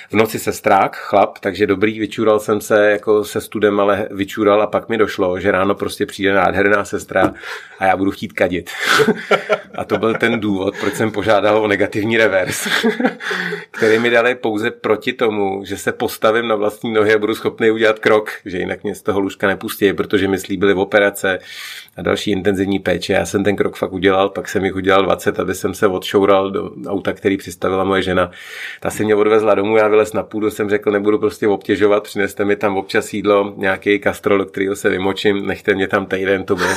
V 0.10 0.13
noci 0.13 0.39
se 0.39 0.54
strák, 0.54 0.95
chlap, 0.95 1.39
takže 1.39 1.67
dobrý, 1.67 1.99
vyčural 1.99 2.39
jsem 2.39 2.62
se 2.62 2.91
jako 2.91 3.23
se 3.23 3.41
studem, 3.41 3.80
ale 3.80 4.08
vyčural 4.12 4.62
a 4.62 4.67
pak 4.67 4.89
mi 4.89 4.97
došlo, 4.97 5.39
že 5.39 5.52
ráno 5.52 5.75
prostě 5.75 6.06
přijde 6.06 6.34
nádherná 6.34 6.86
sestra 6.86 7.34
a 7.80 7.86
já 7.86 7.97
budu 7.97 8.12
chtít 8.12 8.34
kadit. 8.34 8.69
a 9.75 9.86
to 9.86 9.97
byl 9.97 10.13
ten 10.13 10.39
důvod, 10.39 10.75
proč 10.80 10.93
jsem 10.93 11.12
požádal 11.12 11.58
o 11.58 11.67
negativní 11.67 12.17
revers, 12.17 12.67
který 13.71 13.99
mi 13.99 14.10
dali 14.10 14.36
pouze 14.36 14.71
proti 14.71 15.13
tomu, 15.13 15.65
že 15.65 15.78
se 15.78 15.91
postavím 15.91 16.47
na 16.47 16.56
vlastní 16.56 16.93
nohy 16.93 17.13
a 17.13 17.17
budu 17.17 17.36
schopný 17.36 17.71
udělat 17.71 17.99
krok, 17.99 18.32
že 18.45 18.58
jinak 18.58 18.84
mě 18.84 18.95
z 18.95 19.02
toho 19.02 19.19
lůžka 19.19 19.47
nepustí, 19.47 19.93
protože 19.93 20.28
mi 20.28 20.38
slíbili 20.38 20.73
v 20.73 20.80
operace 21.30 21.80
a 21.98 22.02
další 22.02 22.32
intenzivní 22.32 22.80
péče. 22.80 23.13
Já 23.13 23.26
jsem 23.26 23.44
ten 23.44 23.56
krok 23.56 23.76
fakt 23.76 23.94
udělal, 23.94 24.30
pak 24.30 24.50
jsem 24.50 24.65
jich 24.65 24.76
udělal 24.76 25.04
20, 25.04 25.39
aby 25.39 25.56
jsem 25.56 25.74
se 25.74 25.88
odšoural 25.88 26.52
do 26.52 26.72
auta, 26.88 27.13
který 27.13 27.38
přistavila 27.38 27.84
moje 27.84 28.02
žena. 28.02 28.32
Ta 28.80 28.89
si 28.89 29.06
mě 29.06 29.15
odvezla 29.15 29.56
domů, 29.56 29.78
já 29.78 29.88
vylez 29.88 30.13
na 30.13 30.24
půdu, 30.24 30.50
jsem 30.50 30.70
řekl, 30.70 30.92
nebudu 30.92 31.20
prostě 31.20 31.48
obtěžovat, 31.48 32.04
přineste 32.04 32.46
mi 32.46 32.56
tam 32.56 32.78
občas 32.78 33.13
jídlo, 33.13 33.54
nějaký 33.58 34.00
kastrol, 34.00 34.38
do 34.38 34.46
kterého 34.46 34.76
se 34.76 34.89
vymočím, 34.89 35.48
nechte 35.48 35.74
mě 35.76 35.88
tam 35.88 36.06
týden, 36.06 36.44
to 36.44 36.56
bude 36.56 36.74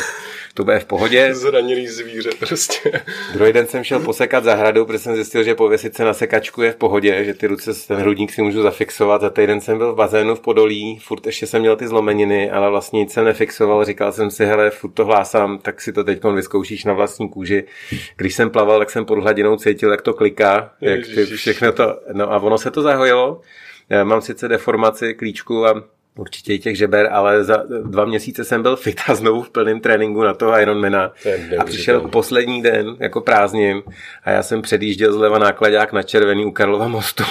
to 0.55 0.65
bude 0.65 0.79
v 0.79 0.85
pohodě. 0.85 1.35
Zraněný 1.35 1.89
zvíře 1.89 2.31
prostě. 2.39 3.03
Druhý 3.33 3.53
den 3.53 3.67
jsem 3.67 3.85
šel 3.85 4.01
posekat 4.01 4.45
zahradu, 4.45 4.85
protože 4.87 4.99
jsem 4.99 5.15
zjistil, 5.15 5.43
že 5.43 5.55
pověsit 5.55 5.95
se 5.95 6.05
na 6.05 6.15
sekačku 6.15 6.63
je 6.63 6.73
v 6.73 6.77
pohodě, 6.77 7.25
že 7.25 7.35
ty 7.35 7.47
ruce, 7.47 7.87
ten 7.89 7.97
hrudník 7.97 8.33
si 8.33 8.43
můžu 8.43 8.63
zafixovat. 8.63 9.21
Za 9.21 9.31
týden 9.31 9.61
jsem 9.61 9.79
byl 9.79 9.93
v 9.93 9.97
bazénu 9.97 10.35
v 10.35 10.41
Podolí, 10.41 10.99
furt 10.99 11.27
ještě 11.27 11.47
jsem 11.47 11.61
měl 11.61 11.77
ty 11.77 11.89
zlomeniny, 11.89 12.51
ale 12.51 12.71
vlastně 12.71 13.01
nic 13.01 13.13
jsem 13.13 13.25
nefixoval. 13.25 13.85
Říkal 13.85 14.13
jsem 14.13 14.31
si, 14.31 14.45
hele, 14.45 14.71
furt 14.71 14.91
to 14.91 15.05
hlásám, 15.05 15.59
tak 15.59 15.81
si 15.81 15.93
to 15.93 16.05
teď 16.05 16.25
vyzkoušíš 16.35 16.85
na 16.85 16.93
vlastní 16.93 17.29
kůži. 17.29 17.65
Když 18.17 18.35
jsem 18.35 18.51
plaval, 18.51 18.79
tak 18.79 18.91
jsem 18.91 19.05
pod 19.05 19.19
hladinou 19.19 19.57
cítil, 19.57 19.91
jak 19.91 20.03
to 20.03 20.15
kliká, 20.15 20.73
jak 20.81 21.01
ty, 21.15 21.27
všechno 21.27 21.73
to, 21.73 22.01
no 22.13 22.33
a 22.33 22.43
ono 22.43 22.59
se 22.59 22.71
to 22.71 22.83
zahojilo. 22.83 23.41
Já 23.89 24.05
mám 24.05 24.23
sice 24.23 24.49
deformaci 24.49 25.15
klíčku 25.15 25.67
a 25.67 25.85
určitě 26.17 26.55
i 26.55 26.59
těch 26.59 26.77
žeber, 26.77 27.09
ale 27.13 27.45
za 27.45 27.65
dva 27.85 28.05
měsíce 28.05 28.45
jsem 28.45 28.63
byl 28.63 28.77
fit 28.77 29.01
a 29.07 29.15
znovu 29.15 29.43
v 29.43 29.51
plném 29.51 29.81
tréninku 29.81 30.23
na 30.23 30.35
toho 30.35 30.61
Ironmana. 30.61 31.13
A 31.59 31.65
přišel 31.65 32.01
poslední 32.01 32.63
den 32.63 32.97
jako 33.01 33.21
prázdním 33.21 33.83
a 34.25 34.31
já 34.31 34.43
jsem 34.43 34.63
předjížděl 34.63 35.13
zleva 35.13 35.39
nákladák 35.39 35.93
na 35.93 36.03
červený 36.03 36.45
u 36.45 36.51
Karlova 36.51 36.89
mostu 36.89 37.25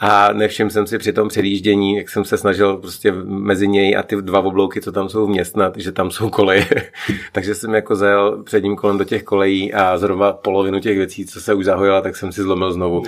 a 0.00 0.32
nevšiml 0.32 0.70
jsem 0.70 0.86
si 0.86 0.98
při 0.98 1.12
tom 1.12 1.28
předjíždění, 1.28 1.96
jak 1.96 2.08
jsem 2.08 2.24
se 2.24 2.36
snažil 2.36 2.76
prostě 2.76 3.12
mezi 3.24 3.68
něj 3.68 3.96
a 3.96 4.02
ty 4.02 4.22
dva 4.22 4.40
oblouky, 4.40 4.80
co 4.80 4.92
tam 4.92 5.08
jsou 5.08 5.26
vměstnat, 5.26 5.76
že 5.76 5.92
tam 5.92 6.10
jsou 6.10 6.30
koleje. 6.30 6.66
Takže 7.32 7.54
jsem 7.54 7.74
jako 7.74 7.96
zajel 7.96 8.42
předním 8.42 8.76
kolem 8.76 8.98
do 8.98 9.04
těch 9.04 9.22
kolejí 9.22 9.74
a 9.74 9.98
zhruba 9.98 10.32
polovinu 10.32 10.80
těch 10.80 10.96
věcí, 10.96 11.26
co 11.26 11.40
se 11.40 11.54
už 11.54 11.64
zahojila, 11.64 12.00
tak 12.00 12.16
jsem 12.16 12.32
si 12.32 12.42
zlomil 12.42 12.72
znovu. 12.72 13.02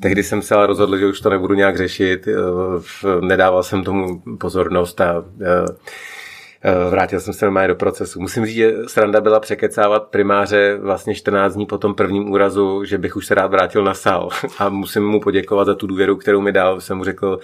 Tehdy 0.00 0.22
jsem 0.22 0.42
se 0.42 0.54
ale 0.54 0.66
rozhodl, 0.66 0.96
že 0.96 1.06
už 1.06 1.20
to 1.20 1.30
nebudu 1.30 1.54
nějak 1.54 1.76
řešit. 1.76 2.28
Nedával 3.20 3.62
jsem 3.62 3.84
tomu 3.84 4.22
pozornost 4.38 5.00
a 5.00 5.24
Eh, 5.42 5.66
vrátil 6.90 7.20
jsem 7.20 7.34
se 7.34 7.44
normálně 7.44 7.68
do 7.68 7.74
procesu. 7.74 8.20
Musím 8.20 8.46
říct, 8.46 8.54
že 8.54 8.74
sranda 8.86 9.20
byla 9.20 9.40
překecávat 9.40 10.02
primáře 10.02 10.78
vlastně 10.82 11.14
14 11.14 11.54
dní 11.54 11.66
po 11.66 11.78
tom 11.78 11.94
prvním 11.94 12.30
úrazu, 12.30 12.84
že 12.84 12.98
bych 12.98 13.16
už 13.16 13.26
se 13.26 13.34
rád 13.34 13.46
vrátil 13.46 13.84
na 13.84 13.94
sál 13.94 14.28
a 14.58 14.68
musím 14.68 15.06
mu 15.06 15.20
poděkovat 15.20 15.66
za 15.66 15.74
tu 15.74 15.86
důvěru, 15.86 16.16
kterou 16.16 16.40
mi 16.40 16.52
dal. 16.52 16.80
Jsem 16.80 16.96
mu 16.98 17.04
řekl, 17.04 17.38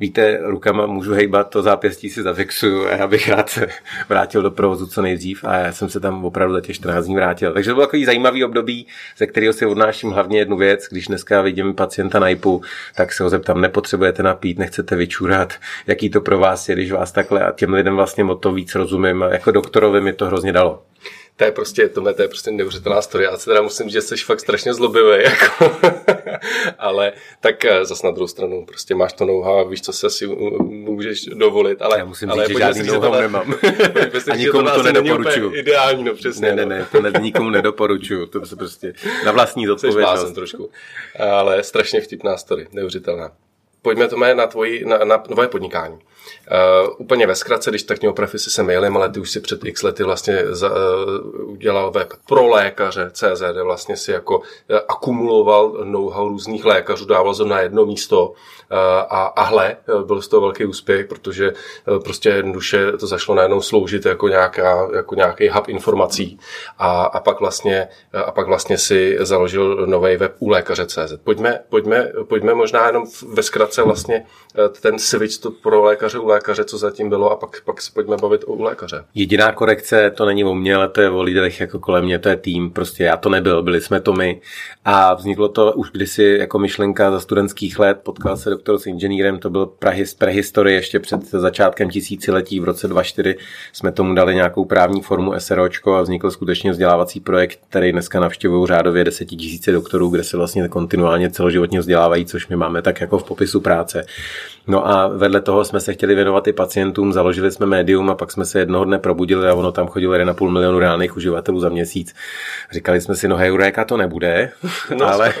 víte, 0.00 0.38
rukama 0.42 0.86
můžu 0.86 1.12
hejbat, 1.12 1.50
to 1.50 1.62
zápěstí 1.62 2.10
si 2.10 2.22
zafixuju 2.22 2.86
a 2.86 2.90
já 2.90 3.06
bych 3.06 3.28
rád 3.28 3.50
se 3.50 3.66
vrátil 4.08 4.42
do 4.42 4.50
provozu 4.50 4.86
co 4.86 5.02
nejdřív 5.02 5.44
a 5.44 5.56
já 5.56 5.72
jsem 5.72 5.88
se 5.88 6.00
tam 6.00 6.24
opravdu 6.24 6.54
za 6.54 6.60
těch 6.60 6.76
14 6.76 7.04
dní 7.04 7.14
vrátil. 7.14 7.52
Takže 7.52 7.70
to 7.70 7.74
bylo 7.74 7.86
takový 7.86 8.04
zajímavý 8.04 8.44
období, 8.44 8.86
ze 9.16 9.26
kterého 9.26 9.52
si 9.52 9.66
odnáším 9.66 10.10
hlavně 10.10 10.38
jednu 10.38 10.56
věc, 10.56 10.88
když 10.90 11.06
dneska 11.06 11.42
vidím 11.42 11.74
pacienta 11.74 12.18
na 12.18 12.28
IPu, 12.28 12.62
tak 12.96 13.12
se 13.12 13.22
ho 13.22 13.30
zeptám, 13.30 13.60
nepotřebujete 13.60 14.22
napít, 14.22 14.58
nechcete 14.58 14.96
vyčurat, 14.96 15.54
jaký 15.86 16.10
to 16.10 16.20
pro 16.20 16.38
vás 16.38 16.68
je, 16.68 16.74
když 16.74 16.92
vás 16.92 17.12
takhle 17.12 17.40
a 17.40 17.52
těm 17.52 17.72
lidem 17.72 17.96
vlastně 17.96 18.24
o 18.24 18.34
to 18.34 18.52
víc 18.52 18.74
rozumím 18.74 19.22
a 19.22 19.28
jako 19.28 19.50
doktorovi 19.50 20.00
mi 20.00 20.12
to 20.12 20.26
hrozně 20.26 20.52
dalo 20.52 20.82
to 21.36 21.44
je 21.44 21.52
prostě, 21.52 21.88
tohle 21.88 22.14
to 22.14 22.22
je 22.22 22.28
prostě 22.28 22.50
neuvěřitelná 22.50 23.02
story. 23.02 23.24
Já 23.24 23.36
se 23.36 23.44
teda 23.44 23.62
musím, 23.62 23.88
že 23.88 24.02
jsi 24.02 24.16
fakt 24.16 24.40
strašně 24.40 24.74
zlobivý, 24.74 25.22
jako. 25.24 25.76
ale 26.78 27.12
tak 27.40 27.64
eh, 27.64 27.84
zas 27.84 28.02
na 28.02 28.10
druhou 28.10 28.28
stranu, 28.28 28.66
prostě 28.66 28.94
máš 28.94 29.12
to 29.12 29.24
know 29.24 29.68
víš, 29.70 29.82
co 29.82 29.92
se 29.92 30.10
si 30.10 30.26
můžeš 30.26 31.24
dovolit, 31.24 31.82
ale... 31.82 31.98
Já 31.98 32.04
musím 32.04 32.30
ale 32.30 32.46
říct, 32.46 32.56
že 32.56 32.64
žádný 32.64 32.82
know 32.82 33.00
tohle, 33.00 33.20
nemám. 33.20 33.54
A 34.30 34.36
nikomu 34.36 34.70
to 34.70 34.82
nedoporučuju. 34.82 35.54
Ideální, 35.54 36.04
no 36.04 36.14
přesně. 36.14 36.52
Ne, 36.52 36.66
ne, 36.66 36.86
no. 36.94 37.00
ne, 37.00 37.12
to 37.12 37.18
nikomu 37.18 37.50
nedoporučuju, 37.50 38.26
to 38.26 38.46
se 38.46 38.56
prostě 38.56 38.94
na 39.24 39.32
vlastní 39.32 39.66
zodpovědnost. 39.66 40.32
trošku, 40.32 40.70
ale 41.30 41.62
strašně 41.62 42.00
vtipná 42.00 42.36
story, 42.36 42.66
neuvěřitelná. 42.72 43.32
Pojďme 43.82 44.08
to 44.08 44.16
na, 44.16 44.46
tvoji, 44.46 44.84
na, 44.84 44.98
na 44.98 45.18
tvoje 45.18 45.48
podnikání. 45.48 45.98
Uh, 46.44 46.94
úplně 46.98 47.26
ve 47.26 47.34
zkratce, 47.34 47.70
když 47.70 47.82
tak 47.82 48.00
mě 48.00 48.10
oprav, 48.10 48.30
si 48.30 48.50
se 48.50 48.62
mailem, 48.62 48.96
ale 48.96 49.08
ty 49.08 49.20
už 49.20 49.30
si 49.30 49.40
před 49.40 49.64
x 49.64 49.82
lety 49.82 50.02
vlastně 50.02 50.42
za, 50.46 50.70
uh, 50.70 50.76
udělal 51.50 51.90
web 51.90 52.12
pro 52.28 52.48
lékaře 52.48 53.10
CZ, 53.12 53.42
vlastně 53.62 53.96
si 53.96 54.10
jako 54.10 54.38
uh, 54.38 54.44
akumuloval 54.88 55.84
know-how 55.84 56.28
různých 56.28 56.64
lékařů, 56.64 57.04
dával 57.04 57.34
to 57.34 57.44
na 57.44 57.60
jedno 57.60 57.86
místo 57.86 58.28
uh, 58.28 58.34
a, 59.08 59.24
a 59.24 59.42
hle, 59.42 59.76
byl 60.06 60.22
z 60.22 60.28
toho 60.28 60.40
velký 60.40 60.64
úspěch, 60.64 61.06
protože 61.06 61.52
uh, 61.52 61.98
prostě 61.98 62.28
jednoduše 62.28 62.92
to 62.92 63.06
zašlo 63.06 63.34
najednou 63.34 63.60
sloužit 63.60 64.06
jako, 64.06 64.28
nějaká, 64.28 64.88
jako 64.94 65.14
nějaký 65.14 65.48
hub 65.48 65.68
informací 65.68 66.38
a, 66.78 67.02
a, 67.02 67.20
pak 67.20 67.40
vlastně, 67.40 67.88
a 68.24 68.30
pak 68.30 68.46
vlastně 68.46 68.78
si 68.78 69.16
založil 69.20 69.86
nový 69.86 70.16
web 70.16 70.34
u 70.38 70.48
lékaře 70.48 70.86
CZ. 70.86 71.12
Pojďme, 71.24 71.60
pojďme, 71.68 72.12
pojďme 72.28 72.54
možná 72.54 72.86
jenom 72.86 73.04
ve 73.28 73.42
zkratce 73.42 73.82
vlastně 73.82 74.26
ten 74.80 74.98
switch 74.98 75.38
to 75.38 75.50
pro 75.50 75.82
lékaře 75.82 76.13
u 76.18 76.26
lékaře, 76.26 76.64
co 76.64 76.78
zatím 76.78 77.08
bylo 77.08 77.30
a 77.30 77.36
pak, 77.36 77.60
pak 77.64 77.82
se 77.82 77.92
pojďme 77.94 78.16
bavit 78.16 78.44
o 78.46 78.62
lékaře. 78.62 79.04
Jediná 79.14 79.52
korekce, 79.52 80.10
to 80.10 80.26
není 80.26 80.44
o 80.44 80.54
mně, 80.54 80.74
ale 80.74 80.88
to 80.88 81.00
je 81.00 81.10
o 81.10 81.22
lidech 81.22 81.60
jako 81.60 81.78
kolem 81.78 82.04
mě, 82.04 82.18
to 82.18 82.28
je 82.28 82.36
tým, 82.36 82.70
prostě 82.70 83.04
já 83.04 83.16
to 83.16 83.28
nebyl, 83.28 83.62
byli 83.62 83.80
jsme 83.80 84.00
to 84.00 84.12
my 84.12 84.40
a 84.84 85.14
vzniklo 85.14 85.48
to 85.48 85.72
už 85.72 85.90
kdysi 85.90 86.36
jako 86.40 86.58
myšlenka 86.58 87.10
za 87.10 87.20
studentských 87.20 87.78
let, 87.78 88.00
potkal 88.02 88.36
se 88.36 88.50
doktor 88.50 88.78
s 88.78 88.86
inženýrem, 88.86 89.38
to 89.38 89.50
byl 89.50 89.66
prahis, 89.66 90.14
prehistorie 90.14 90.76
ještě 90.76 91.00
před 91.00 91.24
začátkem 91.24 91.90
tisíciletí, 91.90 92.60
v 92.60 92.64
roce 92.64 92.88
24 92.88 93.36
jsme 93.72 93.92
tomu 93.92 94.14
dali 94.14 94.34
nějakou 94.34 94.64
právní 94.64 95.02
formu 95.02 95.32
SROčko 95.38 95.94
a 95.94 96.02
vznikl 96.02 96.30
skutečně 96.30 96.70
vzdělávací 96.70 97.20
projekt, 97.20 97.58
který 97.68 97.92
dneska 97.92 98.20
navštěvují 98.20 98.66
řádově 98.66 99.04
desetitisíce 99.04 99.72
doktorů, 99.72 100.08
kde 100.08 100.24
se 100.24 100.36
vlastně 100.36 100.68
kontinuálně 100.68 101.30
celoživotně 101.30 101.80
vzdělávají, 101.80 102.26
což 102.26 102.48
my 102.48 102.56
máme 102.56 102.82
tak 102.82 103.00
jako 103.00 103.18
v 103.18 103.24
popisu 103.24 103.60
práce. 103.60 104.06
No 104.66 104.88
a 104.88 105.08
vedle 105.08 105.40
toho 105.40 105.64
jsme 105.64 105.80
se 105.80 105.92
chtěli 105.92 106.03
věnovat 106.06 106.48
i 106.48 106.52
pacientům, 106.52 107.12
založili 107.12 107.52
jsme 107.52 107.66
médium 107.66 108.10
a 108.10 108.14
pak 108.14 108.32
jsme 108.32 108.44
se 108.44 108.58
jednoho 108.58 108.84
dne 108.84 108.98
probudili 108.98 109.48
a 109.48 109.54
ono 109.54 109.72
tam 109.72 109.86
chodilo 109.86 110.14
1,5 110.14 110.50
milionu 110.50 110.78
reálných 110.78 111.16
uživatelů 111.16 111.60
za 111.60 111.68
měsíc. 111.68 112.14
Říkali 112.72 113.00
jsme 113.00 113.14
si, 113.14 113.28
no 113.28 113.36
Heuréka 113.36 113.84
to 113.84 113.96
nebude, 113.96 114.50
no, 114.96 115.06
ale, 115.06 115.34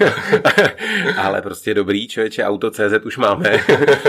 ale 1.16 1.42
prostě 1.42 1.74
dobrý 1.74 2.08
člověče, 2.08 2.44
auto 2.44 2.70
CZ 2.70 3.04
už 3.04 3.16
máme 3.16 3.60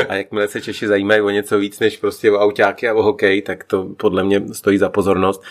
a 0.09 0.15
jakmile 0.15 0.47
se 0.47 0.61
Češi 0.61 0.87
zajímají 0.87 1.21
o 1.21 1.29
něco 1.29 1.57
víc 1.57 1.79
než 1.79 1.97
prostě 1.97 2.31
o 2.31 2.39
autáky 2.39 2.89
a 2.89 2.93
o 2.93 3.03
hokej, 3.03 3.41
tak 3.41 3.63
to 3.63 3.87
podle 3.97 4.23
mě 4.23 4.41
stojí 4.51 4.77
za 4.77 4.89
pozornost. 4.89 5.43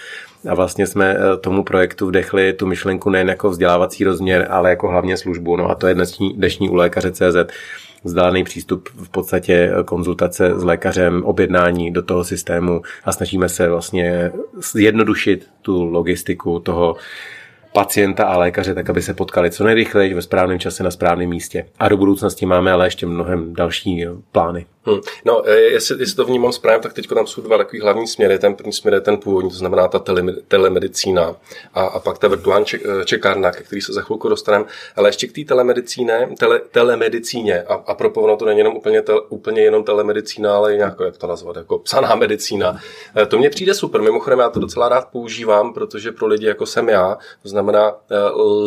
A 0.48 0.54
vlastně 0.54 0.86
jsme 0.86 1.16
eh, 1.16 1.36
tomu 1.36 1.64
projektu 1.64 2.06
vdechli 2.06 2.52
tu 2.52 2.66
myšlenku 2.66 3.10
nejen 3.10 3.28
jako 3.28 3.50
vzdělávací 3.50 4.04
rozměr, 4.04 4.46
ale 4.50 4.70
jako 4.70 4.88
hlavně 4.88 5.16
službu. 5.16 5.56
No 5.56 5.70
a 5.70 5.74
to 5.74 5.86
je 5.86 5.94
dnešní, 5.94 6.32
dnešní 6.32 6.70
u 6.70 6.74
lékaře 6.74 7.12
CZ 7.12 7.36
vzdálený 8.04 8.44
přístup 8.44 8.88
v 8.88 9.08
podstatě 9.08 9.72
konzultace 9.84 10.60
s 10.60 10.64
lékařem, 10.64 11.22
objednání 11.24 11.92
do 11.92 12.02
toho 12.02 12.24
systému 12.24 12.82
a 13.04 13.12
snažíme 13.12 13.48
se 13.48 13.68
vlastně 13.68 14.32
zjednodušit 14.72 15.48
tu 15.62 15.84
logistiku 15.84 16.60
toho 16.60 16.96
pacienta 17.72 18.24
a 18.24 18.38
lékaře, 18.38 18.74
tak 18.74 18.90
aby 18.90 19.02
se 19.02 19.14
potkali 19.14 19.50
co 19.50 19.64
nejrychleji 19.64 20.14
ve 20.14 20.22
správném 20.22 20.58
čase 20.58 20.82
na 20.82 20.90
správném 20.90 21.30
místě. 21.30 21.66
A 21.78 21.88
do 21.88 21.96
budoucnosti 21.96 22.46
máme 22.46 22.72
ale 22.72 22.86
ještě 22.86 23.06
mnohem 23.06 23.54
další 23.54 24.06
plány. 24.32 24.66
Hmm. 24.86 25.00
No, 25.24 25.48
e, 25.48 25.60
jestli, 25.60 25.96
jestli 26.00 26.16
to 26.16 26.24
vnímám 26.24 26.52
správně, 26.52 26.82
tak 26.82 26.92
teď 26.92 27.08
tam 27.08 27.26
jsou 27.26 27.42
dva 27.42 27.58
takový 27.58 27.80
hlavní 27.80 28.06
směry. 28.06 28.38
Ten 28.38 28.54
první 28.54 28.72
směr 28.72 28.94
je 28.94 29.00
ten 29.00 29.16
původní, 29.16 29.50
to 29.50 29.56
znamená 29.56 29.88
ta 29.88 29.98
tele, 29.98 30.22
telemedicína 30.48 31.36
a, 31.74 31.84
a 31.84 31.98
pak 31.98 32.18
ta 32.18 32.28
virtuální 32.28 32.64
ček, 32.64 32.82
e, 32.86 33.04
čekárna, 33.04 33.52
ke 33.52 33.62
který 33.62 33.80
se 33.80 33.92
za 33.92 34.02
chvilku 34.02 34.28
dostaneme. 34.28 34.64
Ale 34.96 35.08
ještě 35.08 35.26
k 35.26 35.32
té 35.32 35.54
tele, 36.38 36.60
telemedicíně 36.70 37.62
a, 37.62 37.74
a 37.74 37.94
pro 37.94 38.10
ono 38.12 38.36
to 38.36 38.44
není 38.44 38.58
jenom 38.58 38.76
úplně, 38.76 39.02
tel, 39.02 39.26
úplně 39.28 39.62
jenom 39.62 39.84
telemedicína, 39.84 40.56
ale 40.56 40.74
i 40.74 40.76
nějakou, 40.76 41.04
jak 41.04 41.16
to 41.16 41.26
nazvat, 41.26 41.56
jako 41.56 41.78
psaná 41.78 42.14
medicína. 42.14 42.80
E, 43.16 43.26
to 43.26 43.38
mně 43.38 43.50
přijde 43.50 43.74
super. 43.74 44.02
Mimochodem, 44.02 44.38
já 44.38 44.50
to 44.50 44.60
docela 44.60 44.88
rád 44.88 45.08
používám, 45.12 45.74
protože 45.74 46.12
pro 46.12 46.26
lidi 46.26 46.46
jako 46.46 46.66
jsem 46.66 46.88
já, 46.88 47.18
to 47.42 47.48
znamená 47.48 47.94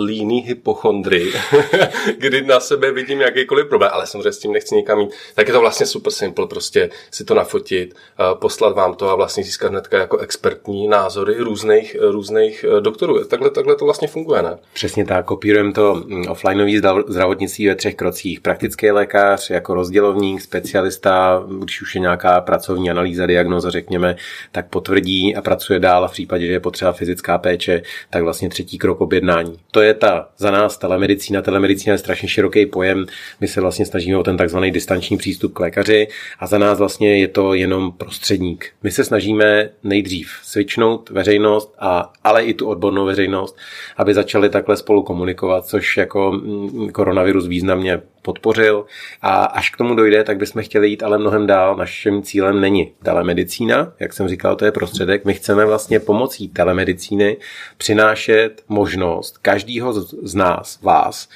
líný 0.04 0.42
hypochondry, 0.42 1.34
kdy 2.18 2.42
na 2.42 2.60
sebe 2.60 2.92
vidím 2.92 3.22
jakýkoliv 3.22 3.68
problém, 3.68 3.92
ale 3.94 4.08
samozřejmě 4.08 4.32
s 4.32 4.40
tím 4.40 4.52
nechci 4.52 4.76
nikam 4.76 5.00
jít, 5.00 5.10
tak 5.36 5.48
je 5.48 5.54
to 5.54 5.60
vlastně 5.60 5.86
super 5.86 6.07
super 6.12 6.28
simple, 6.28 6.48
prostě 6.48 6.90
si 7.12 7.24
to 7.24 7.34
nafotit, 7.34 7.96
poslat 8.34 8.76
vám 8.76 8.94
to 8.94 9.10
a 9.10 9.16
vlastně 9.16 9.44
získat 9.44 9.72
hnedka 9.72 9.98
jako 9.98 10.18
expertní 10.18 10.88
názory 10.88 11.36
různých, 11.38 11.96
různých 12.00 12.66
e, 12.78 12.82
doktorů. 12.82 13.24
Takhle, 13.26 13.50
takhle 13.50 13.76
to 13.76 13.86
vlastně 13.86 14.08
funguje, 14.08 14.42
ne? 14.42 14.58
Přesně 14.74 15.06
tak, 15.06 15.26
kopírujeme 15.26 15.74
to 15.74 15.96
mm, 15.96 16.28
offlineový 16.30 16.82
zdravotnictví 17.08 17.68
ve 17.68 17.76
třech 17.76 17.96
krocích. 17.96 18.40
Praktický 18.40 18.92
lékař 18.92 19.50
jako 19.50 19.74
rozdělovník, 19.74 20.42
specialista, 20.42 21.44
když 21.60 21.82
už 21.82 21.96
je 21.96 22.02
nějaká 22.02 22.42
pracovní 22.42 22.92
analýza, 22.92 23.26
diagnoza, 23.26 23.70
řekněme, 23.70 24.16
tak 24.52 24.68
potvrdí 24.70 25.36
a 25.36 25.42
pracuje 25.42 25.80
dál 25.80 26.06
a 26.06 26.08
v 26.08 26.12
případě, 26.12 26.46
že 26.46 26.52
je 26.52 26.60
potřeba 26.60 26.92
fyzická 26.92 27.38
péče, 27.38 27.82
tak 28.10 28.24
vlastně 28.24 28.50
třetí 28.50 28.78
krok 28.78 29.02
objednání. 29.02 29.60
To 29.72 29.82
je 29.82 29.94
ta 29.94 30.30
za 30.38 30.52
nás 30.52 30.78
telemedicína. 30.78 31.42
Telemedicína 31.42 31.94
je 31.94 31.98
strašně 31.98 32.30
široký 32.30 32.66
pojem. 32.66 33.06
My 33.42 33.48
se 33.48 33.62
vlastně 33.62 33.86
snažíme 33.86 34.18
o 34.18 34.24
ten 34.24 34.38
takzvaný 34.38 34.72
distanční 34.72 35.18
přístup 35.18 35.54
k 35.54 35.60
lékaři, 35.60 35.97
a 36.40 36.48
za 36.48 36.58
nás 36.58 36.80
vlastně 36.80 37.20
je 37.20 37.28
to 37.28 37.54
jenom 37.54 37.92
prostředník. 37.92 38.72
My 38.84 38.92
se 38.92 39.04
snažíme 39.04 39.70
nejdřív 39.84 40.32
switchnout 40.44 41.10
veřejnost, 41.10 41.76
a, 41.80 42.12
ale 42.24 42.44
i 42.44 42.54
tu 42.54 42.68
odbornou 42.68 43.06
veřejnost, 43.06 43.58
aby 43.98 44.14
začali 44.14 44.50
takhle 44.50 44.78
spolu 44.78 45.04
komunikovat, 45.04 45.66
což 45.66 45.98
jako 45.98 46.32
mm, 46.32 46.90
koronavirus 46.90 47.48
významně 47.48 48.02
podpořil. 48.22 48.86
A 49.22 49.46
až 49.46 49.70
k 49.70 49.78
tomu 49.78 49.96
dojde, 49.96 50.24
tak 50.24 50.38
bychom 50.38 50.64
chtěli 50.64 50.90
jít 50.90 51.04
ale 51.04 51.18
mnohem 51.18 51.48
dál. 51.48 51.76
Naším 51.76 52.22
cílem 52.22 52.62
není 52.62 52.92
telemedicína, 53.04 53.94
jak 54.00 54.14
jsem 54.14 54.28
říkal, 54.28 54.56
to 54.56 54.66
je 54.66 54.72
prostředek. 54.72 55.26
My 55.26 55.34
chceme 55.34 55.66
vlastně 55.66 56.00
pomocí 56.00 56.50
telemedicíny 56.50 57.38
přinášet 57.78 58.64
možnost 58.68 59.38
každého 59.38 59.94
z 60.24 60.36
nás, 60.36 60.82
vás, 60.82 61.30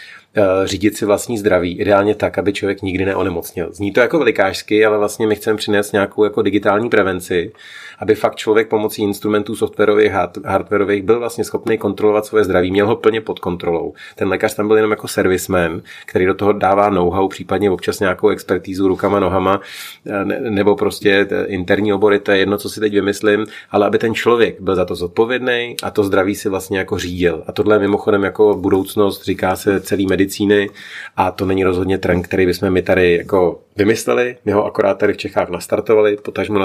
řídit 0.66 0.98
si 0.98 1.06
vlastní 1.06 1.38
zdraví, 1.38 1.80
ideálně 1.80 2.16
tak, 2.16 2.38
aby 2.38 2.54
člověk 2.54 2.82
nikdy 2.82 3.06
neonemocněl. 3.06 3.74
Zní 3.74 3.92
to 3.92 4.00
jako 4.00 4.18
velikářsky, 4.20 4.86
ale 4.86 4.98
vlastně 4.98 5.28
my 5.28 5.36
chceme 5.36 5.58
přinést 5.58 5.92
nějakou 5.92 6.24
jako 6.24 6.42
digitální 6.42 6.90
prevenci, 6.90 7.52
aby 8.02 8.16
fakt 8.16 8.36
člověk 8.36 8.68
pomocí 8.68 9.02
instrumentů 9.02 9.56
softwarových, 9.56 10.12
hardwarových 10.46 11.04
byl 11.04 11.20
vlastně 11.20 11.44
schopný 11.44 11.78
kontrolovat 11.78 12.26
svoje 12.26 12.44
zdraví, 12.44 12.72
měl 12.72 12.88
ho 12.88 12.96
plně 12.96 13.22
pod 13.22 13.40
kontrolou. 13.40 13.94
Ten 14.16 14.28
lékař 14.28 14.56
tam 14.56 14.68
byl 14.68 14.76
jenom 14.76 14.92
jako 14.92 15.08
servisman, 15.08 15.82
který 16.06 16.26
do 16.26 16.34
toho 16.34 16.54
dává 16.54 16.90
know-how, 16.90 17.28
případně 17.28 17.72
občas 17.72 18.00
nějakou 18.00 18.30
expertízu 18.30 18.88
rukama, 18.88 19.20
nohama, 19.20 19.62
eh, 20.08 20.26
nebo 20.50 20.76
prostě 20.76 21.28
interní 21.46 21.94
obory, 21.94 22.20
to 22.20 22.32
je 22.32 22.38
jedno, 22.38 22.58
co 22.58 22.70
si 22.70 22.80
teď 22.80 22.94
vymyslím, 22.94 23.46
ale 23.72 23.86
aby 23.86 23.98
ten 23.98 24.14
člověk 24.14 24.62
byl 24.62 24.76
za 24.76 24.86
to 24.86 24.96
zodpovědný 24.96 25.76
a 25.84 25.92
to 25.92 26.04
zdraví 26.04 26.36
si 26.36 26.50
vlastně 26.50 26.78
jako 26.78 26.98
řídil. 26.98 27.44
A 27.48 27.52
tohle 27.52 27.76
je 27.76 27.80
mimochodem 27.80 28.24
jako 28.24 28.56
budoucnost, 28.56 29.24
říká 29.24 29.56
se 29.56 29.82
celý 29.82 30.08
medicíny 30.08 30.70
a 31.18 31.32
to 31.32 31.46
není 31.46 31.64
rozhodně 31.64 31.98
trend, 31.98 32.24
který 32.24 32.46
bychom 32.46 32.70
my 32.70 32.82
tady 32.82 33.18
jako 33.18 33.60
vymysleli, 33.76 34.38
my 34.46 34.52
ho 34.52 34.66
akorát 34.66 34.98
tady 34.98 35.14
v 35.14 35.18
Čechách 35.18 35.50
nastartovali, 35.50 36.18
potažmo 36.18 36.60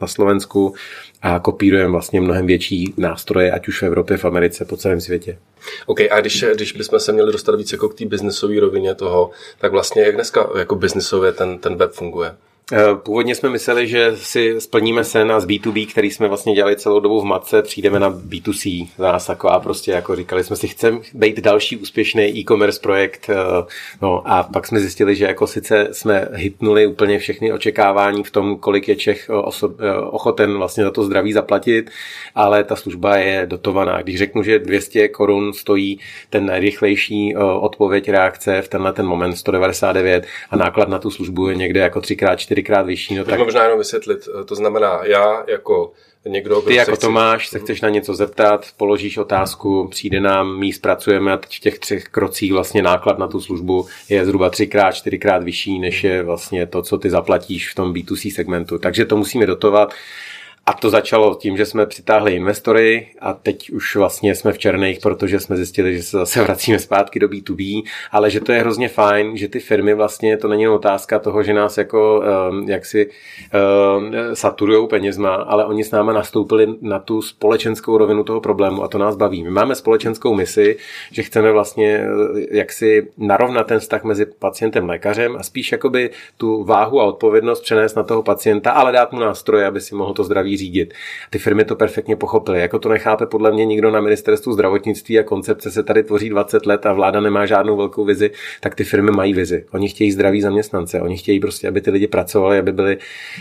na 0.00 0.06
Slovensku 0.06 0.74
a 1.22 1.38
kopírujeme 1.38 1.90
vlastně 1.90 2.20
mnohem 2.20 2.46
větší 2.46 2.94
nástroje, 2.96 3.52
ať 3.52 3.68
už 3.68 3.82
v 3.82 3.86
Evropě, 3.86 4.16
v 4.16 4.24
Americe, 4.24 4.64
po 4.64 4.76
celém 4.76 5.00
světě. 5.00 5.38
OK, 5.86 6.00
a 6.10 6.20
když, 6.20 6.44
když 6.54 6.72
bychom 6.72 7.00
se 7.00 7.12
měli 7.12 7.32
dostat 7.32 7.56
víc 7.56 7.72
jako 7.72 7.88
k 7.88 7.94
té 7.94 8.06
biznesové 8.06 8.60
rovině 8.60 8.94
toho, 8.94 9.30
tak 9.58 9.72
vlastně 9.72 10.02
jak 10.02 10.14
dneska 10.14 10.48
jako 10.58 10.74
biznesově 10.74 11.32
ten, 11.32 11.58
ten 11.58 11.76
web 11.76 11.92
funguje? 11.92 12.32
Eh, 12.72 12.94
původně 12.94 13.34
jsme 13.34 13.50
mysleli, 13.50 13.88
že 13.88 14.16
si 14.16 14.60
splníme 14.60 15.04
se 15.04 15.24
na 15.24 15.40
z 15.40 15.46
B2B, 15.46 15.86
který 15.86 16.10
jsme 16.10 16.28
vlastně 16.28 16.54
dělali 16.54 16.76
celou 16.76 17.00
dobu 17.00 17.20
v 17.20 17.24
matce, 17.24 17.62
přijdeme 17.62 18.00
na 18.00 18.10
B2C. 18.10 18.88
Za 18.98 19.12
nás 19.12 19.26
taková 19.26 19.60
prostě, 19.60 19.90
jako 19.90 20.16
říkali 20.16 20.44
jsme 20.44 20.56
si, 20.56 20.68
chceme 20.68 21.00
být 21.14 21.40
další 21.40 21.76
úspěšný 21.76 22.38
e-commerce 22.38 22.80
projekt. 22.80 23.30
Eh, 23.30 23.34
no 24.02 24.22
a 24.24 24.42
pak 24.42 24.66
jsme 24.66 24.80
zjistili, 24.80 25.16
že 25.16 25.24
jako 25.24 25.46
sice 25.46 25.88
jsme 25.92 26.28
hitnuli 26.32 26.86
úplně 26.86 27.18
všechny 27.18 27.52
očekávání 27.52 28.24
v 28.24 28.30
tom, 28.30 28.56
kolik 28.56 28.88
je 28.88 28.96
Čech 28.96 29.30
osob, 29.30 29.72
eh, 29.80 29.96
ochoten 29.96 30.56
vlastně 30.56 30.84
za 30.84 30.90
to 30.90 31.02
zdraví 31.02 31.32
zaplatit, 31.32 31.90
ale 32.34 32.64
ta 32.64 32.76
služba 32.76 33.16
je 33.16 33.46
dotovaná. 33.46 34.02
Když 34.02 34.18
řeknu, 34.18 34.42
že 34.42 34.58
200 34.58 35.08
korun 35.08 35.52
stojí 35.52 36.00
ten 36.30 36.46
nejrychlejší 36.46 37.36
odpověď 37.60 38.08
reakce 38.08 38.62
v 38.62 38.68
tenhle 38.68 38.92
ten 38.92 39.06
moment 39.06 39.36
199 39.36 40.26
a 40.50 40.56
náklad 40.56 40.88
na 40.88 40.98
tu 40.98 41.10
službu 41.10 41.48
je 41.48 41.56
někde 41.56 41.80
jako 41.80 42.00
3x, 42.00 42.36
4 42.36 42.59
čtyřikrát 42.60 42.86
vyšší. 42.86 43.14
No 43.14 43.24
tak... 43.24 43.38
možná 43.38 43.62
jenom 43.62 43.78
vysvětlit, 43.78 44.28
to 44.46 44.54
znamená, 44.54 45.00
já 45.04 45.44
jako 45.48 45.92
někdo, 46.26 46.60
Ty 46.60 46.74
jako 46.74 46.96
chci... 46.96 47.00
Tomáš 47.00 47.48
se 47.48 47.58
chceš 47.58 47.80
na 47.80 47.88
něco 47.88 48.14
zeptat, 48.14 48.66
položíš 48.76 49.18
otázku, 49.18 49.88
přijde 49.90 50.20
nám, 50.20 50.58
my 50.58 50.72
zpracujeme 50.72 51.32
a 51.32 51.36
teď 51.36 51.56
v 51.56 51.60
těch 51.60 51.78
třech 51.78 52.04
krocích 52.04 52.52
vlastně 52.52 52.82
náklad 52.82 53.18
na 53.18 53.28
tu 53.28 53.40
službu 53.40 53.86
je 54.08 54.24
zhruba 54.24 54.50
třikrát, 54.50 54.92
čtyřikrát 54.92 55.42
vyšší, 55.42 55.78
než 55.78 56.04
je 56.04 56.22
vlastně 56.22 56.66
to, 56.66 56.82
co 56.82 56.98
ty 56.98 57.10
zaplatíš 57.10 57.70
v 57.70 57.74
tom 57.74 57.92
B2C 57.92 58.34
segmentu. 58.34 58.78
Takže 58.78 59.04
to 59.04 59.16
musíme 59.16 59.46
dotovat. 59.46 59.94
A 60.70 60.72
to 60.72 60.90
začalo 60.90 61.34
tím, 61.34 61.56
že 61.56 61.66
jsme 61.66 61.86
přitáhli 61.86 62.32
investory 62.32 63.06
a 63.20 63.32
teď 63.32 63.70
už 63.70 63.96
vlastně 63.96 64.34
jsme 64.34 64.52
v 64.52 64.58
černých, 64.58 64.98
protože 65.00 65.40
jsme 65.40 65.56
zjistili, 65.56 65.96
že 65.96 66.02
se 66.02 66.16
zase 66.16 66.42
vracíme 66.44 66.78
zpátky 66.78 67.18
do 67.18 67.28
B2B, 67.28 67.82
ale 68.12 68.30
že 68.30 68.40
to 68.40 68.52
je 68.52 68.60
hrozně 68.60 68.88
fajn, 68.88 69.36
že 69.36 69.48
ty 69.48 69.60
firmy 69.60 69.94
vlastně, 69.94 70.36
to 70.36 70.48
není 70.48 70.68
otázka 70.68 71.18
toho, 71.18 71.42
že 71.42 71.52
nás 71.52 71.78
jako 71.78 72.22
um, 72.50 72.68
jaksi 72.68 73.06
um, 73.06 74.12
saturujou 74.34 74.86
penězma, 74.86 75.34
ale 75.34 75.64
oni 75.64 75.84
s 75.84 75.90
námi 75.90 76.12
nastoupili 76.14 76.74
na 76.80 76.98
tu 76.98 77.22
společenskou 77.22 77.98
rovinu 77.98 78.24
toho 78.24 78.40
problému 78.40 78.82
a 78.82 78.88
to 78.88 78.98
nás 78.98 79.16
baví. 79.16 79.44
My 79.44 79.50
máme 79.50 79.74
společenskou 79.74 80.34
misi, 80.34 80.76
že 81.12 81.22
chceme 81.22 81.52
vlastně 81.52 82.00
eh, 82.00 82.56
jaksi 82.56 83.08
narovnat 83.18 83.66
ten 83.66 83.80
vztah 83.80 84.04
mezi 84.04 84.26
pacientem 84.26 84.84
a 84.84 84.88
lékařem 84.88 85.36
a 85.36 85.42
spíš 85.42 85.72
jakoby 85.72 86.10
tu 86.36 86.64
váhu 86.64 87.00
a 87.00 87.04
odpovědnost 87.04 87.60
přenést 87.60 87.94
na 87.94 88.02
toho 88.02 88.22
pacienta, 88.22 88.70
ale 88.70 88.92
dát 88.92 89.12
mu 89.12 89.20
nástroje, 89.20 89.66
aby 89.66 89.80
si 89.80 89.94
mohl 89.94 90.14
to 90.14 90.24
zdraví 90.24 90.59
řídit. 90.60 90.94
Ty 91.30 91.38
firmy 91.38 91.64
to 91.64 91.76
perfektně 91.76 92.16
pochopily. 92.16 92.60
Jako 92.60 92.78
to 92.78 92.88
nechápe 92.88 93.26
podle 93.26 93.52
mě 93.52 93.64
nikdo 93.64 93.90
na 93.90 94.00
ministerstvu 94.00 94.52
zdravotnictví 94.52 95.18
a 95.18 95.22
koncepce 95.22 95.70
se 95.70 95.82
tady 95.82 96.02
tvoří 96.02 96.28
20 96.28 96.66
let 96.66 96.86
a 96.86 96.92
vláda 96.92 97.20
nemá 97.20 97.46
žádnou 97.46 97.76
velkou 97.76 98.04
vizi, 98.04 98.30
tak 98.60 98.74
ty 98.74 98.84
firmy 98.84 99.10
mají 99.10 99.34
vizi. 99.34 99.64
Oni 99.72 99.88
chtějí 99.88 100.12
zdraví 100.12 100.40
zaměstnance, 100.40 101.00
oni 101.00 101.16
chtějí 101.16 101.40
prostě, 101.40 101.68
aby 101.68 101.80
ty 101.80 101.90
lidi 101.90 102.06
pracovali, 102.06 102.58
aby 102.58 102.72
byli. 102.72 102.98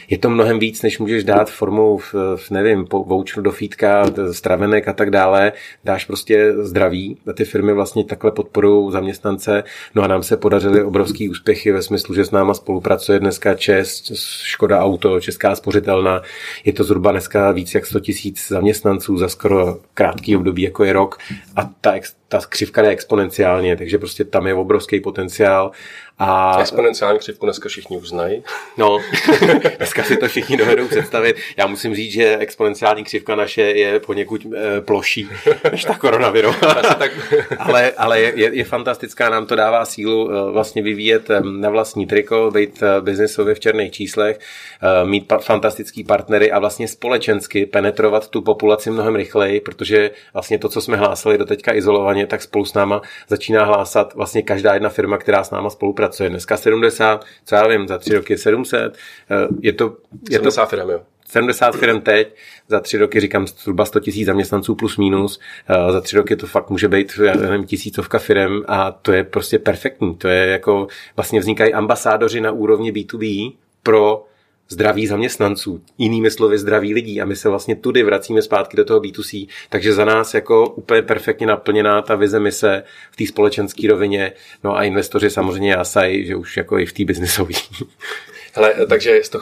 Je 0.09 0.17
to 0.17 0.29
mnohem 0.29 0.59
víc, 0.59 0.81
než 0.81 0.99
můžeš 0.99 1.23
dát 1.23 1.51
formou, 1.51 1.97
v, 1.97 2.15
v 2.35 2.51
nevím, 2.51 2.85
voucher 2.91 3.43
do 3.43 3.51
fítka, 3.51 4.05
stravenek 4.31 4.87
a 4.87 4.93
tak 4.93 5.09
dále. 5.09 5.51
Dáš 5.83 6.05
prostě 6.05 6.53
zdraví 6.53 7.17
a 7.27 7.33
ty 7.33 7.45
firmy 7.45 7.73
vlastně 7.73 8.03
takhle 8.03 8.31
podporují 8.31 8.91
zaměstnance. 8.91 9.63
No 9.95 10.03
a 10.03 10.07
nám 10.07 10.23
se 10.23 10.37
podařily 10.37 10.83
obrovský 10.83 11.29
úspěchy 11.29 11.71
ve 11.71 11.81
smyslu, 11.81 12.15
že 12.15 12.25
s 12.25 12.31
náma 12.31 12.53
spolupracuje 12.53 13.19
dneska 13.19 13.53
Čes, 13.55 14.11
Škoda 14.43 14.79
Auto, 14.79 15.19
Česká 15.19 15.55
spořitelna. 15.55 16.21
Je 16.65 16.73
to 16.73 16.83
zhruba 16.83 16.98
dneska 17.11 17.51
víc 17.51 17.75
jak 17.75 17.85
100 17.85 17.99
tisíc 17.99 18.47
zaměstnanců 18.47 19.17
za 19.17 19.29
skoro 19.29 19.79
krátký 19.93 20.35
období, 20.35 20.61
jako 20.61 20.83
je 20.83 20.93
rok. 20.93 21.17
A 21.55 21.69
ta, 21.81 21.95
ta 22.29 22.39
křivka 22.49 22.81
je 22.81 22.89
exponenciálně, 22.89 23.75
takže 23.75 23.97
prostě 23.97 24.23
tam 24.23 24.47
je 24.47 24.53
obrovský 24.53 24.99
potenciál 24.99 25.71
a... 26.19 26.57
Exponenciální 26.61 27.19
křivku 27.19 27.45
dneska 27.45 27.69
všichni 27.69 27.97
už 27.97 28.09
znají. 28.09 28.43
No, 28.77 28.99
dneska 29.77 30.03
si 30.03 30.17
to 30.17 30.27
všichni 30.27 30.57
dovedou 30.57 30.87
představit. 30.87 31.35
Já 31.57 31.67
musím 31.67 31.95
říct, 31.95 32.11
že 32.11 32.37
exponenciální 32.37 33.03
křivka 33.03 33.35
naše 33.35 33.61
je 33.61 33.99
poněkud 33.99 34.45
e, 34.45 34.81
ploší 34.81 35.29
než 35.71 35.83
ta 35.83 35.97
koronavirová. 35.97 36.73
tak... 36.99 37.11
ale 37.59 37.91
ale 37.97 38.21
je, 38.21 38.55
je, 38.55 38.63
fantastická, 38.63 39.29
nám 39.29 39.45
to 39.45 39.55
dává 39.55 39.85
sílu 39.85 40.31
e, 40.31 40.51
vlastně 40.51 40.81
vyvíjet 40.81 41.29
e, 41.29 41.41
na 41.41 41.69
vlastní 41.69 42.05
triko, 42.05 42.51
být 42.53 42.83
biznisově 43.01 43.55
v 43.55 43.59
černých 43.59 43.91
číslech, 43.91 44.39
mít 45.03 45.27
pa, 45.27 45.37
fantastický 45.37 46.03
partnery 46.03 46.51
a 46.51 46.59
vlastně 46.59 46.87
společensky 46.87 47.65
penetrovat 47.65 48.27
tu 48.27 48.41
populaci 48.41 48.91
mnohem 48.91 49.15
rychleji, 49.15 49.59
protože 49.59 50.11
vlastně 50.33 50.59
to, 50.59 50.69
co 50.69 50.81
jsme 50.81 50.97
hlásali 50.97 51.37
do 51.37 51.45
teďka 51.45 51.73
izolovaně, 51.73 52.18
tak 52.25 52.41
spolu 52.41 52.65
s 52.65 52.73
náma 52.73 53.01
začíná 53.27 53.65
hlásat 53.65 54.13
vlastně 54.15 54.41
každá 54.41 54.73
jedna 54.73 54.89
firma, 54.89 55.17
která 55.17 55.43
s 55.43 55.51
náma 55.51 55.69
spolupracuje 55.69 56.09
pracuje. 56.09 56.29
Dneska 56.29 56.57
70, 56.57 57.25
co 57.45 57.55
já 57.55 57.67
vím, 57.67 57.87
za 57.87 57.97
tři 57.97 58.13
roky 58.13 58.37
700. 58.37 58.97
Eh, 59.31 59.47
je 59.61 59.73
to, 59.73 59.97
je 60.29 60.37
70 60.37 60.61
to, 60.61 60.69
firm, 60.69 60.89
jo. 60.89 61.01
70 61.25 61.75
firm 61.75 62.01
teď, 62.01 62.35
za 62.67 62.79
tři 62.79 62.97
roky 62.97 63.19
říkám 63.19 63.47
zhruba 63.47 63.85
100 63.85 63.99
tisíc 63.99 64.25
zaměstnanců 64.25 64.75
plus 64.75 64.97
minus, 64.97 65.39
eh, 65.69 65.91
za 65.91 66.01
tři 66.01 66.17
roky 66.17 66.35
to 66.35 66.47
fakt 66.47 66.69
může 66.69 66.87
být 66.87 67.19
já 67.23 67.35
nevím, 67.35 67.63
tisícovka 67.65 68.19
firm 68.19 68.61
a 68.67 68.91
to 68.91 69.11
je 69.11 69.23
prostě 69.23 69.59
perfektní. 69.59 70.15
To 70.15 70.27
je 70.27 70.47
jako, 70.47 70.87
vlastně 71.15 71.39
vznikají 71.39 71.73
ambasádoři 71.73 72.41
na 72.41 72.51
úrovni 72.51 72.91
B2B 72.91 73.53
pro 73.83 74.25
zdraví 74.69 75.07
zaměstnanců, 75.07 75.81
jinými 75.97 76.31
slovy 76.31 76.57
zdraví 76.57 76.93
lidí. 76.93 77.21
A 77.21 77.25
my 77.25 77.35
se 77.35 77.49
vlastně 77.49 77.75
tudy 77.75 78.03
vracíme 78.03 78.41
zpátky 78.41 78.77
do 78.77 78.85
toho 78.85 78.99
B2C, 78.99 79.47
takže 79.69 79.93
za 79.93 80.05
nás 80.05 80.33
jako 80.33 80.69
úplně 80.69 81.01
perfektně 81.01 81.47
naplněná 81.47 82.01
ta 82.01 82.15
vize 82.15 82.39
mise 82.39 82.83
v 83.11 83.15
té 83.15 83.27
společenské 83.27 83.87
rovině, 83.87 84.31
no 84.63 84.75
a 84.75 84.83
investoři 84.83 85.29
samozřejmě 85.29 85.71
jásají, 85.71 86.25
že 86.25 86.35
už 86.35 86.57
jako 86.57 86.79
i 86.79 86.85
v 86.85 86.93
té 86.93 87.05
biznisové. 87.05 87.53
Hele, 88.59 88.85
takže 88.89 89.09
jestli 89.09 89.31
to 89.31 89.39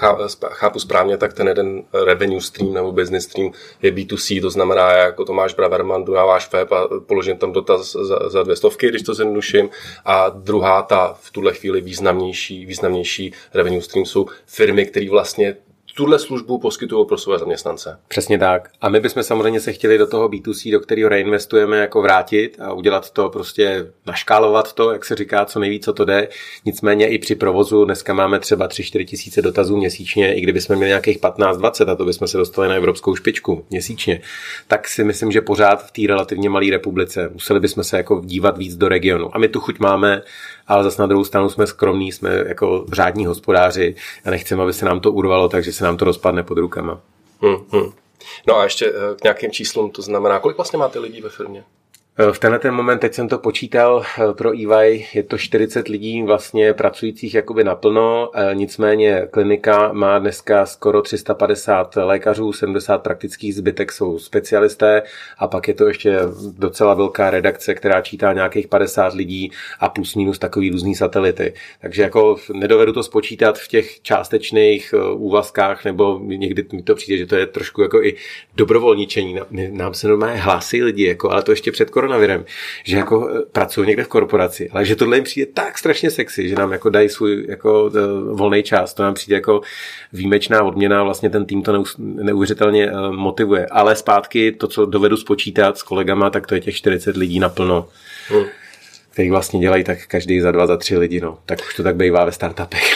chápu 0.50 0.80
správně, 0.80 1.18
tak 1.18 1.34
ten 1.34 1.48
jeden 1.48 1.84
revenue 2.06 2.42
stream 2.42 2.74
nebo 2.74 2.92
business 2.92 3.24
stream 3.24 3.52
je 3.82 3.92
B2C, 3.92 4.42
to 4.42 4.50
znamená, 4.50 4.92
jako 4.92 5.26
Tomáš 5.26 5.54
Braverman 5.54 6.06
jdu 6.06 6.14
na 6.14 6.26
váš 6.26 6.52
web 6.52 6.72
a 6.72 6.88
položím 7.06 7.38
tam 7.38 7.52
dotaz 7.52 7.92
za, 7.92 8.30
za 8.30 8.44
dvě 8.44 8.56
stovky, 8.56 8.90
když 8.90 9.02
to 9.02 9.14
zjednoduším. 9.14 9.70
A 10.06 10.30
druhá, 10.30 10.82
ta 10.82 11.18
v 11.22 11.32
tuhle 11.32 11.54
chvíli 11.54 11.82
významnější, 11.82 12.66
významnější 12.66 13.34
revenue 13.54 13.82
stream 13.82 14.06
jsou 14.06 14.26
firmy, 14.46 14.86
které 14.86 15.10
vlastně 15.10 15.56
tuhle 15.98 16.20
službu 16.20 16.58
poskytují 16.58 17.06
pro 17.06 17.18
své 17.18 17.40
zaměstnance. 17.40 18.00
Přesně 18.08 18.40
tak. 18.40 18.70
A 18.82 18.90
my 18.90 19.00
bychom 19.00 19.24
samozřejmě 19.24 19.60
se 19.60 19.74
chtěli 19.74 19.98
do 19.98 20.08
toho 20.08 20.30
B2C, 20.30 20.72
do 20.72 20.80
kterého 20.80 21.10
reinvestujeme, 21.10 21.78
jako 21.78 22.02
vrátit 22.02 22.58
a 22.60 22.74
udělat 22.74 23.10
to 23.10 23.30
prostě, 23.30 23.92
naškálovat 24.06 24.74
to, 24.74 24.92
jak 24.92 25.06
se 25.06 25.16
říká, 25.16 25.46
co 25.46 25.60
nejvíc, 25.60 25.86
co 25.86 25.94
to 25.94 26.06
jde. 26.06 26.28
Nicméně 26.66 27.08
i 27.08 27.18
při 27.18 27.36
provozu 27.36 27.86
dneska 27.86 28.14
máme 28.14 28.40
třeba 28.40 28.68
3-4 28.68 29.06
tisíce 29.06 29.42
dotazů 29.42 29.78
měsíčně, 29.78 30.36
i 30.36 30.42
kdybychom 30.42 30.76
měli 30.76 30.90
nějakých 30.90 31.22
15-20 31.22 31.92
a 31.92 31.96
to 31.96 32.06
bychom 32.06 32.28
se 32.28 32.38
dostali 32.38 32.68
na 32.68 32.76
evropskou 32.76 33.16
špičku 33.16 33.66
měsíčně, 33.70 34.22
tak 34.68 34.88
si 34.88 35.04
myslím, 35.04 35.32
že 35.32 35.42
pořád 35.42 35.88
v 35.88 35.92
té 35.92 36.02
relativně 36.08 36.50
malé 36.50 36.70
republice 36.72 37.30
museli 37.34 37.60
bychom 37.60 37.84
se 37.84 37.98
jako 37.98 38.22
dívat 38.26 38.58
víc 38.58 38.76
do 38.76 38.90
regionu. 38.90 39.36
A 39.36 39.40
my 39.40 39.48
tu 39.48 39.60
chuť 39.60 39.80
máme, 39.80 40.22
ale 40.68 40.84
zase 40.84 41.02
na 41.02 41.08
druhou 41.08 41.24
stranu 41.24 41.50
jsme 41.50 41.68
skromní, 41.68 42.12
jsme 42.12 42.44
jako 42.48 42.86
řádní 42.94 43.26
hospodáři 43.26 43.96
a 44.26 44.30
nechceme, 44.30 44.64
aby 44.64 44.74
se 44.74 44.86
nám 44.86 45.00
to 45.00 45.12
urvalo, 45.12 45.50
takže 45.50 45.74
se 45.74 45.84
nám 45.84 45.98
to 45.98 46.06
rozpadne 46.06 46.44
pod 46.44 46.58
rukama. 46.58 47.00
Hmm, 47.42 47.56
hmm. 47.72 47.92
No 48.48 48.58
a 48.58 48.64
ještě 48.64 48.86
eh, 48.86 49.16
k 49.16 49.24
nějakým 49.24 49.52
číslům, 49.52 49.92
to 49.92 50.02
znamená, 50.02 50.40
kolik 50.40 50.58
vlastně 50.58 50.80
máte 50.80 51.00
lidí 51.00 51.22
ve 51.22 51.30
firmě? 51.30 51.64
Eh, 52.20 52.34
v 52.34 52.40
tenhle 52.40 52.60
ten 52.60 52.74
moment, 52.74 53.00
teď 53.00 53.14
jsem 53.14 53.28
to 53.28 53.38
počítal 53.38 54.04
eh, 54.04 54.34
pro 54.34 54.52
EY, 54.54 55.08
je 55.14 55.24
to 55.24 55.38
40 55.38 55.88
lidí 55.88 56.24
vlastně 56.24 56.74
pracujících 56.74 57.34
jakoby 57.34 57.64
naplno, 57.64 58.32
eh, 58.36 58.56
nicméně 58.56 59.28
klinika 59.32 59.94
má 59.94 60.20
dneska 60.20 60.66
skoro 60.66 61.02
350 61.02 61.96
lékařů, 61.96 62.54
70 62.54 62.98
praktických 62.98 63.56
zbytek 63.56 63.92
jsou 63.92 64.20
specialisté 64.20 65.04
a 65.38 65.48
pak 65.48 65.68
je 65.68 65.74
to 65.74 65.88
ještě 65.88 66.20
docela 66.58 66.94
velká 66.94 67.30
redakce, 67.30 67.76
která 67.76 68.02
čítá 68.02 68.34
nějakých 68.34 68.68
50 68.68 69.14
lidí 69.14 69.52
a 69.80 69.90
plus 69.90 70.16
minus 70.16 70.40
takový 70.40 70.70
různý 70.70 70.96
satelity. 70.96 71.54
Takže 71.82 72.02
jako 72.02 72.36
nedovedu 72.54 72.94
to 72.94 73.04
spočítat 73.04 73.60
v 73.60 73.68
těch 73.68 74.02
částečných 74.02 74.94
úvazkách, 75.14 75.86
nebo 75.86 76.20
někdy 76.24 76.66
mi 76.74 76.84
to 76.84 76.96
přijde, 76.96 77.18
že 77.18 77.26
to 77.26 77.36
je 77.36 77.46
trošku 77.46 77.82
jako 77.82 78.04
i 78.04 78.16
dobrovolničení. 78.56 79.40
Nám 79.70 79.94
se 79.94 80.08
normálně 80.08 80.42
hlásí 80.42 80.84
lidi, 80.84 81.08
jako, 81.08 81.32
ale 81.32 81.44
to 81.44 81.52
ještě 81.52 81.72
před 81.72 81.90
koronavirem, 82.08 82.46
že 82.84 82.98
jako 82.98 83.30
eh, 83.30 83.42
pracují 83.52 83.88
někde 83.88 84.04
v 84.04 84.08
korporaci, 84.08 84.70
ale 84.70 84.86
že 84.86 84.96
tohle 84.96 85.18
jim 85.18 85.24
přijde 85.24 85.52
tak 85.54 85.78
strašně 85.78 86.12
sexy, 86.12 86.50
že 86.50 86.56
nám 86.56 86.72
jako 86.72 86.90
dají 86.90 87.10
svůj 87.10 87.46
jako 87.50 87.92
eh, 87.96 88.00
volný 88.34 88.64
čas, 88.64 88.94
to 88.94 89.04
nám 89.04 89.14
přijde 89.14 89.36
jako 89.36 89.62
výjimečná 90.14 90.64
odměna, 90.64 91.04
vlastně 91.04 91.30
ten 91.30 91.46
tým 91.46 91.64
to 91.64 91.84
neuvěřitelně 91.98 92.88
eh, 92.88 93.12
motivuje. 93.12 93.68
Ale 93.72 93.96
zpátky 93.96 94.52
to, 94.52 94.68
co 94.68 94.86
dovedu 94.86 95.18
spočítat 95.18 95.78
s 95.78 95.84
kolegama, 95.84 96.30
tak 96.30 96.48
to 96.48 96.56
je 96.56 96.62
těch 96.62 96.76
40 96.76 97.18
lidí 97.18 97.40
naplno. 97.40 97.88
Hmm 98.30 98.46
který 99.12 99.30
vlastně 99.30 99.60
dělají 99.60 99.84
tak 99.84 100.08
každý 100.08 100.42
za 100.42 100.52
dva, 100.52 100.68
za 100.68 100.78
tři 100.78 100.98
lidi, 100.98 101.22
no. 101.22 101.40
Tak 101.46 101.60
už 101.68 101.76
to 101.76 101.84
tak 101.84 101.96
bývá 101.96 102.26
ve 102.26 102.32
startupech. 102.32 102.94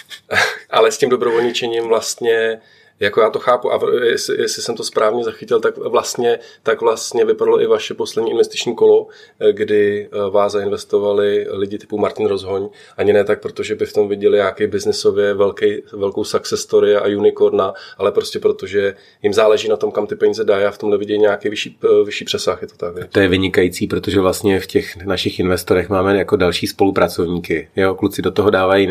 Ale 0.70 0.92
s 0.92 0.98
tím 0.98 1.08
dobrovolničením 1.08 1.84
vlastně 1.84 2.60
jako 3.00 3.20
já 3.20 3.30
to 3.30 3.38
chápu 3.38 3.72
a 3.72 3.80
jestli, 4.04 4.42
jestli 4.42 4.62
jsem 4.62 4.76
to 4.76 4.84
správně 4.84 5.24
zachytil, 5.24 5.60
tak 5.60 5.76
vlastně, 5.76 6.38
tak 6.62 6.80
vlastně 6.80 7.24
vypadalo 7.24 7.60
i 7.60 7.66
vaše 7.66 7.94
poslední 7.94 8.30
investiční 8.30 8.74
kolo, 8.74 9.06
eh, 9.40 9.52
kdy 9.52 10.08
eh, 10.12 10.30
vás 10.30 10.52
zainvestovali 10.52 11.46
lidi 11.50 11.78
typu 11.78 11.98
Martin 11.98 12.26
Rozhoň, 12.26 12.68
ani 12.96 13.12
ne 13.12 13.24
tak, 13.24 13.42
protože 13.42 13.74
by 13.74 13.86
v 13.86 13.92
tom 13.92 14.08
viděli 14.08 14.36
nějaký 14.36 14.66
biznisově 14.66 15.34
velký, 15.34 15.82
velkou 15.92 16.24
success 16.24 16.60
story 16.62 16.96
a 16.96 17.16
unicorna, 17.18 17.72
ale 17.98 18.12
prostě 18.12 18.38
protože 18.38 18.94
jim 19.22 19.32
záleží 19.32 19.68
na 19.68 19.76
tom, 19.76 19.90
kam 19.90 20.06
ty 20.06 20.16
peníze 20.16 20.44
dají 20.44 20.64
a 20.64 20.70
v 20.70 20.78
tomhle 20.78 20.98
vidějí 20.98 21.20
nějaký 21.20 21.48
vyšší, 21.48 21.78
eh, 21.84 22.04
vyšší 22.04 22.24
přesah. 22.24 22.62
Je 22.62 22.68
to 22.68 22.76
tak, 22.76 22.94
To 23.12 23.20
je 23.20 23.28
vynikající, 23.28 23.86
protože 23.86 24.20
vlastně 24.20 24.60
v 24.60 24.66
těch 24.66 24.96
našich 24.96 25.40
investorech 25.40 25.88
máme 25.88 26.18
jako 26.18 26.36
další 26.36 26.66
spolupracovníky. 26.66 27.68
Jo, 27.76 27.94
kluci 27.94 28.22
do 28.22 28.30
toho 28.30 28.50
dávají 28.50 28.88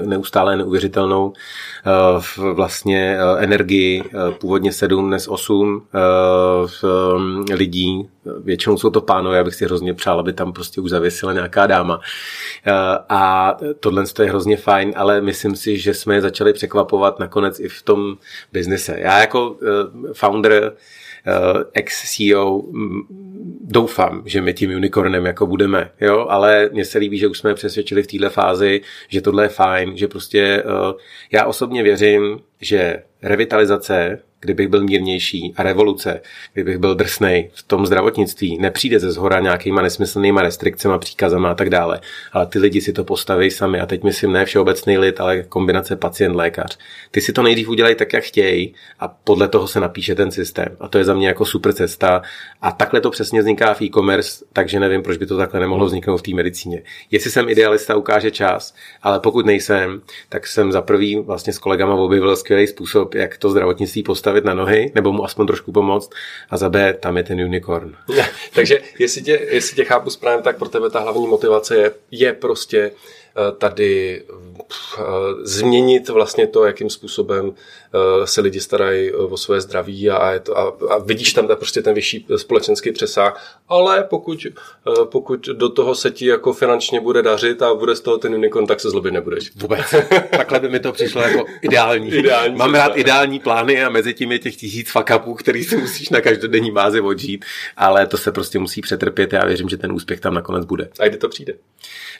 neustále 0.00 0.56
neuvěřitelnou 0.56 1.32
vlastně 2.52 3.18
energii, 3.46 4.04
eh, 4.06 4.32
původně 4.32 4.72
7, 4.72 5.08
dnes 5.08 5.28
8 5.28 5.82
eh, 5.94 5.98
mm, 7.18 7.44
lidí, 7.52 8.08
většinou 8.44 8.78
jsou 8.78 8.90
to 8.90 9.00
pánové, 9.00 9.36
já 9.36 9.44
bych 9.44 9.54
si 9.54 9.64
hrozně 9.64 9.94
přál, 9.94 10.20
aby 10.20 10.32
tam 10.32 10.52
prostě 10.52 10.80
už 10.80 10.90
zavěsila 10.90 11.32
nějaká 11.32 11.66
dáma. 11.66 12.00
Eh, 12.66 12.72
a 13.08 13.56
tohle 13.80 14.04
je 14.22 14.28
hrozně 14.28 14.56
fajn, 14.56 14.92
ale 14.96 15.20
myslím 15.20 15.56
si, 15.56 15.78
že 15.78 15.94
jsme 15.94 16.14
je 16.14 16.20
začali 16.20 16.52
překvapovat 16.52 17.18
nakonec 17.18 17.60
i 17.60 17.68
v 17.68 17.82
tom 17.82 18.16
biznise. 18.52 18.96
Já 18.98 19.20
jako 19.20 19.56
founder 20.12 20.72
ex-CEO 21.72 22.62
doufám, 23.60 24.22
že 24.26 24.40
my 24.40 24.54
tím 24.54 24.70
unicornem 24.70 25.26
jako 25.26 25.46
budeme, 25.46 25.90
jo, 26.00 26.26
ale 26.28 26.70
mně 26.72 26.84
se 26.84 26.98
líbí, 26.98 27.18
že 27.18 27.28
už 27.28 27.38
jsme 27.38 27.54
přesvědčili 27.54 28.02
v 28.02 28.06
této 28.06 28.30
fázi, 28.30 28.80
že 29.08 29.20
tohle 29.20 29.44
je 29.44 29.48
fajn, 29.48 29.96
že 29.96 30.08
prostě 30.08 30.62
já 31.32 31.44
osobně 31.44 31.82
věřím, 31.82 32.40
že 32.60 33.02
revitalizace 33.26 34.25
kdybych 34.40 34.68
byl 34.68 34.84
mírnější 34.84 35.54
a 35.56 35.62
revoluce, 35.62 36.20
kdybych 36.52 36.78
byl 36.78 36.94
drsnej 36.94 37.50
v 37.54 37.62
tom 37.62 37.86
zdravotnictví, 37.86 38.58
nepřijde 38.58 38.98
ze 38.98 39.12
zhora 39.12 39.40
nějakýma 39.40 39.82
nesmyslnýma 39.82 40.42
restrikcemi, 40.42 40.98
příkazama 40.98 41.50
a 41.50 41.54
tak 41.54 41.70
dále. 41.70 42.00
Ale 42.32 42.46
ty 42.46 42.58
lidi 42.58 42.80
si 42.80 42.92
to 42.92 43.04
postaví 43.04 43.50
sami 43.50 43.80
a 43.80 43.86
teď 43.86 44.02
myslím 44.02 44.32
ne 44.32 44.44
všeobecný 44.44 44.98
lid, 44.98 45.20
ale 45.20 45.42
kombinace 45.42 45.96
pacient-lékař. 45.96 46.78
Ty 47.10 47.20
si 47.20 47.32
to 47.32 47.42
nejdřív 47.42 47.68
udělají 47.68 47.94
tak, 47.94 48.12
jak 48.12 48.24
chtějí 48.24 48.74
a 49.00 49.08
podle 49.08 49.48
toho 49.48 49.68
se 49.68 49.80
napíše 49.80 50.14
ten 50.14 50.30
systém. 50.30 50.76
A 50.80 50.88
to 50.88 50.98
je 50.98 51.04
za 51.04 51.14
mě 51.14 51.28
jako 51.28 51.44
super 51.44 51.72
cesta. 51.72 52.22
A 52.62 52.72
takhle 52.72 53.00
to 53.00 53.10
přesně 53.10 53.40
vzniká 53.40 53.74
v 53.74 53.82
e-commerce, 53.82 54.44
takže 54.52 54.80
nevím, 54.80 55.02
proč 55.02 55.18
by 55.18 55.26
to 55.26 55.36
takhle 55.36 55.60
nemohlo 55.60 55.86
vzniknout 55.86 56.16
v 56.16 56.22
té 56.22 56.34
medicíně. 56.34 56.82
Jestli 57.10 57.30
jsem 57.30 57.48
idealista, 57.48 57.96
ukáže 57.96 58.30
čas, 58.30 58.74
ale 59.02 59.20
pokud 59.20 59.46
nejsem, 59.46 60.02
tak 60.28 60.46
jsem 60.46 60.72
za 60.72 60.82
prvý 60.82 61.16
vlastně 61.16 61.52
s 61.52 61.58
kolegama 61.58 61.94
objevil 61.94 62.36
skvělý 62.36 62.66
způsob, 62.66 63.14
jak 63.14 63.38
to 63.38 63.50
zdravotnictví 63.50 64.02
postavit 64.02 64.25
na 64.44 64.54
nohy, 64.54 64.92
nebo 64.94 65.12
mu 65.12 65.24
aspoň 65.24 65.46
trošku 65.46 65.72
pomoct. 65.72 66.10
A 66.50 66.56
za 66.56 66.68
B, 66.68 66.92
tam 66.92 67.16
je 67.16 67.22
ten 67.22 67.40
unicorn. 67.40 67.96
takže 68.54 68.80
jestli 68.98 69.22
tě, 69.22 69.46
jestli 69.50 69.76
tě 69.76 69.84
chápu 69.84 70.10
správně, 70.10 70.42
tak 70.42 70.58
pro 70.58 70.68
tebe 70.68 70.90
ta 70.90 71.00
hlavní 71.00 71.26
motivace 71.26 71.76
je, 71.76 71.90
je 72.10 72.32
prostě 72.32 72.90
eh, 72.90 73.52
tady 73.58 74.22
eh, 74.30 75.02
změnit 75.42 76.08
vlastně 76.08 76.46
to, 76.46 76.64
jakým 76.64 76.90
způsobem 76.90 77.54
se 78.24 78.40
lidi 78.40 78.60
starají 78.60 79.12
o 79.12 79.36
své 79.36 79.60
zdraví 79.60 80.10
a, 80.10 80.16
a, 80.16 80.72
a 80.90 80.98
vidíš 80.98 81.32
tam 81.32 81.48
prostě 81.54 81.82
ten 81.82 81.94
vyšší 81.94 82.26
společenský 82.36 82.92
přesah, 82.92 83.60
ale 83.68 84.04
pokud, 84.04 84.46
pokud 85.04 85.46
do 85.46 85.68
toho 85.68 85.94
se 85.94 86.10
ti 86.10 86.26
jako 86.26 86.52
finančně 86.52 87.00
bude 87.00 87.22
dařit 87.22 87.62
a 87.62 87.74
bude 87.74 87.96
z 87.96 88.00
toho 88.00 88.18
ten 88.18 88.34
unicorn, 88.34 88.66
tak 88.66 88.80
se 88.80 88.90
zlobit 88.90 89.12
nebudeš. 89.12 89.52
Vůbec. 89.56 89.94
Takhle 90.30 90.60
by 90.60 90.68
mi 90.68 90.80
to 90.80 90.92
přišlo 90.92 91.22
jako 91.22 91.44
ideální. 91.62 92.08
ideální 92.08 92.56
Mám 92.56 92.74
rád 92.74 92.96
ideální 92.96 93.40
plány 93.40 93.84
a 93.84 93.88
mezi 93.88 94.14
tím 94.14 94.32
je 94.32 94.38
těch 94.38 94.56
tisíc 94.56 94.90
fakapů, 94.90 95.34
který 95.34 95.64
si 95.64 95.76
musíš 95.76 96.08
na 96.08 96.20
každodenní 96.20 96.70
bázi 96.70 97.00
odžít, 97.00 97.44
ale 97.76 98.06
to 98.06 98.16
se 98.16 98.32
prostě 98.32 98.58
musí 98.58 98.80
přetrpět 98.80 99.34
a 99.34 99.36
já 99.36 99.46
věřím, 99.46 99.68
že 99.68 99.76
ten 99.76 99.92
úspěch 99.92 100.20
tam 100.20 100.34
nakonec 100.34 100.64
bude. 100.64 100.88
A 101.00 101.08
kdy 101.08 101.16
to 101.16 101.28
přijde? 101.28 101.54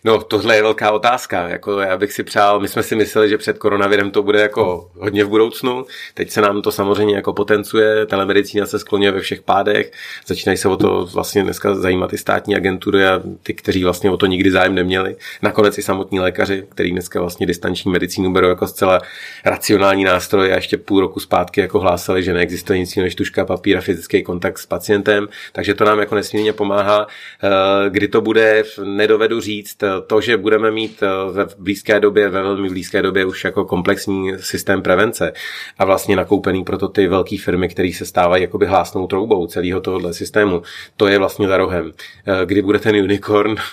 No, 0.05 0.22
tohle 0.22 0.57
je 0.57 0.62
velká 0.62 0.93
otázka. 0.93 1.49
Jako 1.49 1.81
já 1.81 1.97
bych 1.97 2.12
si 2.12 2.22
přál, 2.22 2.61
my 2.61 2.68
jsme 2.68 2.83
si 2.83 2.97
mysleli, 2.97 3.29
že 3.29 3.39
před 3.39 3.59
koronavirem 3.59 4.11
to 4.11 4.22
bude 4.22 4.41
jako 4.41 4.91
hodně 4.99 5.24
v 5.24 5.29
budoucnu. 5.29 5.66
Teď 6.14 6.31
se 6.31 6.41
nám 6.41 6.62
to 6.62 6.73
samozřejmě 6.73 7.17
jako 7.17 7.33
potencuje, 7.33 8.07
telemedicína 8.07 8.67
se 8.67 8.79
skloňuje 8.79 9.11
ve 9.11 9.21
všech 9.21 9.43
pádech, 9.43 9.93
začínají 10.27 10.59
se 10.59 10.69
o 10.69 10.77
to 10.77 11.07
vlastně 11.14 11.43
dneska 11.43 11.75
zajímat 11.75 12.12
i 12.12 12.19
státní 12.19 12.57
agentury 12.57 13.07
a 13.07 13.23
ty, 13.43 13.55
kteří 13.55 13.85
vlastně 13.85 14.11
o 14.11 14.17
to 14.17 14.27
nikdy 14.27 14.51
zájem 14.51 14.75
neměli. 14.75 15.17
Nakonec 15.43 15.79
i 15.79 15.83
samotní 15.83 16.21
lékaři, 16.21 16.67
kteří 16.69 16.91
dneska 16.91 17.21
vlastně 17.21 17.47
distanční 17.47 17.93
medicínu 17.93 18.33
berou 18.33 18.49
jako 18.49 18.67
zcela 18.67 19.01
racionální 19.45 20.05
nástroj 20.05 20.53
a 20.53 20.55
ještě 20.55 20.77
půl 20.77 21.01
roku 21.01 21.21
zpátky 21.21 21.61
jako 21.61 21.79
hlásali, 21.79 22.23
že 22.23 22.35
neexistuje 22.35 22.79
nic 22.79 22.97
než 22.97 23.14
tuška 23.14 23.45
papíra, 23.45 23.81
fyzický 23.81 24.23
kontakt 24.23 24.59
s 24.59 24.67
pacientem, 24.67 25.29
takže 25.53 25.75
to 25.75 25.85
nám 25.85 25.99
jako 25.99 26.14
nesmírně 26.14 26.53
pomáhá. 26.53 27.07
Eh, 27.07 27.91
kdy 27.91 28.09
to 28.09 28.21
bude, 28.21 28.64
nedovedu 28.85 29.41
říct, 29.41 29.79
to, 30.07 30.21
že 30.21 30.37
budeme 30.37 30.71
mít 30.71 31.03
eh, 31.03 31.33
ve 31.33 31.47
blízké 31.59 32.01
době, 32.01 32.29
ve 32.29 32.43
velmi 32.43 32.69
blízké 32.69 33.03
době 33.03 33.25
už 33.25 33.45
jako 33.45 33.64
komplexní 33.64 34.33
systém 34.39 34.83
prevence 34.83 35.33
a 35.78 35.84
vlastně 35.84 36.16
nakoupený 36.16 36.64
proto 36.64 36.88
ty 36.88 37.09
velké 37.09 37.36
firmy, 37.38 37.68
které 37.68 37.92
se 37.92 38.07
stávají 38.07 38.42
jakoby 38.42 38.66
hlásnou 38.66 39.07
troubou 39.07 39.46
celého 39.46 39.80
tohohle 39.80 40.14
systému, 40.14 40.62
to 40.96 41.07
je 41.07 41.18
vlastně 41.18 41.48
za 41.48 41.57
rohem. 41.57 41.92
Eh, 42.26 42.46
kdy 42.46 42.62
bude 42.62 42.78
ten 42.78 42.96
unicorn? 42.96 43.57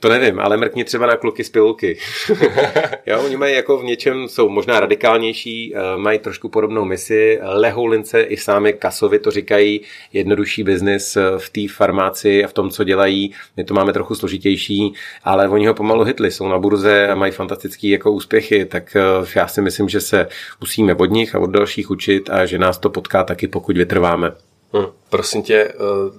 To 0.00 0.08
nevím, 0.08 0.40
ale 0.40 0.56
mrkni 0.56 0.84
třeba 0.84 1.06
na 1.06 1.16
kluky 1.16 1.44
z 1.44 1.50
pilulky. 1.50 1.98
jo, 3.06 3.22
oni 3.24 3.36
mají 3.36 3.54
jako 3.54 3.78
v 3.78 3.84
něčem, 3.84 4.28
jsou 4.28 4.48
možná 4.48 4.80
radikálnější, 4.80 5.74
eh, 5.74 5.96
mají 5.96 6.18
trošku 6.18 6.48
podobnou 6.48 6.84
misi. 6.84 7.38
Lehoulince 7.42 8.20
i 8.20 8.36
sami 8.36 8.72
kasovi 8.72 9.18
to 9.18 9.30
říkají, 9.30 9.80
jednodušší 10.12 10.62
biznis 10.62 11.16
eh, 11.16 11.22
v 11.38 11.50
té 11.50 11.60
farmáci 11.74 12.44
a 12.44 12.48
v 12.48 12.52
tom, 12.52 12.70
co 12.70 12.84
dělají. 12.84 13.34
My 13.56 13.64
to 13.64 13.74
máme 13.74 13.92
trochu 13.92 14.14
složitější, 14.14 14.92
ale 15.24 15.48
oni 15.48 15.66
ho 15.66 15.74
pomalu 15.74 16.04
hitli, 16.04 16.30
jsou 16.30 16.48
na 16.48 16.58
burze 16.58 17.08
a 17.08 17.14
mají 17.14 17.32
fantastické 17.32 17.88
jako 17.88 18.12
úspěchy, 18.12 18.64
tak 18.64 18.96
já 19.34 19.48
si 19.48 19.62
myslím, 19.62 19.88
že 19.88 20.00
se 20.00 20.28
musíme 20.60 20.94
od 20.94 21.10
nich 21.10 21.34
a 21.34 21.38
od 21.38 21.50
dalších 21.50 21.90
učit 21.90 22.30
a 22.30 22.46
že 22.46 22.58
nás 22.58 22.78
to 22.78 22.90
potká 22.90 23.24
taky, 23.24 23.48
pokud 23.48 23.76
vytrváme. 23.76 24.32
Hmm, 24.72 24.86
prosím 25.10 25.42
tě, 25.42 25.54
eh, 25.54 25.74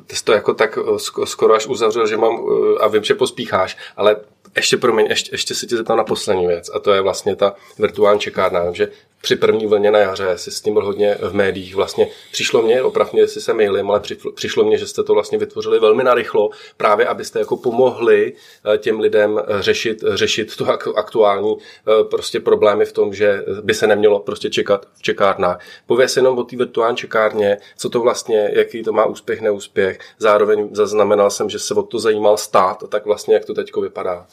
ty 0.07 0.15
jsi 0.15 0.23
to 0.23 0.33
jako 0.33 0.53
tak 0.53 0.77
eh, 0.77 1.25
skoro 1.25 1.53
až 1.53 1.67
uzavřel, 1.67 2.07
že 2.07 2.17
mám, 2.17 2.33
eh, 2.35 2.79
a 2.79 2.87
vím, 2.87 3.03
že 3.03 3.13
pospícháš, 3.13 3.77
ale 3.97 4.15
ještě 4.55 4.77
promiň, 4.77 5.05
ještě, 5.09 5.29
ještě 5.33 5.55
se 5.55 5.67
tě 5.67 5.77
zeptám 5.77 5.97
na 5.97 6.03
poslední 6.03 6.47
věc 6.47 6.69
a 6.73 6.79
to 6.79 6.93
je 6.93 7.01
vlastně 7.01 7.35
ta 7.35 7.55
virtuální 7.79 8.19
čekárna, 8.19 8.71
že 8.71 8.87
při 9.21 9.35
první 9.35 9.67
vlně 9.67 9.91
na 9.91 9.99
jaře 9.99 10.37
si 10.37 10.51
s 10.51 10.61
tím 10.61 10.73
byl 10.73 10.85
hodně 10.85 11.17
v 11.21 11.33
médiích. 11.33 11.75
Vlastně 11.75 12.07
přišlo 12.31 12.61
mě, 12.61 12.81
opravdu 12.81 13.27
si 13.27 13.41
se 13.41 13.53
mailím, 13.53 13.91
ale 13.91 14.01
přišlo 14.35 14.63
mě, 14.63 14.77
že 14.77 14.87
jste 14.87 15.03
to 15.03 15.13
vlastně 15.13 15.37
vytvořili 15.37 15.79
velmi 15.79 16.03
narychlo, 16.03 16.49
právě 16.77 17.07
abyste 17.07 17.39
jako 17.39 17.57
pomohli 17.57 18.33
eh, 18.73 18.77
těm 18.77 18.99
lidem 18.99 19.39
eh, 19.39 19.61
řešit, 19.61 20.03
řešit 20.13 20.55
tu 20.55 20.65
aktuální 20.95 21.55
eh, 21.57 22.03
prostě 22.03 22.39
problémy 22.39 22.85
v 22.85 22.91
tom, 22.91 23.13
že 23.13 23.43
by 23.61 23.73
se 23.73 23.87
nemělo 23.87 24.19
prostě 24.19 24.49
čekat 24.49 24.85
v 24.93 25.01
čekárnách. 25.01 25.59
Pověz 25.87 26.17
jenom 26.17 26.37
o 26.37 26.43
té 26.43 26.55
virtuální 26.55 26.97
čekárně, 26.97 27.57
co 27.77 27.89
to 27.89 27.99
vlastně, 27.99 28.51
jaký 28.53 28.83
to 28.83 28.93
má 28.93 29.05
úspěch, 29.05 29.41
neúspěch. 29.41 29.99
Zároveň 30.17 30.69
zaznamenal 30.71 31.29
jsem, 31.29 31.49
že 31.49 31.59
se 31.59 31.73
o 31.73 31.83
to 31.83 31.99
zajímal 31.99 32.37
stát, 32.37 32.83
tak 32.89 33.05
vlastně 33.05 33.33
jak 33.33 33.45
to 33.45 33.53
teď 33.53 33.75
vypadá. 33.81 34.27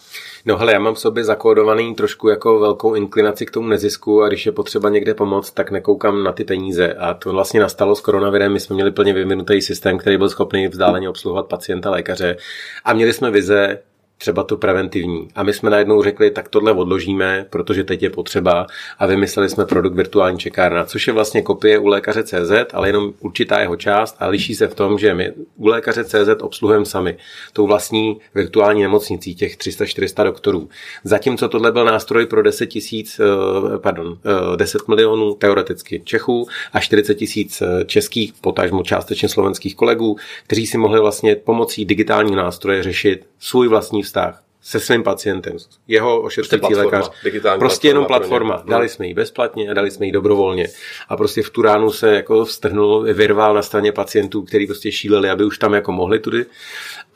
No 0.45 0.57
hele, 0.57 0.73
já 0.73 0.79
mám 0.79 0.95
v 0.95 1.01
sobě 1.01 1.25
zakódovaný 1.25 1.95
trošku 1.95 2.29
jako 2.29 2.59
velkou 2.59 2.95
inklinaci 2.95 3.47
k 3.47 3.51
tomu 3.51 3.69
nezisku 3.69 4.23
a 4.23 4.29
když 4.29 4.47
je 4.47 4.53
potřeba 4.53 4.89
někde 4.89 5.15
pomoct, 5.15 5.51
tak 5.51 5.71
nekoukám 5.71 6.25
na 6.25 6.33
ty 6.33 6.45
peníze. 6.45 6.95
A 6.95 7.15
to 7.15 7.31
vlastně 7.31 7.61
nastalo 7.61 7.97
s 7.97 8.01
koronavirem. 8.01 8.53
My 8.53 8.61
jsme 8.61 8.75
měli 8.75 8.91
plně 8.91 9.13
vyvinutý 9.13 9.63
systém, 9.63 9.99
který 9.99 10.19
byl 10.19 10.29
schopný 10.29 10.69
vzdáleně 10.69 11.09
obsluhovat 11.09 11.47
pacienta, 11.47 11.91
lékaře 11.91 12.37
a 12.85 12.93
měli 12.93 13.13
jsme 13.13 13.31
vize, 13.31 13.79
třeba 14.19 14.43
to 14.43 14.57
preventivní. 14.57 15.29
A 15.35 15.43
my 15.43 15.53
jsme 15.53 15.71
najednou 15.71 16.03
řekli, 16.03 16.31
tak 16.31 16.49
tohle 16.49 16.73
odložíme, 16.73 17.47
protože 17.51 17.85
teď 17.85 18.03
je 18.03 18.11
potřeba 18.11 18.67
a 18.99 19.07
vymysleli 19.07 19.49
jsme 19.49 19.67
produkt 19.67 19.95
virtuální 19.95 20.39
čekárna, 20.39 20.85
což 20.85 21.07
je 21.07 21.13
vlastně 21.13 21.43
kopie 21.43 21.79
u 21.79 21.87
lékaře 21.87 22.23
CZ, 22.23 22.53
ale 22.73 22.89
jenom 22.89 23.13
určitá 23.21 23.61
jeho 23.61 23.77
část 23.77 24.17
a 24.19 24.27
liší 24.29 24.55
se 24.55 24.69
v 24.69 24.75
tom, 24.75 24.99
že 24.99 25.15
my 25.15 25.33
u 25.57 25.67
lékaře 25.67 26.05
CZ 26.05 26.29
obsluhujeme 26.41 26.87
sami 26.87 27.17
tou 27.53 27.67
vlastní 27.67 28.19
virtuální 28.35 28.83
nemocnicí, 28.83 29.35
těch 29.35 29.57
300-400 29.57 30.25
doktorů. 30.25 30.69
Zatímco 31.05 31.49
tohle 31.49 31.73
byl 31.73 31.85
nástroj 31.85 32.27
pro 32.27 32.43
10 32.43 32.67
tisíc, 32.67 33.21
eh, 33.21 33.79
pardon, 33.79 34.19
10 34.57 34.83
eh, 34.83 34.85
milionů 34.89 35.35
teoreticky 35.35 36.03
Čechů 36.05 36.47
a 36.73 36.81
40 36.81 37.15
tisíc 37.15 37.63
eh, 37.63 37.85
českých, 37.85 38.33
potažmo 38.41 38.83
částečně 38.83 39.29
slovenských 39.29 39.77
kolegů, 39.77 40.17
kteří 40.47 40.67
si 40.67 40.79
mohli 40.79 41.01
vlastně 41.01 41.37
pomocí 41.37 41.85
digitální 41.85 42.37
nástroje 42.37 42.83
řešit 42.83 43.27
svůj 43.39 43.69
vlastní 43.69 44.05
vztah 44.07 44.43
se 44.63 44.81
svým 44.81 45.03
pacientem, 45.03 45.57
jeho 45.89 46.23
ošetřující 46.23 46.75
lékař. 46.75 47.11
Prostě 47.59 47.89
jenom 47.89 48.05
platforma. 48.05 48.63
Dali 48.67 48.89
jsme 48.89 49.07
ji 49.07 49.15
bezplatně 49.15 49.71
a 49.71 49.75
dali 49.75 49.91
jsme 49.91 50.07
ji 50.07 50.13
dobrovolně. 50.13 50.69
A 51.09 51.17
prostě 51.17 51.43
v 51.43 51.51
tu 51.51 51.63
ránu 51.63 51.91
se 51.91 52.15
jako 52.15 52.45
vstrhnul, 52.45 53.03
vyrval 53.03 53.55
na 53.55 53.63
straně 53.63 53.93
pacientů, 53.93 54.43
kteří 54.43 54.67
prostě 54.67 54.93
šíleli, 54.93 55.31
aby 55.31 55.45
už 55.45 55.59
tam 55.59 55.75
jako 55.75 55.93
mohli 55.93 56.19
tudy. 56.19 56.47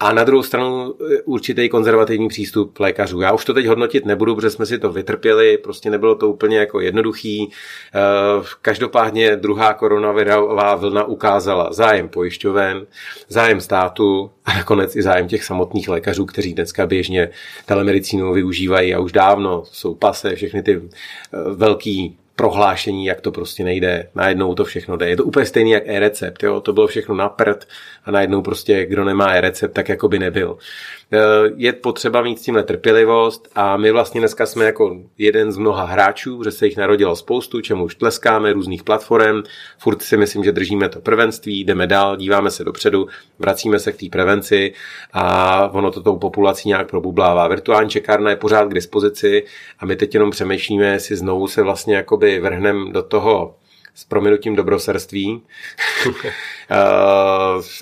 A 0.00 0.12
na 0.12 0.24
druhou 0.24 0.42
stranu 0.42 0.94
e, 0.94 1.22
určitý 1.22 1.68
konzervativní 1.68 2.28
přístup 2.28 2.80
lékařů. 2.80 3.20
Já 3.20 3.32
už 3.32 3.44
to 3.44 3.54
teď 3.54 3.66
hodnotit 3.66 4.06
nebudu, 4.06 4.34
protože 4.34 4.50
jsme 4.50 4.66
si 4.66 4.78
to 4.78 4.92
vytrpěli, 4.92 5.58
prostě 5.58 5.90
nebylo 5.90 6.14
to 6.14 6.28
úplně 6.28 6.58
jako 6.58 6.80
jednoduchý. 6.80 7.42
E, 7.42 7.48
každopádně 8.62 9.36
druhá 9.36 9.74
koronavirová 9.74 10.74
vlna 10.74 11.04
ukázala 11.04 11.72
zájem 11.72 12.08
pojišťoven, 12.08 12.86
zájem 13.28 13.60
státu 13.60 14.30
a 14.44 14.54
nakonec 14.54 14.96
i 14.96 15.02
zájem 15.02 15.28
těch 15.28 15.44
samotných 15.44 15.88
lékařů, 15.88 16.26
kteří 16.26 16.54
dneska 16.54 16.86
běžně 16.86 17.30
telemedicínu 17.66 18.32
využívají 18.32 18.94
a 18.94 18.98
už 18.98 19.12
dávno 19.12 19.62
jsou 19.64 19.94
pase, 19.94 20.34
všechny 20.34 20.62
ty 20.62 20.72
e, 20.72 20.80
velký 21.54 22.19
prohlášení, 22.36 23.06
jak 23.06 23.20
to 23.20 23.32
prostě 23.32 23.64
nejde, 23.64 24.08
najednou 24.14 24.54
to 24.54 24.64
všechno 24.64 24.96
jde. 24.96 25.08
Je 25.08 25.16
to 25.16 25.24
úplně 25.24 25.46
stejný 25.46 25.70
jak 25.70 25.82
e-recept, 25.86 26.42
jo? 26.42 26.60
to 26.60 26.72
bylo 26.72 26.86
všechno 26.86 27.14
na 27.14 27.28
prd 27.28 27.68
a 28.04 28.10
najednou 28.10 28.42
prostě, 28.42 28.86
kdo 28.86 29.04
nemá 29.04 29.32
e-recept, 29.32 29.74
tak 29.74 29.88
jako 29.88 30.08
by 30.08 30.18
nebyl. 30.18 30.58
Eh, 31.12 31.50
je 31.56 31.72
potřeba 31.72 32.22
mít 32.22 32.38
s 32.38 32.42
tím 32.42 32.58
trpělivost 32.64 33.48
a 33.54 33.76
my 33.76 33.90
vlastně 33.90 34.20
dneska 34.20 34.46
jsme 34.46 34.64
jako 34.64 34.96
jeden 35.18 35.52
z 35.52 35.56
mnoha 35.56 35.84
hráčů, 35.84 36.44
že 36.44 36.50
se 36.50 36.66
jich 36.66 36.76
narodilo 36.76 37.16
spoustu, 37.16 37.60
čemu 37.60 37.84
už 37.84 37.94
tleskáme, 37.94 38.52
různých 38.52 38.82
platform, 38.82 39.42
furt 39.78 40.02
si 40.02 40.16
myslím, 40.16 40.44
že 40.44 40.52
držíme 40.52 40.88
to 40.88 41.00
prvenství, 41.00 41.64
jdeme 41.64 41.86
dál, 41.86 42.16
díváme 42.16 42.50
se 42.50 42.64
dopředu, 42.64 43.08
vracíme 43.38 43.78
se 43.78 43.92
k 43.92 43.96
té 43.96 44.06
prevenci 44.12 44.72
a 45.12 45.68
ono 45.72 45.90
to 45.90 46.02
tou 46.02 46.16
populací 46.16 46.68
nějak 46.68 46.90
probublává. 46.90 47.48
Virtuální 47.48 47.90
čekárna 47.90 48.30
je 48.30 48.36
pořád 48.36 48.68
k 48.68 48.74
dispozici 48.74 49.44
a 49.78 49.86
my 49.86 49.96
teď 49.96 50.14
jenom 50.14 50.30
přemýšlíme, 50.30 50.86
jestli 50.86 51.16
znovu 51.16 51.48
se 51.48 51.62
vlastně 51.62 51.96
jakoby 51.96 52.40
vrhnem 52.40 52.92
do 52.92 53.02
toho 53.02 53.54
s 53.94 54.04
prominutím 54.04 54.56
dobroserství, 54.56 55.42
eh, 56.70 56.76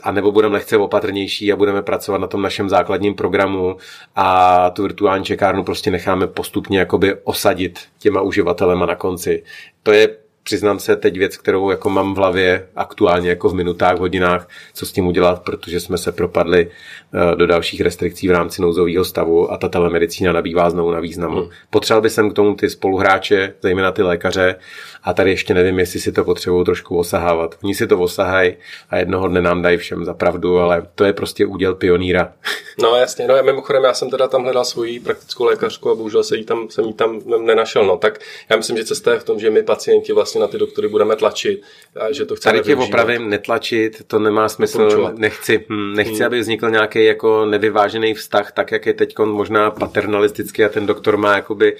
a 0.02 0.12
nebo 0.12 0.32
budeme 0.32 0.54
lehce 0.54 0.76
opatrnější 0.76 1.52
a 1.52 1.56
budeme 1.56 1.82
pracovat 1.82 2.18
na 2.18 2.26
tom 2.26 2.42
našem 2.42 2.68
základním 2.68 3.14
programu 3.14 3.76
a 4.16 4.70
tu 4.70 4.82
virtuální 4.82 5.24
čekárnu 5.24 5.64
prostě 5.64 5.90
necháme 5.90 6.26
postupně 6.26 6.78
jakoby 6.78 7.14
osadit 7.24 7.78
těma 7.98 8.20
uživatelema 8.20 8.86
na 8.86 8.94
konci. 8.94 9.42
To 9.82 9.92
je 9.92 10.08
přiznám 10.48 10.78
se 10.78 10.96
teď 10.96 11.18
věc, 11.18 11.36
kterou 11.36 11.70
jako 11.70 11.90
mám 11.90 12.14
v 12.14 12.16
hlavě 12.16 12.68
aktuálně 12.76 13.28
jako 13.28 13.48
v 13.48 13.54
minutách, 13.54 13.98
hodinách, 13.98 14.48
co 14.74 14.86
s 14.86 14.92
tím 14.92 15.06
udělat, 15.06 15.42
protože 15.42 15.80
jsme 15.80 15.98
se 15.98 16.12
propadli 16.12 16.70
eh, 16.70 17.36
do 17.36 17.46
dalších 17.46 17.80
restrikcí 17.80 18.28
v 18.28 18.30
rámci 18.30 18.62
nouzového 18.62 19.04
stavu 19.04 19.52
a 19.52 19.56
ta 19.56 19.68
telemedicína 19.68 20.32
nabývá 20.32 20.70
znovu 20.70 20.90
na 20.90 21.00
významu. 21.00 21.40
Hmm. 21.40 21.50
Potřeboval 21.70 22.02
bych 22.02 22.12
sem 22.12 22.30
k 22.30 22.34
tomu 22.34 22.54
ty 22.54 22.70
spoluhráče, 22.70 23.54
zejména 23.62 23.92
ty 23.92 24.02
lékaře 24.02 24.56
a 25.02 25.12
tady 25.12 25.30
ještě 25.30 25.54
nevím, 25.54 25.78
jestli 25.78 26.00
si 26.00 26.12
to 26.12 26.24
potřebují 26.24 26.64
trošku 26.64 26.98
osahávat. 26.98 27.54
Oni 27.64 27.74
si 27.74 27.86
to 27.86 27.98
osahají 27.98 28.56
a 28.90 28.98
jednoho 28.98 29.28
dne 29.28 29.42
nám 29.42 29.62
dají 29.62 29.78
všem 29.78 30.04
za 30.04 30.14
pravdu, 30.14 30.58
ale 30.58 30.86
to 30.94 31.04
je 31.04 31.12
prostě 31.12 31.46
úděl 31.46 31.74
pioníra. 31.74 32.32
No 32.82 32.96
jasně, 32.96 33.26
no 33.26 33.42
mimochodem 33.42 33.84
já 33.84 33.94
jsem 33.94 34.10
teda 34.10 34.28
tam 34.28 34.42
hledal 34.42 34.64
svoji 34.64 35.00
praktickou 35.00 35.44
lékařku 35.44 35.90
a 35.90 35.94
bohužel 35.94 36.22
se 36.22 36.36
jí 36.36 36.44
tam, 36.44 36.70
jsem 36.70 36.84
jí 36.84 36.92
tam 36.92 37.20
nenašel. 37.44 37.86
No, 37.86 37.96
tak 37.96 38.18
já 38.48 38.56
myslím, 38.56 38.76
že 38.76 38.84
cesta 38.84 39.12
je 39.12 39.18
v 39.18 39.24
tom, 39.24 39.40
že 39.40 39.50
my 39.50 39.62
pacienti 39.62 40.12
vlastně 40.12 40.40
na 40.40 40.46
ty 40.46 40.58
doktory 40.58 40.88
budeme 40.88 41.16
tlačit 41.16 41.62
a 41.96 42.12
že 42.12 42.24
to 42.24 42.36
chceme 42.36 42.52
Tady 42.52 42.64
tě 42.64 42.76
opravím 42.76 43.30
netlačit, 43.30 44.02
to 44.06 44.18
nemá 44.18 44.48
smysl, 44.48 45.12
nechci, 45.16 45.64
hm, 45.68 45.94
nechci, 45.94 46.14
hmm. 46.14 46.26
aby 46.26 46.40
vznikl 46.40 46.70
nějaký 46.70 47.04
jako 47.04 47.46
nevyvážený 47.46 48.14
vztah, 48.14 48.52
tak 48.52 48.72
jak 48.72 48.86
je 48.86 48.94
teď 48.94 49.18
možná 49.18 49.70
paternalistický 49.70 50.64
a 50.64 50.68
ten 50.68 50.86
doktor 50.86 51.16
má 51.16 51.34
jakoby 51.34 51.76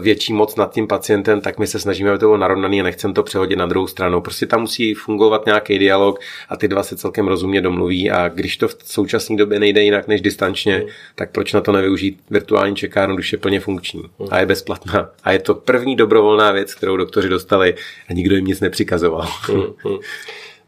větší 0.00 0.32
moc 0.32 0.56
nad 0.56 0.72
tím 0.74 0.86
pacientem, 0.86 1.40
tak 1.40 1.58
my 1.58 1.66
se 1.66 1.78
snažíme, 1.78 2.10
aby 2.10 2.18
to 2.18 2.26
bylo 2.26 2.36
narovnaný 2.36 2.80
a 2.80 2.84
nechcem 2.84 3.14
to 3.14 3.22
přehodit 3.22 3.58
na 3.58 3.66
druhou 3.66 3.86
stranu. 3.86 4.20
Prostě 4.20 4.46
tam 4.46 4.60
musí 4.60 4.94
fungovat 4.94 5.46
nějaký 5.46 5.78
dialog 5.78 6.20
a 6.48 6.56
ty 6.56 6.68
dva 6.68 6.82
se 6.82 6.96
celkem 6.96 7.28
rozumně 7.28 7.60
domluví 7.60 8.10
a 8.10 8.28
když 8.28 8.56
to 8.56 8.68
v 8.68 8.76
současné 8.84 9.36
době 9.36 9.60
nejde 9.60 9.82
jinak 9.82 10.08
než 10.08 10.20
distančně, 10.20 10.78
mm. 10.78 10.88
tak 11.14 11.30
proč 11.30 11.52
na 11.52 11.60
to 11.60 11.72
nevyužít 11.72 12.20
virtuální 12.30 12.76
čekárnu, 12.76 13.14
když 13.14 13.32
je 13.32 13.38
plně 13.38 13.60
funkční 13.60 14.02
mm. 14.18 14.26
a 14.30 14.40
je 14.40 14.46
bezplatná. 14.46 15.10
A 15.24 15.32
je 15.32 15.38
to 15.38 15.54
první 15.54 15.96
dobrovolná 15.96 16.52
věc, 16.52 16.74
kterou 16.74 16.96
doktoři 16.96 17.28
dostali 17.28 17.74
a 18.08 18.12
nikdo 18.12 18.36
jim 18.36 18.44
nic 18.44 18.60
nepřikazoval. 18.60 19.28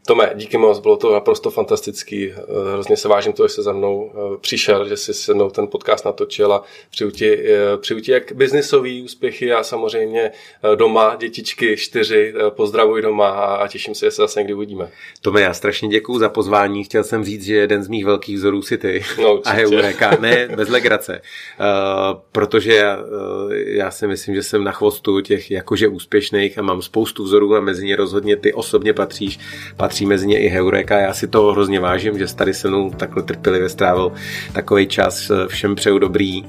Tome, 0.07 0.31
díky 0.35 0.57
moc, 0.57 0.79
bylo 0.79 0.97
to 0.97 1.13
naprosto 1.13 1.49
fantastický. 1.49 2.31
Eh, 2.31 2.35
hrozně 2.73 2.97
se 2.97 3.07
vážím 3.07 3.33
toho, 3.33 3.47
že 3.47 3.53
jsi 3.53 3.63
za 3.63 3.73
mnou 3.73 4.11
eh, 4.13 4.37
přišel, 4.41 4.87
že 4.87 4.97
jsi 4.97 5.13
se 5.13 5.33
mnou 5.33 5.49
ten 5.49 5.67
podcast 5.67 6.05
natočil 6.05 6.53
a 6.53 6.63
přeju 6.91 7.11
ti, 7.11 7.49
eh, 7.49 7.77
přeju 7.77 7.99
ti 7.99 8.11
jak 8.11 8.31
biznisový 8.31 9.03
úspěchy 9.03 9.53
a 9.53 9.63
samozřejmě 9.63 10.31
doma, 10.75 11.15
dětičky 11.19 11.77
čtyři, 11.77 12.33
pozdravuj 12.49 13.01
doma 13.01 13.29
a 13.29 13.67
těším 13.67 13.95
se, 13.95 14.05
že 14.05 14.11
se 14.11 14.21
zase 14.21 14.39
někdy 14.39 14.53
uvidíme. 14.53 14.89
Tome, 15.21 15.41
já 15.41 15.53
strašně 15.53 15.89
děkuju 15.89 16.19
za 16.19 16.29
pozvání. 16.29 16.83
Chtěl 16.83 17.03
jsem 17.03 17.25
říct, 17.25 17.45
že 17.45 17.55
jeden 17.55 17.83
z 17.83 17.87
mých 17.87 18.05
velkých 18.05 18.35
vzorů 18.35 18.61
si 18.61 18.77
ty. 18.77 19.03
No, 19.21 19.41
a 19.45 19.51
Heureka. 19.51 20.17
Ne, 20.19 20.47
bez 20.55 20.69
legrace. 20.69 21.21
Uh, 21.59 22.19
protože 22.31 22.75
já, 22.75 22.97
uh, 22.97 23.51
já 23.53 23.91
si 23.91 24.07
myslím, 24.07 24.35
že 24.35 24.43
jsem 24.43 24.63
na 24.63 24.71
chvostu 24.71 25.21
těch 25.21 25.51
jakože 25.51 25.87
úspěšných 25.87 26.57
a 26.57 26.61
mám 26.61 26.81
spoustu 26.81 27.23
vzorů 27.23 27.55
a 27.55 27.59
mezi 27.59 27.85
ně 27.85 27.95
rozhodně 27.95 28.35
ty 28.35 28.53
osobně 28.53 28.93
patříš. 28.93 29.39
patříš 29.77 30.00
patří 30.01 30.05
mezi 30.05 30.27
ně 30.27 30.39
i 30.39 30.47
Heureka. 30.47 30.97
Já 30.99 31.13
si 31.13 31.27
to 31.27 31.51
hrozně 31.51 31.79
vážím, 31.79 32.17
že 32.17 32.35
tady 32.35 32.53
se 32.53 32.67
mnou 32.67 32.89
takhle 32.89 33.23
trpělivě 33.23 33.69
strávil 33.69 34.11
takový 34.53 34.87
čas. 34.87 35.31
Všem 35.47 35.75
přeju 35.75 35.99
dobrý, 35.99 36.43
eh, 36.43 36.47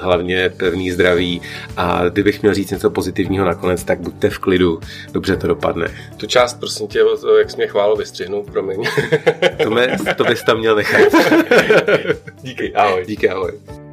hlavně 0.00 0.50
pevný 0.56 0.90
zdraví 0.90 1.40
a 1.76 2.08
kdybych 2.08 2.42
měl 2.42 2.54
říct 2.54 2.70
něco 2.70 2.90
pozitivního 2.90 3.46
nakonec, 3.46 3.84
tak 3.84 4.00
buďte 4.00 4.30
v 4.30 4.38
klidu, 4.38 4.80
dobře 5.12 5.36
to 5.36 5.46
dopadne. 5.46 5.88
Tu 6.16 6.26
část, 6.26 6.54
prosím 6.60 6.86
tě, 6.86 7.00
jak 7.38 7.50
jsi 7.50 7.56
mě 7.56 7.66
chválil, 7.66 7.96
vystřihnu, 7.96 8.42
promiň. 8.42 8.82
to, 9.62 9.70
mě, 9.70 9.96
to 10.16 10.24
bys 10.24 10.42
tam 10.42 10.58
měl 10.58 10.76
nechat. 10.76 11.00
Díky, 12.42 12.74
ahoj. 12.74 13.04
Díky, 13.06 13.28
ahoj. 13.28 13.83